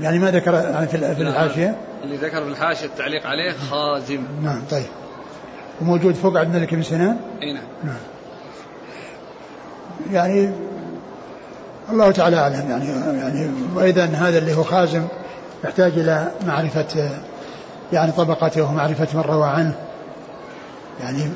يعني 0.00 0.18
ما 0.18 0.30
ذكر 0.30 0.54
يعني 0.54 0.88
في 0.88 1.14
في 1.14 1.22
الحاشية؟ 1.22 1.76
اللي 2.04 2.16
ذكر 2.16 2.42
في 2.44 2.48
الحاشية 2.48 2.86
التعليق 2.86 3.26
عليه 3.26 3.52
خازم 3.70 4.20
نعم 4.42 4.62
طيب. 4.70 4.86
وموجود 5.80 6.14
فوق 6.14 6.38
عبد 6.38 6.54
الملك 6.54 6.74
بن 6.74 6.82
سنان؟ 6.82 7.16
اي 7.42 7.52
نعم. 7.52 7.62
نعم. 7.84 7.96
يعني 10.12 10.50
الله 11.90 12.10
تعالى 12.10 12.36
أعلم 12.36 12.70
يعني 12.70 13.18
يعني 13.18 13.50
وإذا 13.74 14.04
هذا 14.04 14.38
اللي 14.38 14.54
هو 14.54 14.62
خازم 14.62 15.02
يحتاج 15.64 15.92
إلى 15.92 16.30
معرفة 16.46 17.10
يعني 17.92 18.12
طبقته 18.12 18.62
ومعرفه 18.62 19.08
من 19.14 19.20
روى 19.20 19.48
عنه. 19.48 19.74
يعني 21.00 21.28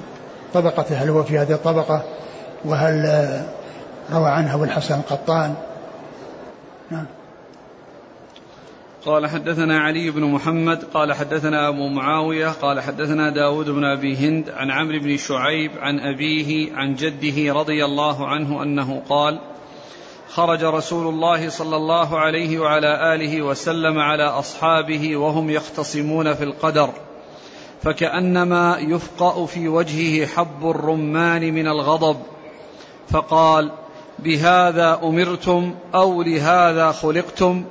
طبقته 0.55 0.95
هل 0.97 1.09
هو 1.09 1.23
في 1.23 1.39
هذه 1.39 1.53
الطبقة؟ 1.53 2.03
وهل 2.65 3.07
روى 4.13 4.31
عنه 4.31 4.55
أبو 4.55 4.65
الحسن 4.65 4.95
القطان. 4.95 5.55
نعم. 6.91 7.07
قال 9.07 9.27
حدثنا 9.27 9.81
علي 9.81 10.11
بن 10.11 10.25
محمد 10.25 10.85
قال 10.85 11.13
حدثنا 11.13 11.69
أبو 11.69 11.89
معاوية 11.89 12.49
قال 12.49 12.81
حدثنا 12.81 13.31
داود 13.31 13.71
بن 13.71 13.85
أبي 13.85 14.17
هند 14.17 14.51
عن 14.51 14.71
عمرو 14.71 14.99
بن 14.99 15.17
شعيب 15.17 15.71
عن 15.79 16.01
أبيه 16.01 16.75
عن 16.75 16.95
جده 16.95 17.53
رضي 17.53 17.85
الله 17.85 18.29
عنه 18.29 18.63
أنه 18.63 19.03
قال 19.09 19.39
خرج 20.29 20.65
رسول 20.65 21.07
الله 21.07 21.49
صلى 21.49 21.77
الله 21.77 22.19
عليه 22.19 22.59
وعلى 22.59 23.15
آله 23.15 23.43
وسلم 23.43 23.99
على 23.99 24.25
أصحابه 24.25 25.17
وهم 25.17 25.51
يختصمون 25.51 26.35
في 26.35 26.45
القدر 26.45 26.91
فكأنما 27.83 28.77
يفقأ 28.79 29.47
في 29.47 29.69
وجهه 29.69 30.27
حب 30.27 30.71
الرمان 30.71 31.55
من 31.55 31.67
الغضب 31.67 32.17
فقال 33.09 33.73
بهذا 34.25 35.01
أمرتم 35.03 35.75
أو 35.95 36.23
لهذا 36.23 36.93
خلقتم 36.93 37.65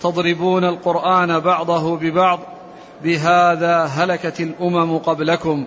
تضربون 0.00 0.64
القرآن 0.64 1.40
بعضه 1.40 1.96
ببعض 1.96 2.40
بهذا 3.04 3.84
هلكت 3.84 4.40
الأمم 4.40 4.98
قبلكم. 4.98 5.66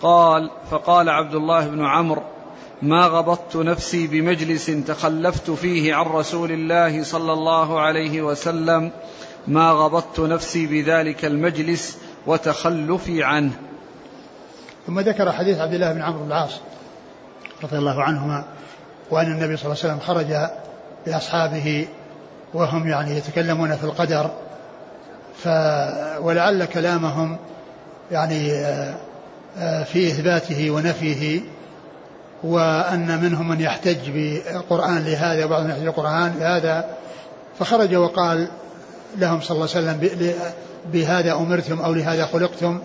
قال 0.00 0.50
فقال 0.70 1.08
عبد 1.08 1.34
الله 1.34 1.68
بن 1.68 1.84
عمرو 1.84 2.22
ما 2.82 3.06
غبطت 3.06 3.56
نفسي 3.56 4.06
بمجلس 4.06 4.66
تخلفت 4.66 5.50
فيه 5.50 5.94
عن 5.94 6.06
رسول 6.06 6.52
الله 6.52 7.02
صلى 7.02 7.32
الله 7.32 7.80
عليه 7.80 8.22
وسلم 8.22 8.90
ما 9.46 9.70
غبطت 9.70 10.20
نفسي 10.20 10.66
بذلك 10.66 11.24
المجلس 11.24 11.98
وتخلفي 12.26 13.24
عنه. 13.24 13.52
ثم 14.86 15.00
ذكر 15.00 15.32
حديث 15.32 15.58
عبد 15.58 15.74
الله 15.74 15.92
بن 15.92 16.02
عمرو 16.02 16.20
بن 16.20 16.26
العاص 16.26 16.60
رضي 17.64 17.78
الله 17.78 18.02
عنهما 18.02 18.44
وأن 19.10 19.26
النبي 19.26 19.56
صلى 19.56 19.72
الله 19.72 19.84
عليه 19.84 19.94
وسلم 19.94 20.00
خرج 20.00 20.50
بأصحابه 21.06 21.86
وهم 22.54 22.88
يعني 22.88 23.16
يتكلمون 23.16 23.76
في 23.76 23.84
القدر 23.84 24.30
ف 25.42 25.48
ولعل 26.20 26.64
كلامهم 26.64 27.36
يعني 28.10 28.52
آه، 28.52 28.94
آه، 29.58 29.82
في 29.82 30.08
إثباته 30.08 30.70
ونفيه 30.70 31.40
وأن 32.44 33.20
منهم 33.22 33.48
من 33.48 33.60
يحتج 33.60 34.10
بالقرآن 34.10 35.04
لهذا 35.04 35.44
وبعضهم 35.44 35.70
يحتج 35.70 35.84
بالقرآن 35.84 36.34
لهذا. 36.38 36.84
فخرج 37.58 37.94
وقال 37.94 38.48
لهم 39.16 39.40
صلى 39.40 39.54
الله 39.54 39.68
عليه 39.74 39.86
وسلم 39.86 40.08
بهذا 40.92 41.32
أمرتم 41.32 41.80
أو 41.80 41.92
لهذا 41.92 42.26
خلقتم. 42.26 42.80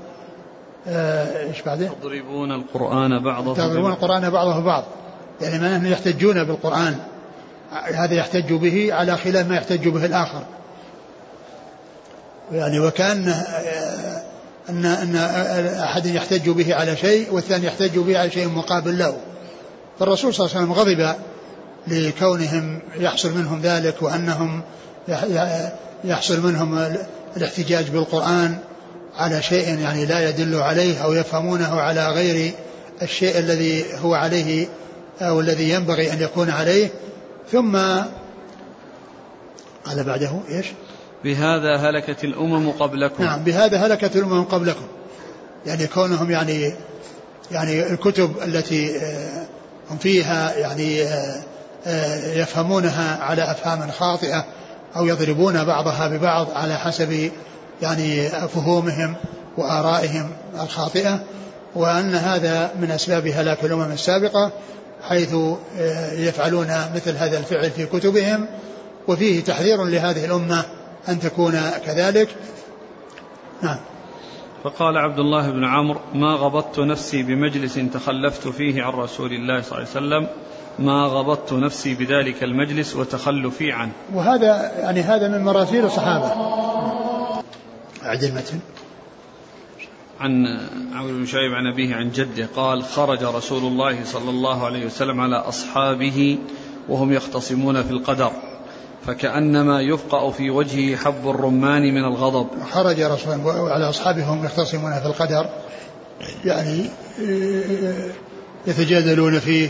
آه، 0.88 1.48
إيش 1.48 1.62
بعده؟ 1.62 1.90
تضربون 2.02 2.52
القرآن 2.52 3.24
بعضه 3.24 3.54
تضربون 3.54 3.92
القرآن 3.92 4.30
بعضه 4.30 4.60
ببعض. 4.60 4.84
يعني 5.42 5.60
ما 5.60 5.76
أنهم 5.76 5.92
يحتجون 5.92 6.44
بالقرآن. 6.44 6.96
هذا 7.72 8.14
يحتج 8.14 8.54
به 8.54 8.94
على 8.94 9.18
خلاف 9.18 9.48
ما 9.48 9.56
يحتج 9.56 9.88
به 9.88 10.06
الآخر. 10.06 10.44
يعني 12.52 12.80
وكأن 12.80 13.34
أن 14.70 14.86
أن 14.86 15.16
أحد 15.84 16.06
يحتج 16.06 16.50
به 16.50 16.76
على 16.76 16.96
شيء 16.98 17.34
والثاني 17.34 17.66
يحتج 17.66 18.00
به 18.00 18.20
على 18.20 18.32
شيء 18.32 18.48
مقابل 18.48 19.00
له. 19.00 19.18
فالرسول 20.00 20.34
صلى 20.34 20.46
الله 20.46 20.58
عليه 20.58 20.66
وسلم 20.66 20.80
غضب 20.80 21.16
لكونهم 21.88 22.82
يحصل 23.00 23.38
منهم 23.38 23.62
ذلك 23.62 24.02
وأنهم 24.02 24.62
يحصل 26.04 26.42
منهم 26.42 26.88
الاحتجاج 27.38 27.90
بالقرآن 27.90 28.58
على 29.18 29.42
شيء 29.42 29.80
يعني 29.80 30.06
لا 30.06 30.30
يدل 30.30 30.56
عليه 30.56 31.04
أو 31.04 31.14
يفهمونه 31.14 31.82
على 31.82 32.08
غير 32.08 32.54
الشيء 33.02 33.40
الذي 33.40 33.86
هو 34.04 34.14
عليه 34.14 34.68
أو 35.22 35.40
الذي 35.40 35.70
ينبغي 35.70 36.14
أن 36.14 36.22
يكون 36.22 36.50
عليه 36.50 36.90
ثم 37.52 37.78
قال 39.86 40.04
بعده 40.04 40.32
إيش؟ 40.50 40.66
بهذا 41.24 41.76
هلكت 41.76 42.24
الأمم 42.24 42.72
قبلكم. 42.72 43.24
نعم 43.24 43.44
بهذا 43.44 43.78
هلكت 43.78 44.16
الأمم 44.16 44.44
قبلكم. 44.44 44.86
يعني 45.66 45.88
كونهم 45.88 46.32
يعني 46.32 46.74
يعني 47.52 47.88
الكتب 47.88 48.32
التي 48.46 48.98
آه، 48.98 49.46
هم 49.92 49.98
فيها 49.98 50.54
يعني 50.58 51.04
آه، 51.04 51.44
آه، 51.88 52.34
يفهمونها 52.34 53.24
على 53.24 53.52
أفهام 53.52 53.92
خاطئة 53.92 54.46
أو 54.96 55.06
يضربون 55.06 55.64
بعضها 55.64 56.08
ببعض 56.08 56.48
على 56.56 56.78
حسب 56.78 57.32
يعني 57.82 58.30
فهومهم 58.30 59.16
وآرائهم 59.58 60.30
الخاطئة 60.62 61.20
وأن 61.76 62.16
هذا 62.16 62.72
من 62.82 62.92
أسباب 62.92 63.28
هلاك 63.28 63.64
الأمم 63.64 63.92
السابقة. 63.92 64.52
حيث 65.04 65.34
آه، 65.34 66.14
يفعلون 66.14 66.68
مثل 66.96 67.16
هذا 67.16 67.38
الفعل 67.38 67.72
في 67.72 67.86
كتبهم 67.86 68.48
وفيه 69.08 69.44
تحذير 69.44 69.84
لهذه 69.84 70.26
الأمة 70.26 70.66
أن 71.10 71.20
تكون 71.20 71.62
كذلك. 71.86 72.30
نعم. 73.62 73.80
فقال 74.64 74.98
عبد 74.98 75.20
الله 75.20 75.50
بن 75.50 75.66
عمرو 75.66 76.00
ما 76.14 76.34
غبطت 76.34 76.80
نفسي 76.80 77.24
بمجلس 77.24 77.80
تخلفت 77.94 78.48
فيه 78.48 78.84
عن 78.84 78.94
رسول 78.94 79.32
الله 79.34 79.62
صلى 79.62 79.78
الله 79.78 79.90
عليه 79.96 80.06
وسلم 80.08 80.28
ما 80.80 81.04
غبطت 81.06 81.54
نفسي 81.54 81.96
بذلك 81.96 82.44
المجلس 82.44 82.96
وتخلفي 82.96 83.72
عنه. 83.72 83.92
وهذا 84.14 84.72
يعني 84.80 85.02
هذا 85.02 85.28
من 85.28 85.44
مراسيل 85.44 85.86
الصحابة. 85.86 86.32
أعد 88.06 88.24
المتن 88.24 88.60
عن 90.20 90.60
عمرو 90.94 91.18
بن 91.18 91.26
شعيب 91.26 91.54
عن 91.54 91.68
أبيه 91.68 91.96
عن 91.96 92.12
جده 92.12 92.50
قال 92.56 92.84
خرج 92.84 93.24
رسول 93.24 93.64
الله 93.64 94.06
صلى 94.06 94.30
الله 94.30 94.66
عليه 94.66 94.86
وسلم 94.86 95.22
على 95.22 95.36
أصحابه 95.36 96.38
وهم 96.90 97.14
يختصمون 97.14 97.84
في 97.84 97.92
القدر 97.92 98.32
فكأنما 99.06 99.82
يفقأ 99.82 100.32
في 100.32 100.50
وجهه 100.50 100.96
حب 100.96 101.30
الرمان 101.30 101.82
من 101.82 102.06
الغضب. 102.06 102.48
خرج 102.72 103.02
رسول 103.02 103.34
الله 103.34 103.70
على 103.70 103.90
أصحابه 103.90 104.30
وهم 104.30 104.46
يختصمون 104.46 105.00
في 105.00 105.06
القدر 105.06 105.50
يعني 106.46 106.86
يتجادلون 108.68 109.40
فيه. 109.40 109.70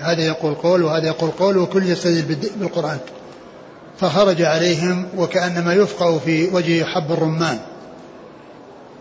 هذا 0.00 0.26
يقول 0.26 0.54
قول 0.54 0.82
وهذا 0.82 1.06
يقول 1.06 1.30
قول 1.30 1.58
وكل 1.58 1.82
يستدل 1.82 2.36
بالقرآن. 2.56 2.98
فخرج 3.98 4.42
عليهم 4.42 5.08
وكأنما 5.16 5.74
يفقأ 5.74 6.18
في 6.18 6.48
وجهه 6.54 6.84
حب 6.84 7.12
الرمان 7.12 7.58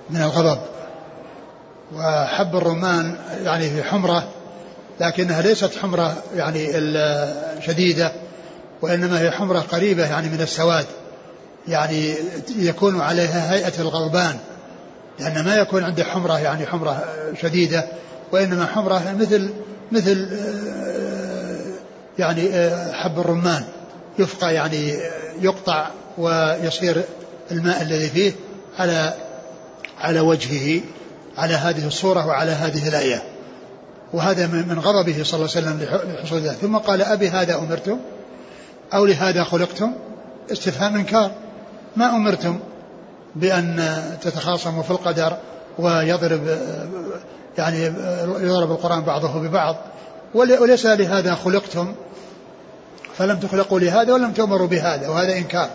من 0.10 0.22
الغضب. 0.22 0.60
وحب 1.96 2.56
الرمان 2.56 3.16
يعني 3.44 3.70
في 3.70 3.84
حمرة 3.84 4.30
لكنها 5.00 5.42
ليست 5.42 5.78
حمرة 5.82 6.24
يعني 6.36 6.68
شديدة 7.62 8.12
وإنما 8.82 9.22
هي 9.22 9.32
حمرة 9.32 9.60
قريبة 9.60 10.06
يعني 10.06 10.30
من 10.30 10.42
السواد. 10.42 10.86
يعني 11.68 12.14
يكون 12.58 13.02
عليها 13.02 13.54
هيئة 13.54 13.82
الغضبان 13.82 14.38
لأن 15.20 15.46
ما 15.46 15.56
يكون 15.56 15.84
عنده 15.84 16.04
حمرة 16.04 16.40
يعني 16.40 16.66
حمرة 16.66 17.04
شديدة 17.42 17.86
وإنما 18.32 18.66
حمرة 18.66 19.16
مثل 19.20 19.50
مثل 19.92 20.30
يعني 22.20 22.70
حب 22.94 23.20
الرمان. 23.20 23.64
يفقى 24.20 24.54
يعني 24.54 25.00
يقطع 25.42 25.88
ويصير 26.18 27.04
الماء 27.52 27.82
الذي 27.82 28.10
فيه 28.10 28.32
على 28.80 29.14
على 30.00 30.20
وجهه. 30.20 30.82
على 31.40 31.54
هذه 31.54 31.88
الصورة 31.88 32.28
وعلى 32.28 32.52
هذه 32.52 32.88
الآية. 32.88 33.24
وهذا 34.14 34.48
من 34.48 34.80
غضبه 34.80 35.24
صلى 35.24 35.40
الله 35.40 35.50
عليه 35.56 35.68
وسلم 35.68 35.88
لحصول 36.16 36.40
ذلك. 36.40 36.56
ثم 36.56 36.78
قال 36.78 37.02
أبي 37.02 37.30
هذا 37.30 37.56
أمرتم؟ 37.56 37.98
أو 38.94 39.06
لهذا 39.06 39.44
خلقتم؟ 39.44 39.94
استفهام 40.52 40.96
إنكار. 40.96 41.32
ما 41.96 42.10
أمرتم 42.10 42.60
بأن 43.36 43.98
تتخاصموا 44.22 44.84
في 44.84 44.92
القدر 44.92 45.38
ويضرب 45.80 46.58
يعني 47.58 47.84
يضرب 48.42 48.72
القرآن 48.72 49.02
بعضه 49.02 49.40
ببعض؟ 49.40 49.76
وليس 50.34 50.86
لهذا 50.86 51.36
خلقتم. 51.36 51.96
فلم 53.18 53.40
تخلقوا 53.40 53.80
لهذا 53.80 54.14
ولم 54.14 54.32
تؤمروا 54.32 54.68
بهذا 54.68 55.10
وهذا 55.10 55.38
إنكار. 55.38 55.70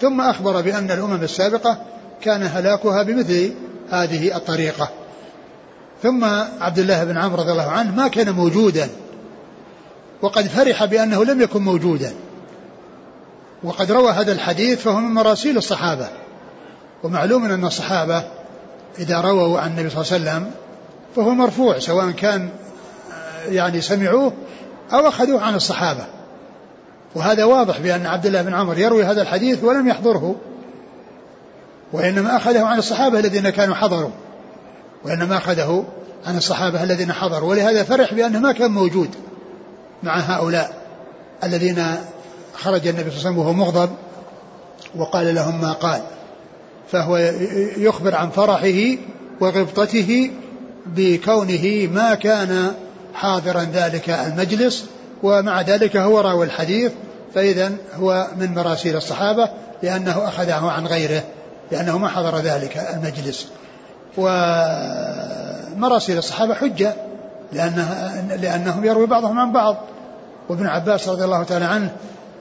ثم 0.00 0.20
أخبر 0.20 0.60
بأن 0.60 0.90
الأمم 0.90 1.22
السابقة 1.22 1.78
كان 2.22 2.42
هلاكها 2.42 3.02
بمثل 3.02 3.52
هذه 3.90 4.36
الطريقة. 4.36 4.88
ثم 6.02 6.24
عبد 6.60 6.78
الله 6.78 7.04
بن 7.04 7.16
عمرو 7.16 7.42
رضي 7.42 7.52
الله 7.52 7.70
عنه 7.70 7.94
ما 7.94 8.08
كان 8.08 8.30
موجودا. 8.30 8.88
وقد 10.22 10.46
فرح 10.46 10.84
بأنه 10.84 11.24
لم 11.24 11.40
يكن 11.40 11.62
موجودا. 11.62 12.14
وقد 13.62 13.92
روى 13.92 14.12
هذا 14.12 14.32
الحديث 14.32 14.80
فهو 14.82 14.96
من 14.96 15.14
مراسيل 15.14 15.56
الصحابة. 15.56 16.08
ومعلوم 17.02 17.44
أن 17.44 17.64
الصحابة 17.64 18.24
إذا 18.98 19.20
رووا 19.20 19.60
عن 19.60 19.70
النبي 19.70 19.90
صلى 19.90 20.02
الله 20.02 20.12
عليه 20.12 20.22
وسلم 20.22 20.50
فهو 21.16 21.30
مرفوع 21.30 21.78
سواء 21.78 22.10
كان 22.10 22.48
يعني 23.48 23.80
سمعوه 23.80 24.32
أو 24.92 25.08
أخذوه 25.08 25.42
عن 25.42 25.54
الصحابة. 25.54 26.06
وهذا 27.14 27.44
واضح 27.44 27.80
بأن 27.80 28.06
عبد 28.06 28.26
الله 28.26 28.42
بن 28.42 28.54
عمر 28.54 28.78
يروي 28.78 29.04
هذا 29.04 29.22
الحديث 29.22 29.64
ولم 29.64 29.88
يحضره 29.88 30.36
وإنما 31.92 32.36
أخذه 32.36 32.64
عن 32.64 32.78
الصحابة 32.78 33.18
الذين 33.18 33.50
كانوا 33.50 33.74
حضروا. 33.74 34.10
وإنما 35.04 35.36
أخذه 35.36 35.84
عن 36.26 36.36
الصحابة 36.36 36.82
الذين 36.82 37.12
حضروا. 37.12 37.50
ولهذا 37.50 37.82
فرح 37.82 38.14
بأنه 38.14 38.38
ما 38.38 38.52
كان 38.52 38.70
موجود 38.70 39.10
مع 40.02 40.18
هؤلاء 40.18 40.72
الذين 41.44 41.84
خرج 42.54 42.86
النبي 42.86 43.10
صلى 43.10 43.18
الله 43.18 43.20
عليه 43.20 43.30
وسلم 43.30 43.38
وهو 43.38 43.52
مغضب 43.52 43.90
وقال 44.96 45.34
لهم 45.34 45.60
ما 45.60 45.72
قال. 45.72 46.02
فهو 46.92 47.16
يخبر 47.76 48.14
عن 48.14 48.30
فرحه 48.30 48.98
وغبطته 49.40 50.30
بكونه 50.86 51.88
ما 51.92 52.14
كان 52.14 52.74
حاضرا 53.14 53.62
ذلك 53.72 54.10
المجلس 54.10 54.84
ومع 55.22 55.60
ذلك 55.60 55.96
هو 55.96 56.20
راوي 56.20 56.46
الحديث. 56.46 56.92
فإذا 57.34 57.72
هو 57.94 58.26
من 58.36 58.54
مراسيل 58.54 58.96
الصحابة 58.96 59.48
لأنه 59.82 60.28
أخذه 60.28 60.70
عن 60.70 60.86
غيره 60.86 61.22
لأنه 61.70 61.98
ما 61.98 62.08
حضر 62.08 62.38
ذلك 62.38 62.76
المجلس. 62.94 63.46
ومراسيل 64.16 66.18
الصحابة 66.18 66.54
حجة 66.54 66.94
لأنها 67.52 68.36
لأنهم 68.36 68.84
يروي 68.84 69.06
بعضهم 69.06 69.38
عن 69.38 69.52
بعض. 69.52 69.76
وابن 70.48 70.66
عباس 70.66 71.08
رضي 71.08 71.24
الله 71.24 71.42
تعالى 71.42 71.64
عنه 71.64 71.92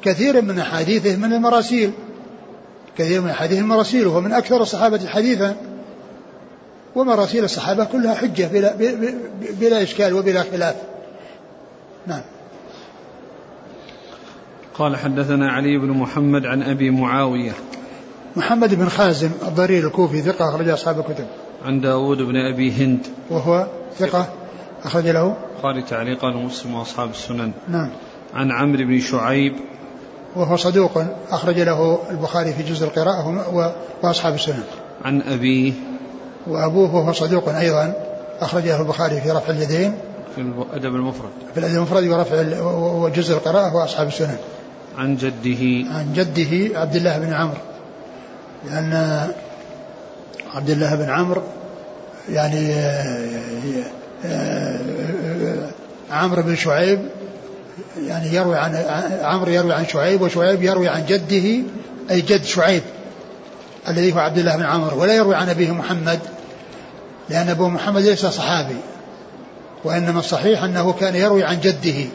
كثير 0.02 0.42
من 0.42 0.60
أحاديثه 0.60 1.16
من 1.16 1.34
المراسيل. 1.34 1.92
كثير 2.98 3.22
من 3.22 3.30
أحاديث 3.30 3.60
المراسيل 3.60 4.08
وهو 4.08 4.22
من 4.22 4.34
أكثر 4.34 4.62
الصحابة 4.62 5.08
حديثا. 5.08 5.56
ومراسيل 6.96 7.44
الصحابة 7.44 7.86
كلها 7.86 8.16
حجة 8.16 8.48
بلا, 8.48 8.76
بلا 9.60 9.84
إشكال 9.84 10.14
وبلا 10.14 10.44
خلاف. 10.44 10.76
نعم. 12.08 12.22
قال 14.74 14.98
حدثنا 14.98 15.52
علي 15.52 15.78
بن 15.78 15.90
محمد 15.90 16.46
عن 16.46 16.64
أبي 16.64 16.90
معاوية. 16.90 17.52
محمد 18.36 18.76
بن 18.76 18.90
خازم 18.90 19.32
الضرير 19.48 19.88
الكوفي 19.88 20.22
ثقة 20.22 20.50
أخرج 20.50 20.70
أصحاب 20.70 21.00
الكتب. 21.00 21.26
عن 21.66 21.82
داود 21.82 22.18
بن 22.18 22.36
أبي 22.36 22.72
هند. 22.72 23.08
وهو 23.30 23.68
ثقة 23.98 24.28
أخرج 24.84 25.08
له. 25.08 25.36
قال 25.64 25.86
تعليقا 25.86 26.30
مسلم 26.30 26.76
وأصحاب 26.76 27.10
السنن. 27.10 27.52
نعم. 27.68 27.90
عن 28.34 28.52
عمرو 28.52 28.86
بن 28.86 29.00
شعيب. 29.00 29.54
وهو 30.36 30.56
صدوق 30.56 31.04
أخرج 31.32 31.60
له 31.60 32.00
البخاري 32.12 32.54
في 32.54 32.64
جزء 32.64 32.86
القراءة 32.86 33.46
وأصحاب 34.04 34.34
السنن. 34.34 34.64
عن 35.06 35.22
أبيه. 35.22 35.74
وأبوه 36.48 36.96
وهو 36.96 37.14
صدوق 37.14 37.50
أيضا 37.50 37.94
أخرج 38.42 38.64
له 38.64 38.82
البخاري 38.82 39.22
في 39.22 39.32
رفع 39.32 39.50
اليدين. 39.50 39.94
في 40.36 40.42
الأدب 40.42 40.96
المفرد. 40.96 41.32
في 41.54 41.60
الأدب 41.60 41.76
المفرد 41.76 42.08
ورفع 42.08 42.62
وجزء 42.76 43.34
القراءة 43.34 43.76
وأصحاب 43.76 44.08
السنن. 44.08 44.38
عن 44.98 45.16
جده. 45.16 45.90
عن 45.90 46.14
جده 46.14 46.80
عبد 46.80 46.96
الله 46.96 47.18
بن 47.18 47.34
عمرو. 47.34 47.58
لأن 48.70 48.92
عبد 50.54 50.70
الله 50.70 50.96
بن 50.96 51.10
عمرو 51.10 51.42
يعني 52.30 52.76
عمرو 56.12 56.42
بن 56.42 56.56
شعيب 56.56 57.00
يعني 58.08 58.36
يروي 58.36 58.58
عن 58.58 58.76
عمرو 59.22 59.52
يروي 59.52 59.74
عن 59.74 59.86
شعيب 59.86 60.22
وشعيب 60.22 60.64
يروي 60.64 60.88
عن 60.88 61.06
جده 61.06 61.64
أي 62.12 62.22
جد 62.22 62.44
شعيب 62.44 62.84
الذي 63.88 64.14
هو 64.14 64.20
عبد 64.20 64.38
الله 64.38 64.56
بن 64.56 64.64
عمرو 64.64 65.02
ولا 65.02 65.14
يروي 65.14 65.36
عن 65.36 65.50
أبيه 65.50 65.72
محمد 65.72 66.20
لأن 67.30 67.50
أبوه 67.50 67.70
محمد 67.70 68.02
ليس 68.02 68.26
صحابي 68.26 68.76
وإنما 69.84 70.20
الصحيح 70.20 70.64
أنه 70.64 70.94
كان 70.94 71.16
يروي 71.16 71.44
عن 71.44 71.60
جده 71.60 72.10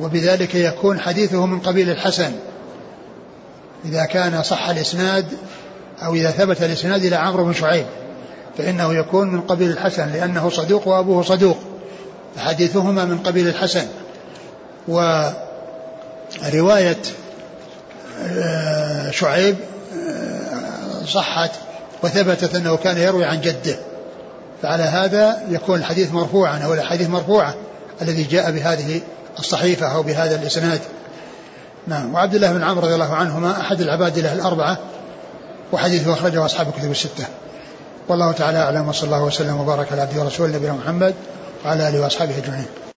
وبذلك 0.00 0.54
يكون 0.54 1.00
حديثه 1.00 1.46
من 1.46 1.60
قبيل 1.60 1.90
الحسن 1.90 2.32
إذا 3.84 4.04
كان 4.04 4.42
صح 4.42 4.68
الإسناد 4.68 5.26
أو 6.02 6.14
إذا 6.14 6.30
ثبت 6.30 6.62
الإسناد 6.62 7.04
إلى 7.04 7.16
عمرو 7.16 7.44
بن 7.44 7.52
شعيب 7.52 7.86
فإنه 8.58 8.94
يكون 8.94 9.28
من 9.28 9.40
قبيل 9.40 9.70
الحسن 9.70 10.12
لأنه 10.12 10.50
صدوق 10.50 10.88
وأبوه 10.88 11.22
صدوق 11.22 11.58
فحديثهما 12.36 13.04
من 13.04 13.18
قبيل 13.18 13.48
الحسن. 13.48 13.86
ورواية 14.88 15.36
آه، 18.28 19.10
شعيب 19.10 19.56
آه، 20.10 21.04
صحت 21.04 21.50
وثبتت 22.02 22.54
أنه 22.54 22.76
كان 22.76 22.98
يروي 22.98 23.24
عن 23.24 23.40
جده. 23.40 23.76
فعلى 24.62 24.82
هذا 24.82 25.42
يكون 25.50 25.78
الحديث 25.78 26.12
مرفوعا 26.12 26.58
أو 26.58 26.74
الحديث 26.74 27.08
مرفوعة 27.08 27.54
الذي 28.02 28.22
جاء 28.22 28.50
بهذه 28.50 29.00
الصحيفة 29.38 29.86
أو 29.86 30.02
بهذا 30.02 30.36
الإسناد. 30.36 30.80
نعم. 31.86 32.14
وعبد 32.14 32.34
الله 32.34 32.52
بن 32.52 32.62
عمرو 32.62 32.84
رضي 32.84 32.94
الله 32.94 33.14
عنهما 33.14 33.60
أحد 33.60 33.80
العباد 33.80 34.18
له 34.18 34.32
الأربعة 34.32 34.78
وحديثه 35.72 36.12
أخرجه 36.12 36.44
أصحاب 36.44 36.68
الكتب 36.68 36.90
الستة. 36.90 37.24
والله 38.08 38.32
تعالى 38.32 38.58
أعلم 38.58 38.88
وصلى 38.88 39.06
الله 39.06 39.24
وسلم 39.24 39.60
وبارك 39.60 39.92
على 39.92 40.00
عبده 40.00 40.22
ورسوله 40.22 40.56
نبينا 40.56 40.72
محمد 40.72 41.14
وعلى 41.64 41.88
آله 41.88 42.00
وأصحابه 42.00 42.38
أجمعين. 42.38 42.89